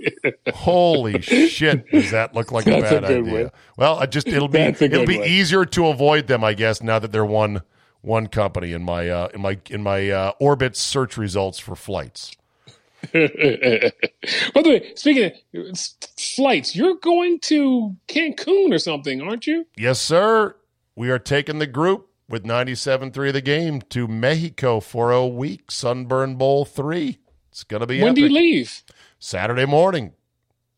Holy 0.53 1.21
shit! 1.21 1.89
Does 1.93 2.11
that 2.11 2.35
look 2.35 2.51
like 2.51 2.67
a 2.67 2.79
a 2.79 2.81
bad 2.81 3.07
good 3.07 3.29
idea? 3.29 3.53
Well, 3.77 4.01
I 4.01 4.07
just 4.07 4.27
it'll 4.27 4.49
be 4.49 4.59
it'll 4.59 5.07
be 5.07 5.21
easier 5.21 5.65
to 5.65 5.87
avoid 5.87 6.27
them, 6.27 6.43
I 6.43 6.55
guess, 6.55 6.83
now 6.83 6.99
that 6.99 7.13
they're 7.13 7.25
one 7.25 7.63
one 8.01 8.27
company 8.27 8.73
in 8.73 8.83
my 8.83 9.09
uh, 9.09 9.29
in 9.33 9.43
my 9.43 9.59
in 9.71 9.85
my 9.85 10.11
uh, 10.11 10.33
orbit 10.41 10.77
search 10.77 11.17
results 11.17 11.61
for 11.61 11.77
flights. 11.77 12.35
By 13.13 13.19
the 13.21 14.63
way, 14.65 14.93
speaking 14.97 15.31
of 15.55 15.79
flights, 16.19 16.75
you're 16.75 16.97
going 16.97 17.39
to 17.43 17.95
Cancun 18.09 18.73
or 18.73 18.79
something, 18.79 19.23
aren't 19.23 19.47
you? 19.47 19.67
Yes, 19.77 20.01
sir. 20.01 20.57
We 20.97 21.11
are 21.11 21.21
taking 21.21 21.61
the 21.61 21.69
group 21.69 22.09
with 22.29 22.43
97.3 22.43 23.33
the 23.33 23.41
game 23.41 23.83
to 23.91 24.09
Mexico 24.09 24.81
for 24.81 25.13
a 25.13 25.25
week, 25.25 25.71
Sunburn 25.71 26.35
Bowl 26.35 26.65
3. 26.65 27.19
It's 27.57 27.65
going 27.65 27.81
to 27.81 27.87
be 27.87 28.03
when 28.03 28.13
do 28.13 28.21
you 28.21 28.29
leave? 28.29 28.83
Saturday 29.19 29.65
morning, 29.65 30.13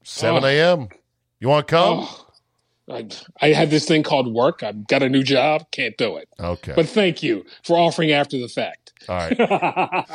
7 0.04 0.44
Oh. 0.44 0.46
a.m. 0.46 0.88
You 1.40 1.48
want 1.48 1.66
to 1.66 1.74
come? 1.74 2.06
Oh, 2.08 2.26
I, 2.88 3.08
I 3.42 3.48
had 3.48 3.68
this 3.68 3.84
thing 3.84 4.04
called 4.04 4.32
work. 4.32 4.62
I've 4.62 4.86
got 4.86 5.02
a 5.02 5.08
new 5.08 5.24
job. 5.24 5.68
Can't 5.72 5.96
do 5.96 6.18
it. 6.18 6.28
Okay. 6.38 6.74
But 6.76 6.86
thank 6.88 7.20
you 7.20 7.44
for 7.64 7.76
offering 7.76 8.12
after 8.12 8.38
the 8.38 8.46
fact. 8.46 8.92
All 9.08 9.16
right. 9.16 9.36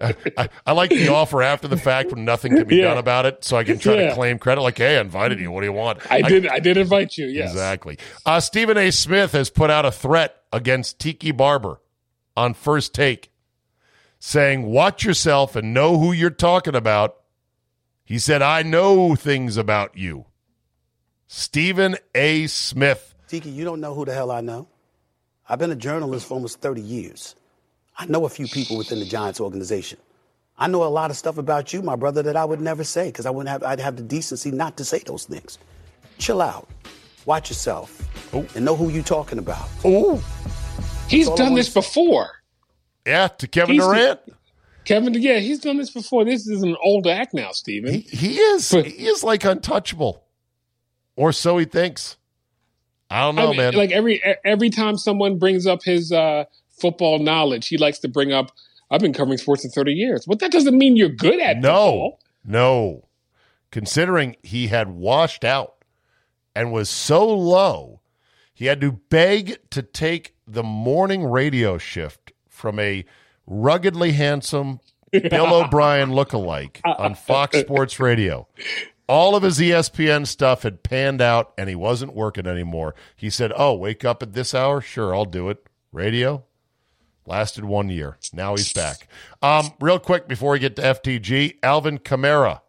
I, 0.38 0.48
I 0.66 0.72
like 0.72 0.88
the 0.88 1.08
offer 1.08 1.42
after 1.42 1.68
the 1.68 1.76
fact 1.76 2.12
when 2.12 2.24
nothing 2.24 2.56
can 2.56 2.66
be 2.66 2.76
Yeah. 2.76 2.84
done 2.88 2.96
about 2.96 3.26
it, 3.26 3.44
so 3.44 3.58
I 3.58 3.64
can 3.64 3.78
try 3.78 3.96
to 3.96 4.14
claim 4.14 4.38
credit. 4.38 4.62
Like, 4.62 4.78
hey, 4.78 4.96
I 4.96 5.02
invited 5.02 5.38
you. 5.38 5.50
What 5.50 5.60
do 5.60 5.66
you 5.66 5.72
want? 5.74 5.98
I 6.10 6.22
did. 6.22 6.46
I 6.46 6.60
did 6.60 6.78
invite 6.78 7.18
you. 7.18 7.26
Yes. 7.26 7.50
Exactly. 7.50 7.98
Uh, 8.24 8.40
Stephen 8.40 8.78
A. 8.78 8.90
Smith 8.90 9.32
has 9.32 9.50
put 9.50 9.68
out 9.68 9.84
a 9.84 9.92
threat 9.92 10.34
against 10.50 10.98
Tiki 10.98 11.30
Barber 11.30 11.82
on 12.38 12.54
first 12.54 12.94
take, 12.94 13.30
saying, 14.24 14.64
Watch 14.64 15.04
yourself 15.04 15.54
and 15.54 15.74
know 15.74 15.98
who 15.98 16.12
you're 16.12 16.30
talking 16.30 16.74
about. 16.74 17.16
He 18.04 18.18
said, 18.18 18.40
I 18.40 18.62
know 18.62 19.14
things 19.14 19.56
about 19.56 19.96
you. 19.96 20.24
Stephen 21.26 21.96
A. 22.14 22.46
Smith. 22.46 23.14
Tiki, 23.28 23.50
you 23.50 23.64
don't 23.64 23.80
know 23.80 23.94
who 23.94 24.04
the 24.04 24.14
hell 24.14 24.30
I 24.30 24.40
know. 24.40 24.66
I've 25.48 25.58
been 25.58 25.70
a 25.70 25.76
journalist 25.76 26.26
for 26.26 26.34
almost 26.34 26.60
30 26.60 26.80
years. 26.80 27.34
I 27.98 28.06
know 28.06 28.24
a 28.24 28.30
few 28.30 28.46
people 28.46 28.78
within 28.78 28.98
the 28.98 29.04
Giants 29.04 29.40
organization. 29.40 29.98
I 30.56 30.68
know 30.68 30.84
a 30.84 30.86
lot 30.86 31.10
of 31.10 31.16
stuff 31.16 31.36
about 31.36 31.72
you, 31.72 31.82
my 31.82 31.96
brother, 31.96 32.22
that 32.22 32.36
I 32.36 32.44
would 32.44 32.60
never 32.60 32.82
say 32.82 33.08
because 33.08 33.26
I 33.26 33.30
wouldn't 33.30 33.50
have. 33.50 33.62
I'd 33.62 33.80
have 33.80 33.96
the 33.96 34.02
decency 34.02 34.50
not 34.50 34.76
to 34.78 34.84
say 34.84 35.00
those 35.00 35.26
things. 35.26 35.58
Chill 36.18 36.40
out, 36.40 36.68
watch 37.26 37.50
yourself, 37.50 38.08
oh. 38.32 38.46
and 38.54 38.64
know 38.64 38.76
who 38.76 38.88
you're 38.88 39.02
talking 39.02 39.38
about. 39.38 39.68
Oh, 39.84 40.16
He's 41.08 41.26
That's 41.26 41.40
all 41.40 41.46
I 41.46 41.48
done 41.48 41.54
this 41.56 41.74
before. 41.74 42.43
Yeah, 43.06 43.28
to 43.28 43.46
Kevin 43.48 43.74
He's- 43.74 43.86
Durant. 43.86 44.20
Kevin, 44.84 45.14
yeah, 45.14 45.38
he's 45.38 45.60
done 45.60 45.78
this 45.78 45.88
before. 45.90 46.26
This 46.26 46.46
is 46.46 46.62
an 46.62 46.76
old 46.84 47.06
act 47.06 47.32
now, 47.32 47.52
Stephen. 47.52 48.02
He 48.06 48.36
is. 48.38 48.70
he 48.70 49.06
is 49.06 49.24
like 49.24 49.42
untouchable, 49.44 50.24
or 51.16 51.32
so 51.32 51.56
he 51.56 51.64
thinks. 51.64 52.18
I 53.08 53.20
don't 53.22 53.34
know, 53.36 53.44
I 53.44 53.48
mean, 53.48 53.56
man. 53.56 53.74
Like 53.74 53.92
every 53.92 54.22
every 54.44 54.68
time 54.68 54.98
someone 54.98 55.38
brings 55.38 55.66
up 55.66 55.82
his 55.84 56.12
uh, 56.12 56.44
football 56.68 57.18
knowledge, 57.18 57.68
he 57.68 57.78
likes 57.78 57.98
to 58.00 58.08
bring 58.08 58.32
up, 58.32 58.50
"I've 58.90 59.00
been 59.00 59.14
covering 59.14 59.38
sports 59.38 59.62
for 59.62 59.70
thirty 59.70 59.92
years." 59.92 60.26
But 60.26 60.40
that 60.40 60.52
doesn't 60.52 60.76
mean 60.76 60.96
you're 60.96 61.08
good 61.08 61.40
at 61.40 61.58
No, 61.60 61.70
football. 61.70 62.20
no. 62.44 63.08
Considering 63.70 64.36
he 64.42 64.66
had 64.66 64.90
washed 64.90 65.44
out 65.44 65.76
and 66.54 66.72
was 66.72 66.90
so 66.90 67.26
low, 67.26 68.02
he 68.52 68.66
had 68.66 68.82
to 68.82 68.92
beg 68.92 69.56
to 69.70 69.80
take 69.80 70.34
the 70.46 70.62
morning 70.62 71.24
radio 71.24 71.78
shift 71.78 72.32
from 72.54 72.78
a 72.78 73.04
ruggedly 73.46 74.12
handsome 74.12 74.80
Bill 75.12 75.52
O'Brien 75.54 76.10
lookalike 76.10 76.80
on 76.98 77.14
Fox 77.14 77.58
Sports 77.58 78.00
Radio. 78.00 78.48
all 79.08 79.36
of 79.36 79.42
his 79.42 79.58
ESPN 79.58 80.26
stuff 80.26 80.62
had 80.62 80.82
panned 80.82 81.20
out 81.20 81.52
and 81.58 81.68
he 81.68 81.74
wasn't 81.74 82.14
working 82.14 82.46
anymore. 82.46 82.94
He 83.14 83.28
said, 83.30 83.52
Oh, 83.56 83.74
wake 83.74 84.04
up 84.04 84.22
at 84.22 84.32
this 84.32 84.54
hour? 84.54 84.80
Sure, 84.80 85.14
I'll 85.14 85.24
do 85.26 85.48
it. 85.50 85.66
Radio? 85.92 86.44
Lasted 87.26 87.64
one 87.64 87.88
year. 87.88 88.18
Now 88.32 88.52
he's 88.56 88.72
back. 88.72 89.08
Um, 89.40 89.72
real 89.80 89.98
quick 89.98 90.26
before 90.28 90.52
we 90.52 90.58
get 90.58 90.76
to 90.76 90.82
FTG, 90.82 91.56
Alvin 91.62 91.98
Kamara 91.98 92.60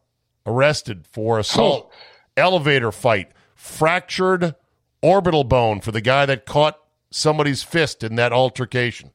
arrested 0.46 1.06
for 1.12 1.40
assault, 1.40 1.92
elevator 2.38 2.92
fight, 2.92 3.32
fractured 3.56 4.56
orbital 5.02 5.44
bone 5.44 5.82
for 5.82 5.92
the 5.92 6.02
guy 6.02 6.26
that 6.26 6.46
caught 6.46 6.80
somebody's 7.12 7.64
fist 7.64 8.04
in 8.04 8.16
that 8.16 8.32
altercation. 8.32 9.12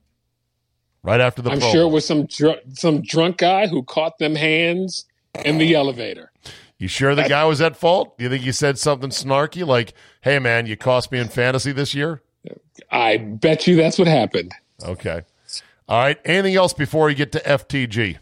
Right 1.03 1.21
after 1.21 1.41
the 1.43 1.51
I'm 1.51 1.61
Pro 1.61 1.73
sure 1.73 1.83
it 1.83 1.93
was 1.93 2.07
some 2.07 2.27
dr- 2.27 2.61
some 2.75 3.01
drunk 3.01 3.39
guy 3.39 3.67
who 3.67 3.83
caught 3.83 4.19
them 4.19 4.35
hands 4.35 5.07
in 5.45 5.59
the 5.59 5.75
elevator. 5.75 6.31
You 6.79 6.89
sure 6.89 7.15
the 7.15 7.29
guy 7.29 7.45
was 7.45 7.61
at 7.61 7.77
fault? 7.77 8.17
Do 8.19 8.25
you 8.25 8.31
think 8.31 8.43
he 8.43 8.53
said 8.53 8.79
something 8.79 9.11
snarky 9.11 9.67
like, 9.67 9.95
"Hey 10.23 10.39
man, 10.39 10.67
you 10.67 10.77
cost 10.77 11.11
me 11.13 11.19
in 11.19 11.29
fantasy 11.29 11.73
this 11.73 11.95
year"? 11.95 12.23
I 12.91 13.17
bet 13.19 13.67
you 13.67 13.77
that's 13.77 13.99
what 13.99 14.09
happened. 14.09 14.53
Okay. 14.85 15.23
All 15.89 16.01
right. 16.03 16.19
Anything 16.25 16.55
else 16.57 16.73
before 16.73 17.07
we 17.07 17.15
get 17.15 17.33
to 17.33 17.41
FTG? 17.41 18.19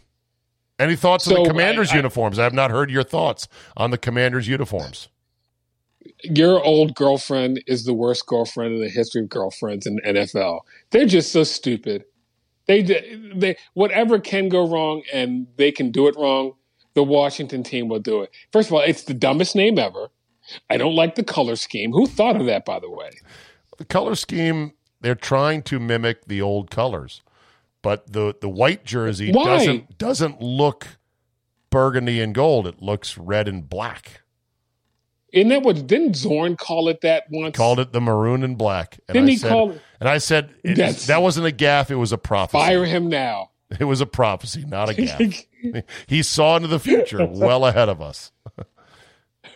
Any 0.77 0.95
thoughts 0.95 1.27
on 1.27 1.43
the 1.43 1.49
Commanders 1.49 1.91
I- 1.91 1.93
I- 1.93 1.95
uniforms? 1.97 2.39
I 2.39 2.43
have 2.43 2.53
not 2.53 2.71
heard 2.71 2.89
your 2.91 3.03
thoughts 3.03 3.47
on 3.77 3.91
the 3.91 3.97
Commanders 3.97 4.47
uniforms. 4.47 5.09
Your 6.23 6.61
old 6.63 6.95
girlfriend 6.95 7.61
is 7.67 7.85
the 7.85 7.93
worst 7.93 8.25
girlfriend 8.25 8.73
in 8.75 8.81
the 8.81 8.89
history 8.89 9.21
of 9.21 9.29
girlfriends 9.29 9.85
in 9.85 9.95
the 9.95 10.01
NFL. 10.07 10.61
They're 10.91 11.05
just 11.05 11.31
so 11.31 11.43
stupid. 11.43 12.05
They 12.69 12.83
they 12.83 13.57
whatever 13.73 14.19
can 14.19 14.47
go 14.47 14.67
wrong 14.69 15.01
and 15.11 15.47
they 15.57 15.71
can 15.71 15.89
do 15.89 16.07
it 16.07 16.15
wrong. 16.15 16.53
The 16.93 17.01
Washington 17.03 17.63
team 17.63 17.87
will 17.87 17.99
do 17.99 18.21
it. 18.21 18.29
First 18.53 18.69
of 18.69 18.73
all, 18.73 18.81
it's 18.81 19.03
the 19.03 19.15
dumbest 19.15 19.55
name 19.55 19.79
ever. 19.79 20.09
I 20.69 20.77
don't 20.77 20.93
like 20.93 21.15
the 21.15 21.23
color 21.23 21.55
scheme. 21.55 21.91
Who 21.91 22.05
thought 22.05 22.35
of 22.39 22.45
that, 22.45 22.65
by 22.65 22.79
the 22.79 22.89
way? 22.89 23.09
The 23.79 23.85
color 23.85 24.13
scheme, 24.13 24.73
they're 25.01 25.15
trying 25.15 25.63
to 25.63 25.79
mimic 25.79 26.25
the 26.25 26.43
old 26.43 26.69
colors. 26.69 27.23
But 27.81 28.11
the, 28.13 28.35
the 28.39 28.49
white 28.49 28.85
jersey 28.85 29.31
Why? 29.31 29.45
doesn't 29.45 29.97
doesn't 29.97 30.39
look 30.39 30.99
burgundy 31.71 32.21
and 32.21 32.35
gold. 32.35 32.67
It 32.67 32.83
looks 32.83 33.17
red 33.17 33.47
and 33.47 33.67
black. 33.67 34.21
Isn't 35.33 35.49
that 35.49 35.63
what? 35.63 35.87
Didn't 35.87 36.15
Zorn 36.15 36.55
call 36.55 36.87
it 36.87 37.01
that 37.01 37.23
once? 37.31 37.57
Called 37.57 37.79
it 37.79 37.93
the 37.93 38.01
maroon 38.01 38.43
and 38.43 38.57
black. 38.59 38.99
And 39.07 39.15
Didn't 39.15 39.29
I 39.29 39.31
he 39.31 39.37
said, 39.37 39.49
call 39.49 39.71
it- 39.71 39.81
And 39.99 40.07
I 40.09 40.17
said 40.19 40.53
it- 40.63 40.77
that 41.07 41.21
wasn't 41.21 41.47
a 41.47 41.51
gaff. 41.51 41.91
It 41.91 41.95
was 41.95 42.11
a 42.11 42.17
prophecy. 42.17 42.57
Fire 42.59 42.85
him 42.85 43.09
now. 43.09 43.51
It 43.79 43.83
was 43.85 44.01
a 44.01 44.05
prophecy, 44.07 44.65
not 44.65 44.89
a 44.89 44.93
gaff. 44.95 45.21
he 46.07 46.23
saw 46.23 46.55
into 46.55 46.67
the 46.67 46.79
future, 46.79 47.25
well 47.25 47.65
ahead 47.65 47.87
of 47.89 48.01
us. 48.01 48.31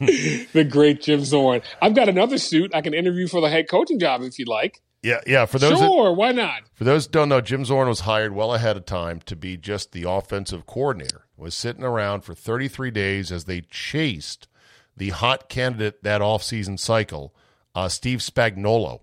the 0.00 0.66
great 0.70 1.02
Jim 1.02 1.24
Zorn. 1.24 1.62
I've 1.82 1.94
got 1.94 2.08
another 2.08 2.38
suit. 2.38 2.74
I 2.74 2.80
can 2.80 2.94
interview 2.94 3.26
for 3.28 3.40
the 3.40 3.48
head 3.50 3.68
coaching 3.68 3.98
job 3.98 4.22
if 4.22 4.38
you'd 4.38 4.48
like. 4.48 4.80
Yeah, 5.02 5.20
yeah. 5.26 5.46
For 5.46 5.58
those 5.58 5.78
that- 5.80 5.86
sure, 5.86 6.12
why 6.12 6.32
not? 6.32 6.62
For 6.74 6.84
those 6.84 7.06
who 7.06 7.12
don't 7.12 7.28
know, 7.28 7.40
Jim 7.40 7.64
Zorn 7.64 7.88
was 7.88 8.00
hired 8.00 8.34
well 8.34 8.54
ahead 8.54 8.76
of 8.76 8.84
time 8.84 9.20
to 9.26 9.36
be 9.36 9.56
just 9.56 9.92
the 9.92 10.08
offensive 10.08 10.66
coordinator. 10.66 11.26
Was 11.36 11.54
sitting 11.54 11.84
around 11.84 12.22
for 12.22 12.34
33 12.34 12.90
days 12.90 13.30
as 13.30 13.44
they 13.44 13.60
chased 13.60 14.48
the 14.96 15.10
hot 15.10 15.48
candidate 15.48 16.02
that 16.02 16.20
offseason 16.20 16.78
cycle, 16.80 17.32
uh, 17.78 17.88
Steve 17.88 18.18
Spagnuolo. 18.18 19.02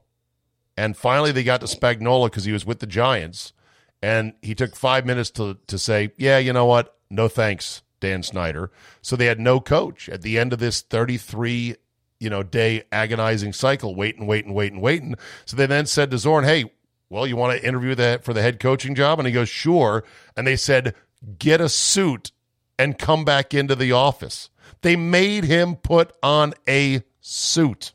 And 0.75 0.97
finally, 0.97 1.31
they 1.31 1.45
got 1.45 1.61
to 1.61 1.67
Spagnuolo 1.67 2.25
because 2.25 2.43
he 2.43 2.51
was 2.51 2.65
with 2.65 2.79
the 2.79 2.87
Giants, 2.87 3.53
and 4.01 4.33
he 4.41 4.53
took 4.53 4.75
five 4.75 5.05
minutes 5.05 5.31
to 5.31 5.57
to 5.67 5.79
say, 5.79 6.11
"Yeah, 6.17 6.39
you 6.39 6.51
know 6.51 6.65
what? 6.65 6.97
No 7.09 7.29
thanks, 7.29 7.83
Dan 8.01 8.21
Snyder." 8.21 8.71
So 9.01 9.15
they 9.15 9.27
had 9.27 9.39
no 9.39 9.61
coach 9.61 10.09
at 10.09 10.23
the 10.23 10.37
end 10.37 10.51
of 10.51 10.59
this 10.59 10.81
33 10.81 11.75
you 12.19 12.29
know 12.29 12.43
day 12.43 12.83
agonizing 12.91 13.53
cycle, 13.53 13.95
waiting, 13.95 14.27
waiting, 14.27 14.53
waiting, 14.53 14.81
waiting. 14.81 15.15
So 15.45 15.55
they 15.55 15.67
then 15.67 15.85
said 15.85 16.11
to 16.11 16.17
Zorn, 16.17 16.43
"Hey, 16.43 16.65
well, 17.09 17.25
you 17.25 17.37
want 17.37 17.57
to 17.57 17.65
interview 17.65 17.95
that 17.95 18.25
for 18.25 18.33
the 18.33 18.41
head 18.41 18.59
coaching 18.59 18.93
job?" 18.93 19.19
And 19.19 19.25
he 19.25 19.33
goes, 19.33 19.47
"Sure." 19.47 20.03
And 20.35 20.45
they 20.45 20.57
said, 20.57 20.93
"Get 21.39 21.61
a 21.61 21.69
suit 21.69 22.33
and 22.77 22.99
come 22.99 23.23
back 23.23 23.53
into 23.53 23.75
the 23.75 23.93
office." 23.93 24.49
They 24.81 24.97
made 24.97 25.45
him 25.45 25.77
put 25.77 26.11
on 26.21 26.53
a 26.67 27.03
suit, 27.21 27.93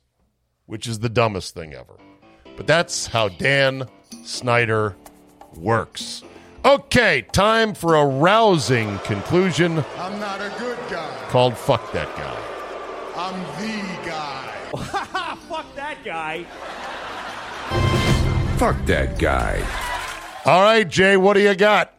which 0.71 0.87
is 0.87 1.01
the 1.01 1.09
dumbest 1.09 1.53
thing 1.53 1.75
ever. 1.75 1.97
But 2.57 2.68
that's 2.68 3.09
how 3.09 3.29
Dan 3.29 3.89
Snyder 4.25 4.95
works. 5.57 6.23
Okay, 6.64 7.23
time 7.33 7.75
for 7.75 7.97
a 7.97 8.07
rousing 8.07 8.99
conclusion 9.01 9.85
I'm 9.99 10.21
not 10.21 10.41
a 10.41 10.53
good 10.61 10.79
guy. 10.89 11.27
called 11.29 11.57
Fuck 11.57 11.91
That 11.93 12.14
Guy. 12.16 12.41
I'm 13.16 13.41
the 13.61 14.09
guy. 14.09 14.55
Fuck 15.49 15.75
that 15.75 16.05
guy. 16.05 16.45
Fuck 18.57 18.87
that 18.87 19.18
guy. 19.18 19.66
All 20.45 20.62
right, 20.62 20.89
Jay, 20.89 21.16
what 21.16 21.35
do 21.35 21.41
you 21.41 21.57
got? 21.57 21.93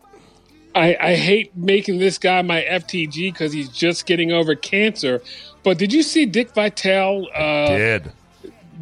I, 0.74 0.96
I 0.98 1.16
hate 1.16 1.56
making 1.58 2.00
this 2.00 2.18
guy 2.18 2.42
my 2.42 2.62
FTG 2.62 3.34
because 3.34 3.52
he's 3.52 3.68
just 3.68 4.06
getting 4.06 4.32
over 4.32 4.56
cancer. 4.56 5.22
But 5.64 5.78
did 5.78 5.92
you 5.92 6.04
see 6.04 6.26
Dick 6.26 6.54
Vitale? 6.54 7.28
Uh, 7.36 7.68
Did. 7.68 8.12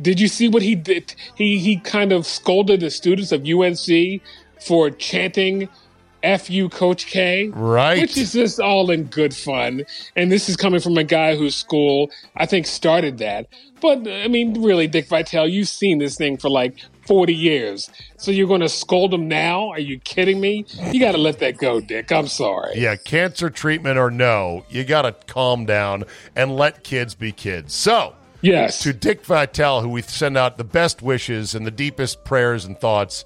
Did 0.02 0.20
you 0.20 0.28
see 0.28 0.48
what 0.48 0.62
he 0.62 0.76
did? 0.76 1.14
He 1.36 1.60
he 1.60 1.78
kind 1.78 2.12
of 2.12 2.26
scolded 2.26 2.80
the 2.82 2.90
students 2.90 3.32
of 3.32 3.46
UNC 3.46 4.22
for 4.66 4.90
chanting 4.90 5.70
"Fu 6.40 6.70
Coach 6.70 7.08
K," 7.08 7.48
Right. 7.50 8.02
Which 8.02 8.18
is 8.18 8.34
just 8.34 8.60
all 8.60 8.92
in 8.92 9.06
good 9.06 9.34
fun. 9.34 9.86
And 10.16 10.32
this 10.32 10.50
is 10.50 10.58
coming 10.58 10.80
from 10.80 10.98
a 10.98 11.04
guy 11.04 11.36
whose 11.36 11.56
school 11.56 12.12
I 12.36 12.46
think 12.46 12.68
started 12.68 13.18
that. 13.20 13.48
But 13.82 14.08
I 14.08 14.28
mean, 14.28 14.62
really, 14.62 14.88
Dick 14.88 15.08
Vitale, 15.08 15.48
you've 15.48 15.70
seen 15.70 16.00
this 16.00 16.18
thing 16.18 16.38
for 16.38 16.50
like 16.50 16.76
forty 17.08 17.34
years, 17.34 17.90
so 18.18 18.32
you're 18.32 18.48
going 18.48 18.62
to 18.62 18.70
scold 18.70 19.14
him 19.14 19.28
now? 19.28 19.70
Are 19.70 19.80
you 19.80 19.98
kidding 20.00 20.42
me? 20.42 20.66
You 20.92 21.00
got 21.00 21.14
to 21.14 21.18
let 21.18 21.40
that 21.40 21.58
go, 21.58 21.80
Dick. 21.80 22.12
I'm 22.12 22.28
sorry. 22.28 22.74
Yeah, 22.76 22.98
cancer 22.98 23.50
treatment 23.50 23.98
or 23.98 24.12
no, 24.12 24.66
you 24.70 24.84
got 24.84 25.04
to 25.04 25.14
calm 25.34 25.66
down 25.66 26.04
and 26.36 26.56
let 26.56 26.84
kids 26.84 27.16
be 27.16 27.32
kids. 27.32 27.74
So, 27.74 28.16
yes, 28.42 28.80
to 28.84 28.94
Dick 28.94 29.26
Vitale, 29.26 29.82
who 29.82 29.90
we 29.90 30.02
send 30.02 30.38
out 30.38 30.58
the 30.58 30.64
best 30.64 31.02
wishes 31.02 31.56
and 31.56 31.66
the 31.66 31.72
deepest 31.72 32.24
prayers 32.24 32.66
and 32.66 32.78
thoughts. 32.78 33.26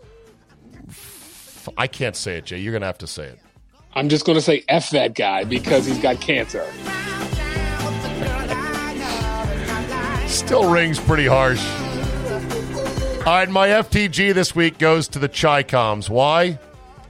I 1.78 1.88
can't 1.88 2.16
say 2.16 2.38
it, 2.38 2.46
Jay. 2.46 2.60
You're 2.60 2.74
going 2.74 2.82
to 2.82 2.88
have 2.88 2.98
to 3.00 3.08
say 3.08 3.26
it. 3.26 3.40
I'm 3.94 4.10
just 4.10 4.26
going 4.26 4.38
to 4.38 4.42
say 4.42 4.64
F 4.68 4.90
that 4.90 5.14
guy 5.14 5.44
because 5.44 5.86
he's 5.86 6.00
got 6.00 6.20
cancer. 6.20 6.66
Still 10.28 10.70
rings 10.70 11.00
pretty 11.00 11.28
harsh. 11.28 11.64
All 13.26 13.34
right, 13.34 13.50
my 13.50 13.70
FTG 13.70 14.34
this 14.34 14.54
week 14.56 14.80
goes 14.80 15.08
to 15.10 15.20
the 15.20 15.30
Chicoms. 15.30 16.10
Why? 16.10 16.60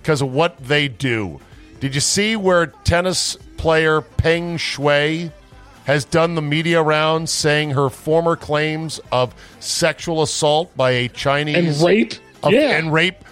Because 0.02 0.22
of 0.22 0.32
what 0.32 0.58
they 0.58 0.88
do. 0.88 1.40
Did 1.80 1.96
you 1.96 2.02
see 2.02 2.36
where 2.36 2.68
tennis 2.68 3.36
player 3.58 4.02
Peng 4.02 4.58
Shuai 4.58 5.32
has 5.86 6.06
done 6.06 6.36
the 6.36 6.42
media 6.42 6.82
rounds 6.82 7.32
saying 7.32 7.72
her 7.72 7.90
former 7.90 8.36
claims 8.36 9.00
of 9.12 9.34
sexual 9.60 10.22
assault 10.22 10.76
by 10.78 10.92
a 10.92 11.08
Chinese 11.10 11.56
And 11.82 11.86
rape? 11.88 12.14
of- 12.44 12.52
Yeah. 12.54 12.72
and 12.78 12.94
rape 12.94 13.24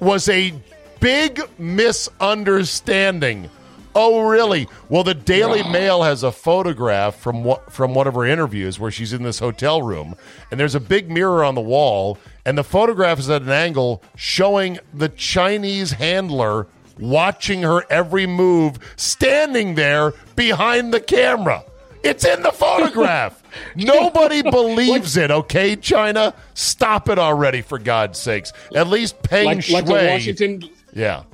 was 0.00 0.28
a 0.28 0.52
big 1.00 1.40
misunderstanding. 1.58 3.48
Oh, 3.94 4.20
really? 4.28 4.68
Well, 4.88 5.02
the 5.02 5.14
Daily 5.14 5.64
Mail 5.64 6.04
has 6.04 6.22
a 6.22 6.30
photograph 6.30 7.16
from 7.16 7.42
what 7.42 7.72
from 7.72 7.92
one 7.92 8.06
of 8.06 8.14
her 8.14 8.24
interviews 8.24 8.78
where 8.78 8.90
she's 8.92 9.12
in 9.12 9.24
this 9.24 9.40
hotel 9.40 9.82
room, 9.82 10.14
and 10.50 10.60
there's 10.60 10.76
a 10.76 10.80
big 10.80 11.10
mirror 11.10 11.42
on 11.42 11.56
the 11.56 11.60
wall, 11.60 12.16
and 12.46 12.56
the 12.56 12.62
photograph 12.62 13.18
is 13.18 13.28
at 13.28 13.42
an 13.42 13.50
angle 13.50 14.00
showing 14.14 14.78
the 14.94 15.08
Chinese 15.08 15.90
handler 15.92 16.68
watching 17.00 17.62
her 17.62 17.82
every 17.90 18.26
move, 18.26 18.78
standing 18.94 19.74
there 19.74 20.12
behind 20.36 20.94
the 20.94 21.00
camera. 21.00 21.64
It's 22.02 22.24
in 22.24 22.42
the 22.42 22.52
photograph. 22.52 23.42
Nobody 23.76 24.42
believes 24.42 25.16
it, 25.16 25.30
okay, 25.30 25.76
China? 25.76 26.34
Stop 26.54 27.08
it 27.08 27.18
already, 27.18 27.60
for 27.62 27.78
God's 27.78 28.18
sakes. 28.18 28.52
At 28.74 28.86
least 28.88 29.22
Peng 29.22 29.44
Like, 29.46 29.58
Shuai. 29.58 29.72
like 29.72 29.84
the 29.86 29.92
Washington, 29.92 30.70
yeah. 30.94 31.24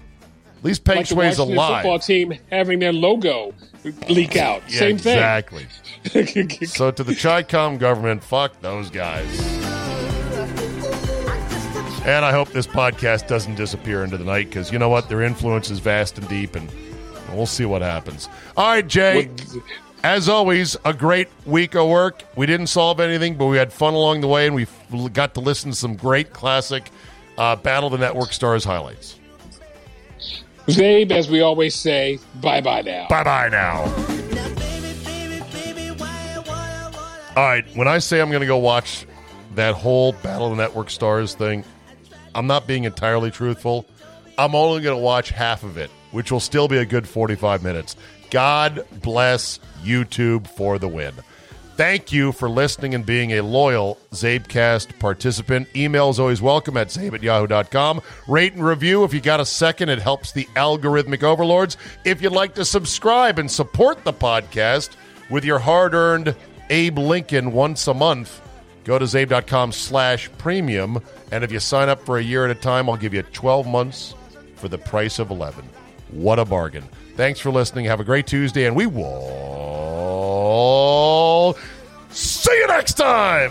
At 0.59 0.65
least 0.65 0.85
Peng 0.85 0.97
like 0.97 1.09
the 1.09 1.15
Shuai's 1.15 1.39
alive. 1.39 1.83
football 1.83 1.99
team 1.99 2.33
having 2.51 2.79
their 2.81 2.93
logo 2.93 3.55
leak 4.09 4.37
out. 4.37 4.63
Yeah, 4.69 4.79
Same 4.79 4.99
thing. 4.99 5.15
exactly. 5.19 5.67
so 6.67 6.91
to 6.91 7.05
the 7.05 7.15
Chi-Com 7.15 7.79
government, 7.79 8.25
fuck 8.25 8.61
those 8.61 8.91
guys. 8.91 9.41
And 12.07 12.25
I 12.25 12.31
hope 12.31 12.51
this 12.51 12.67
podcast 12.69 13.27
doesn't 13.27 13.57
disappear 13.57 14.05
into 14.05 14.17
the 14.17 14.25
night 14.25 14.47
because 14.49 14.73
you 14.73 14.79
know 14.79 14.89
what? 14.89 15.09
Their 15.09 15.23
influence 15.23 15.71
is 15.71 15.81
vast 15.81 16.17
and 16.19 16.29
deep, 16.29 16.55
and 16.55 16.71
we'll 17.33 17.47
see 17.47 17.65
what 17.65 17.83
happens. 17.83 18.29
All 18.57 18.69
right, 18.69 18.87
Jay. 18.87 19.29
As 20.03 20.29
always, 20.29 20.77
a 20.85 20.93
great 20.95 21.29
week 21.45 21.75
of 21.75 21.89
work. 21.89 22.23
We 22.37 22.47
didn't 22.47 22.69
solve 22.69 23.01
anything, 23.01 23.37
but 23.37 23.47
we 23.47 23.57
had 23.57 23.73
fun 23.73 23.95
along 23.95 24.21
the 24.21 24.29
way, 24.29 24.47
and 24.47 24.55
we 24.55 24.67
got 25.11 25.35
to 25.35 25.41
listen 25.41 25.73
to 25.73 25.77
some 25.77 25.97
great 25.97 26.33
classic 26.33 26.91
uh, 27.39 27.57
Battle 27.57 27.93
of 27.93 27.99
the 27.99 28.05
Network 28.05 28.33
Stars 28.33 28.65
highlights. 28.65 29.19
Zabe, 30.69 31.11
as 31.13 31.31
we 31.31 31.41
always 31.41 31.75
say, 31.75 32.19
bye 32.41 32.61
bye 32.61 32.83
now. 32.83 33.07
Bye 33.09 33.25
bye 33.25 33.49
now. 33.49 33.83
All 37.37 37.45
right, 37.45 37.65
when 37.77 37.87
I 37.87 37.99
say 37.99 38.21
I'm 38.21 38.31
going 38.31 38.41
to 38.41 38.47
go 38.47 38.57
watch 38.57 39.07
that 39.55 39.75
whole 39.75 40.13
Battle 40.13 40.51
of 40.51 40.57
the 40.57 40.63
Network 40.63 40.91
Stars 40.91 41.35
thing, 41.35 41.65
I'm 42.35 42.47
not 42.47 42.67
being 42.67 42.85
entirely 42.85 43.31
truthful. 43.31 43.87
I'm 44.39 44.55
only 44.55 44.83
going 44.83 44.97
to 44.97 45.03
watch 45.03 45.31
half 45.31 45.63
of 45.63 45.77
it, 45.77 45.91
which 46.13 46.33
will 46.33 46.41
still 46.41 46.67
be 46.67 46.79
a 46.79 46.85
good 46.87 47.07
45 47.07 47.63
minutes. 47.63 47.97
God 48.31 48.87
bless 49.03 49.61
YouTube 49.87 50.47
for 50.49 50.79
the 50.79 50.89
win. 50.89 51.15
Thank 51.77 52.11
you 52.11 52.33
for 52.33 52.49
listening 52.49 52.95
and 52.95 53.05
being 53.05 53.33
a 53.33 53.43
loyal 53.43 53.99
Zabecast 54.11 54.99
participant. 54.99 55.69
Email 55.77 56.09
is 56.09 56.19
always 56.19 56.41
welcome 56.41 56.79
at 56.79 56.89
zabe 56.89 57.13
at 57.13 57.23
yahoo.com. 57.23 58.01
Rate 58.27 58.55
and 58.55 58.65
review 58.65 59.05
if 59.05 59.13
you 59.13 59.21
got 59.21 59.41
a 59.41 59.45
second. 59.45 59.91
It 59.91 59.99
helps 59.99 60.33
the 60.33 60.47
algorithmic 60.57 61.23
overlords. 61.23 61.77
If 62.07 62.23
you'd 62.23 62.33
like 62.33 62.55
to 62.55 62.65
subscribe 62.65 63.39
and 63.39 63.51
support 63.51 64.05
the 64.05 64.13
podcast 64.15 64.97
with 65.29 65.45
your 65.45 65.59
hard 65.59 65.93
earned 65.93 66.35
Abe 66.71 66.97
Lincoln 66.97 67.53
once 67.53 67.87
a 67.89 67.95
month, 67.95 68.41
go 68.85 68.99
to 68.99 69.05
zabe.com 69.05 69.71
slash 69.73 70.31
premium. 70.39 70.99
And 71.31 71.45
if 71.45 71.53
you 71.53 71.61
sign 71.61 71.91
up 71.91 72.01
for 72.07 72.17
a 72.17 72.23
year 72.23 72.47
at 72.47 72.51
a 72.51 72.59
time, 72.59 72.89
I'll 72.89 72.97
give 72.97 73.13
you 73.13 73.23
12 73.23 73.67
months 73.67 74.15
for 74.55 74.69
the 74.69 74.79
price 74.79 75.19
of 75.19 75.31
11. 75.31 75.69
What 76.09 76.39
a 76.39 76.47
bargain. 76.47 76.85
Thanks 77.17 77.41
for 77.41 77.51
listening. 77.51 77.87
Have 77.87 78.01
a 78.01 78.05
great 78.05 78.27
Tuesday, 78.27 78.67
and 78.67 78.77
we 78.77 78.85
will 78.87 79.17
see 82.11 82.55
you 82.55 82.67
next 82.67 82.93
time. 82.99 83.51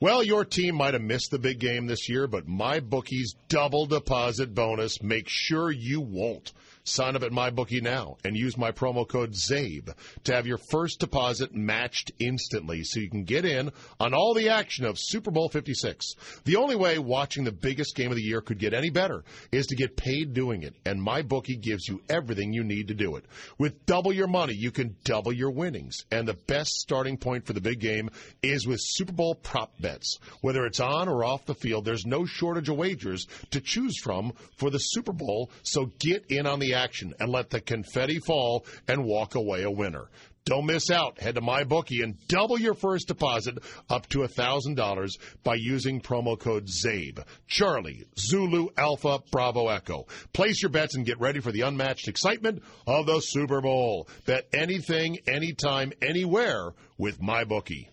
Well, 0.00 0.22
your 0.22 0.44
team 0.44 0.74
might 0.74 0.92
have 0.92 1.02
missed 1.02 1.30
the 1.30 1.38
big 1.38 1.58
game 1.60 1.86
this 1.86 2.10
year, 2.10 2.26
but 2.26 2.46
MyBookie's 2.46 3.36
double 3.48 3.86
deposit 3.86 4.54
bonus 4.54 5.02
makes 5.02 5.32
sure 5.32 5.70
you 5.70 6.02
won't. 6.02 6.52
Sign 6.86 7.16
up 7.16 7.22
at 7.22 7.30
MyBookie 7.30 7.82
now 7.82 8.18
and 8.24 8.36
use 8.36 8.58
my 8.58 8.70
promo 8.70 9.08
code 9.08 9.32
ZABE 9.32 9.94
to 10.24 10.34
have 10.34 10.46
your 10.46 10.58
first 10.58 11.00
deposit 11.00 11.54
matched 11.54 12.12
instantly 12.18 12.84
so 12.84 13.00
you 13.00 13.08
can 13.08 13.24
get 13.24 13.46
in 13.46 13.72
on 13.98 14.12
all 14.12 14.34
the 14.34 14.50
action 14.50 14.84
of 14.84 14.98
Super 14.98 15.30
Bowl 15.30 15.48
56. 15.48 16.14
The 16.44 16.56
only 16.56 16.76
way 16.76 16.98
watching 16.98 17.44
the 17.44 17.52
biggest 17.52 17.96
game 17.96 18.10
of 18.10 18.18
the 18.18 18.22
year 18.22 18.42
could 18.42 18.58
get 18.58 18.74
any 18.74 18.90
better 18.90 19.24
is 19.50 19.66
to 19.68 19.76
get 19.76 19.96
paid 19.96 20.34
doing 20.34 20.62
it, 20.62 20.74
and 20.84 21.00
MyBookie 21.00 21.58
gives 21.58 21.88
you 21.88 22.02
everything 22.10 22.52
you 22.52 22.62
need 22.62 22.88
to 22.88 22.94
do 22.94 23.16
it. 23.16 23.24
With 23.56 23.86
double 23.86 24.12
your 24.12 24.28
money, 24.28 24.54
you 24.54 24.70
can 24.70 24.96
double 25.04 25.32
your 25.32 25.52
winnings, 25.52 26.04
and 26.10 26.28
the 26.28 26.34
best 26.34 26.72
starting 26.72 27.16
point 27.16 27.46
for 27.46 27.54
the 27.54 27.62
big 27.62 27.80
game 27.80 28.10
is 28.42 28.66
with 28.66 28.80
Super 28.82 29.12
Bowl 29.12 29.36
prop 29.36 29.72
bets. 29.80 30.18
Whether 30.42 30.66
it's 30.66 30.80
on 30.80 31.08
or 31.08 31.24
off 31.24 31.46
the 31.46 31.54
field, 31.54 31.86
there's 31.86 32.04
no 32.04 32.26
shortage 32.26 32.68
of 32.68 32.76
wagers 32.76 33.26
to 33.52 33.62
choose 33.62 33.98
from 33.98 34.34
for 34.58 34.68
the 34.68 34.78
Super 34.78 35.12
Bowl, 35.12 35.50
so 35.62 35.90
get 35.98 36.26
in 36.28 36.46
on 36.46 36.58
action 36.74 37.14
and 37.18 37.30
let 37.30 37.50
the 37.50 37.60
confetti 37.60 38.18
fall 38.18 38.66
and 38.86 39.04
walk 39.04 39.34
away 39.34 39.62
a 39.62 39.70
winner. 39.70 40.08
Don't 40.46 40.66
miss 40.66 40.90
out. 40.90 41.18
Head 41.20 41.36
to 41.36 41.40
MyBookie 41.40 42.02
and 42.02 42.18
double 42.28 42.60
your 42.60 42.74
first 42.74 43.08
deposit 43.08 43.58
up 43.88 44.06
to 44.10 44.18
$1,000 44.18 45.10
by 45.42 45.54
using 45.54 46.02
promo 46.02 46.38
code 46.38 46.66
ZABE. 46.66 47.24
Charlie, 47.46 48.04
Zulu, 48.18 48.68
Alpha, 48.76 49.20
Bravo, 49.30 49.68
Echo. 49.68 50.06
Place 50.34 50.60
your 50.60 50.70
bets 50.70 50.96
and 50.96 51.06
get 51.06 51.18
ready 51.18 51.40
for 51.40 51.50
the 51.50 51.62
unmatched 51.62 52.08
excitement 52.08 52.62
of 52.86 53.06
the 53.06 53.20
Super 53.20 53.62
Bowl. 53.62 54.06
Bet 54.26 54.46
anything, 54.52 55.18
anytime, 55.26 55.94
anywhere 56.02 56.74
with 56.98 57.22
MyBookie. 57.22 57.88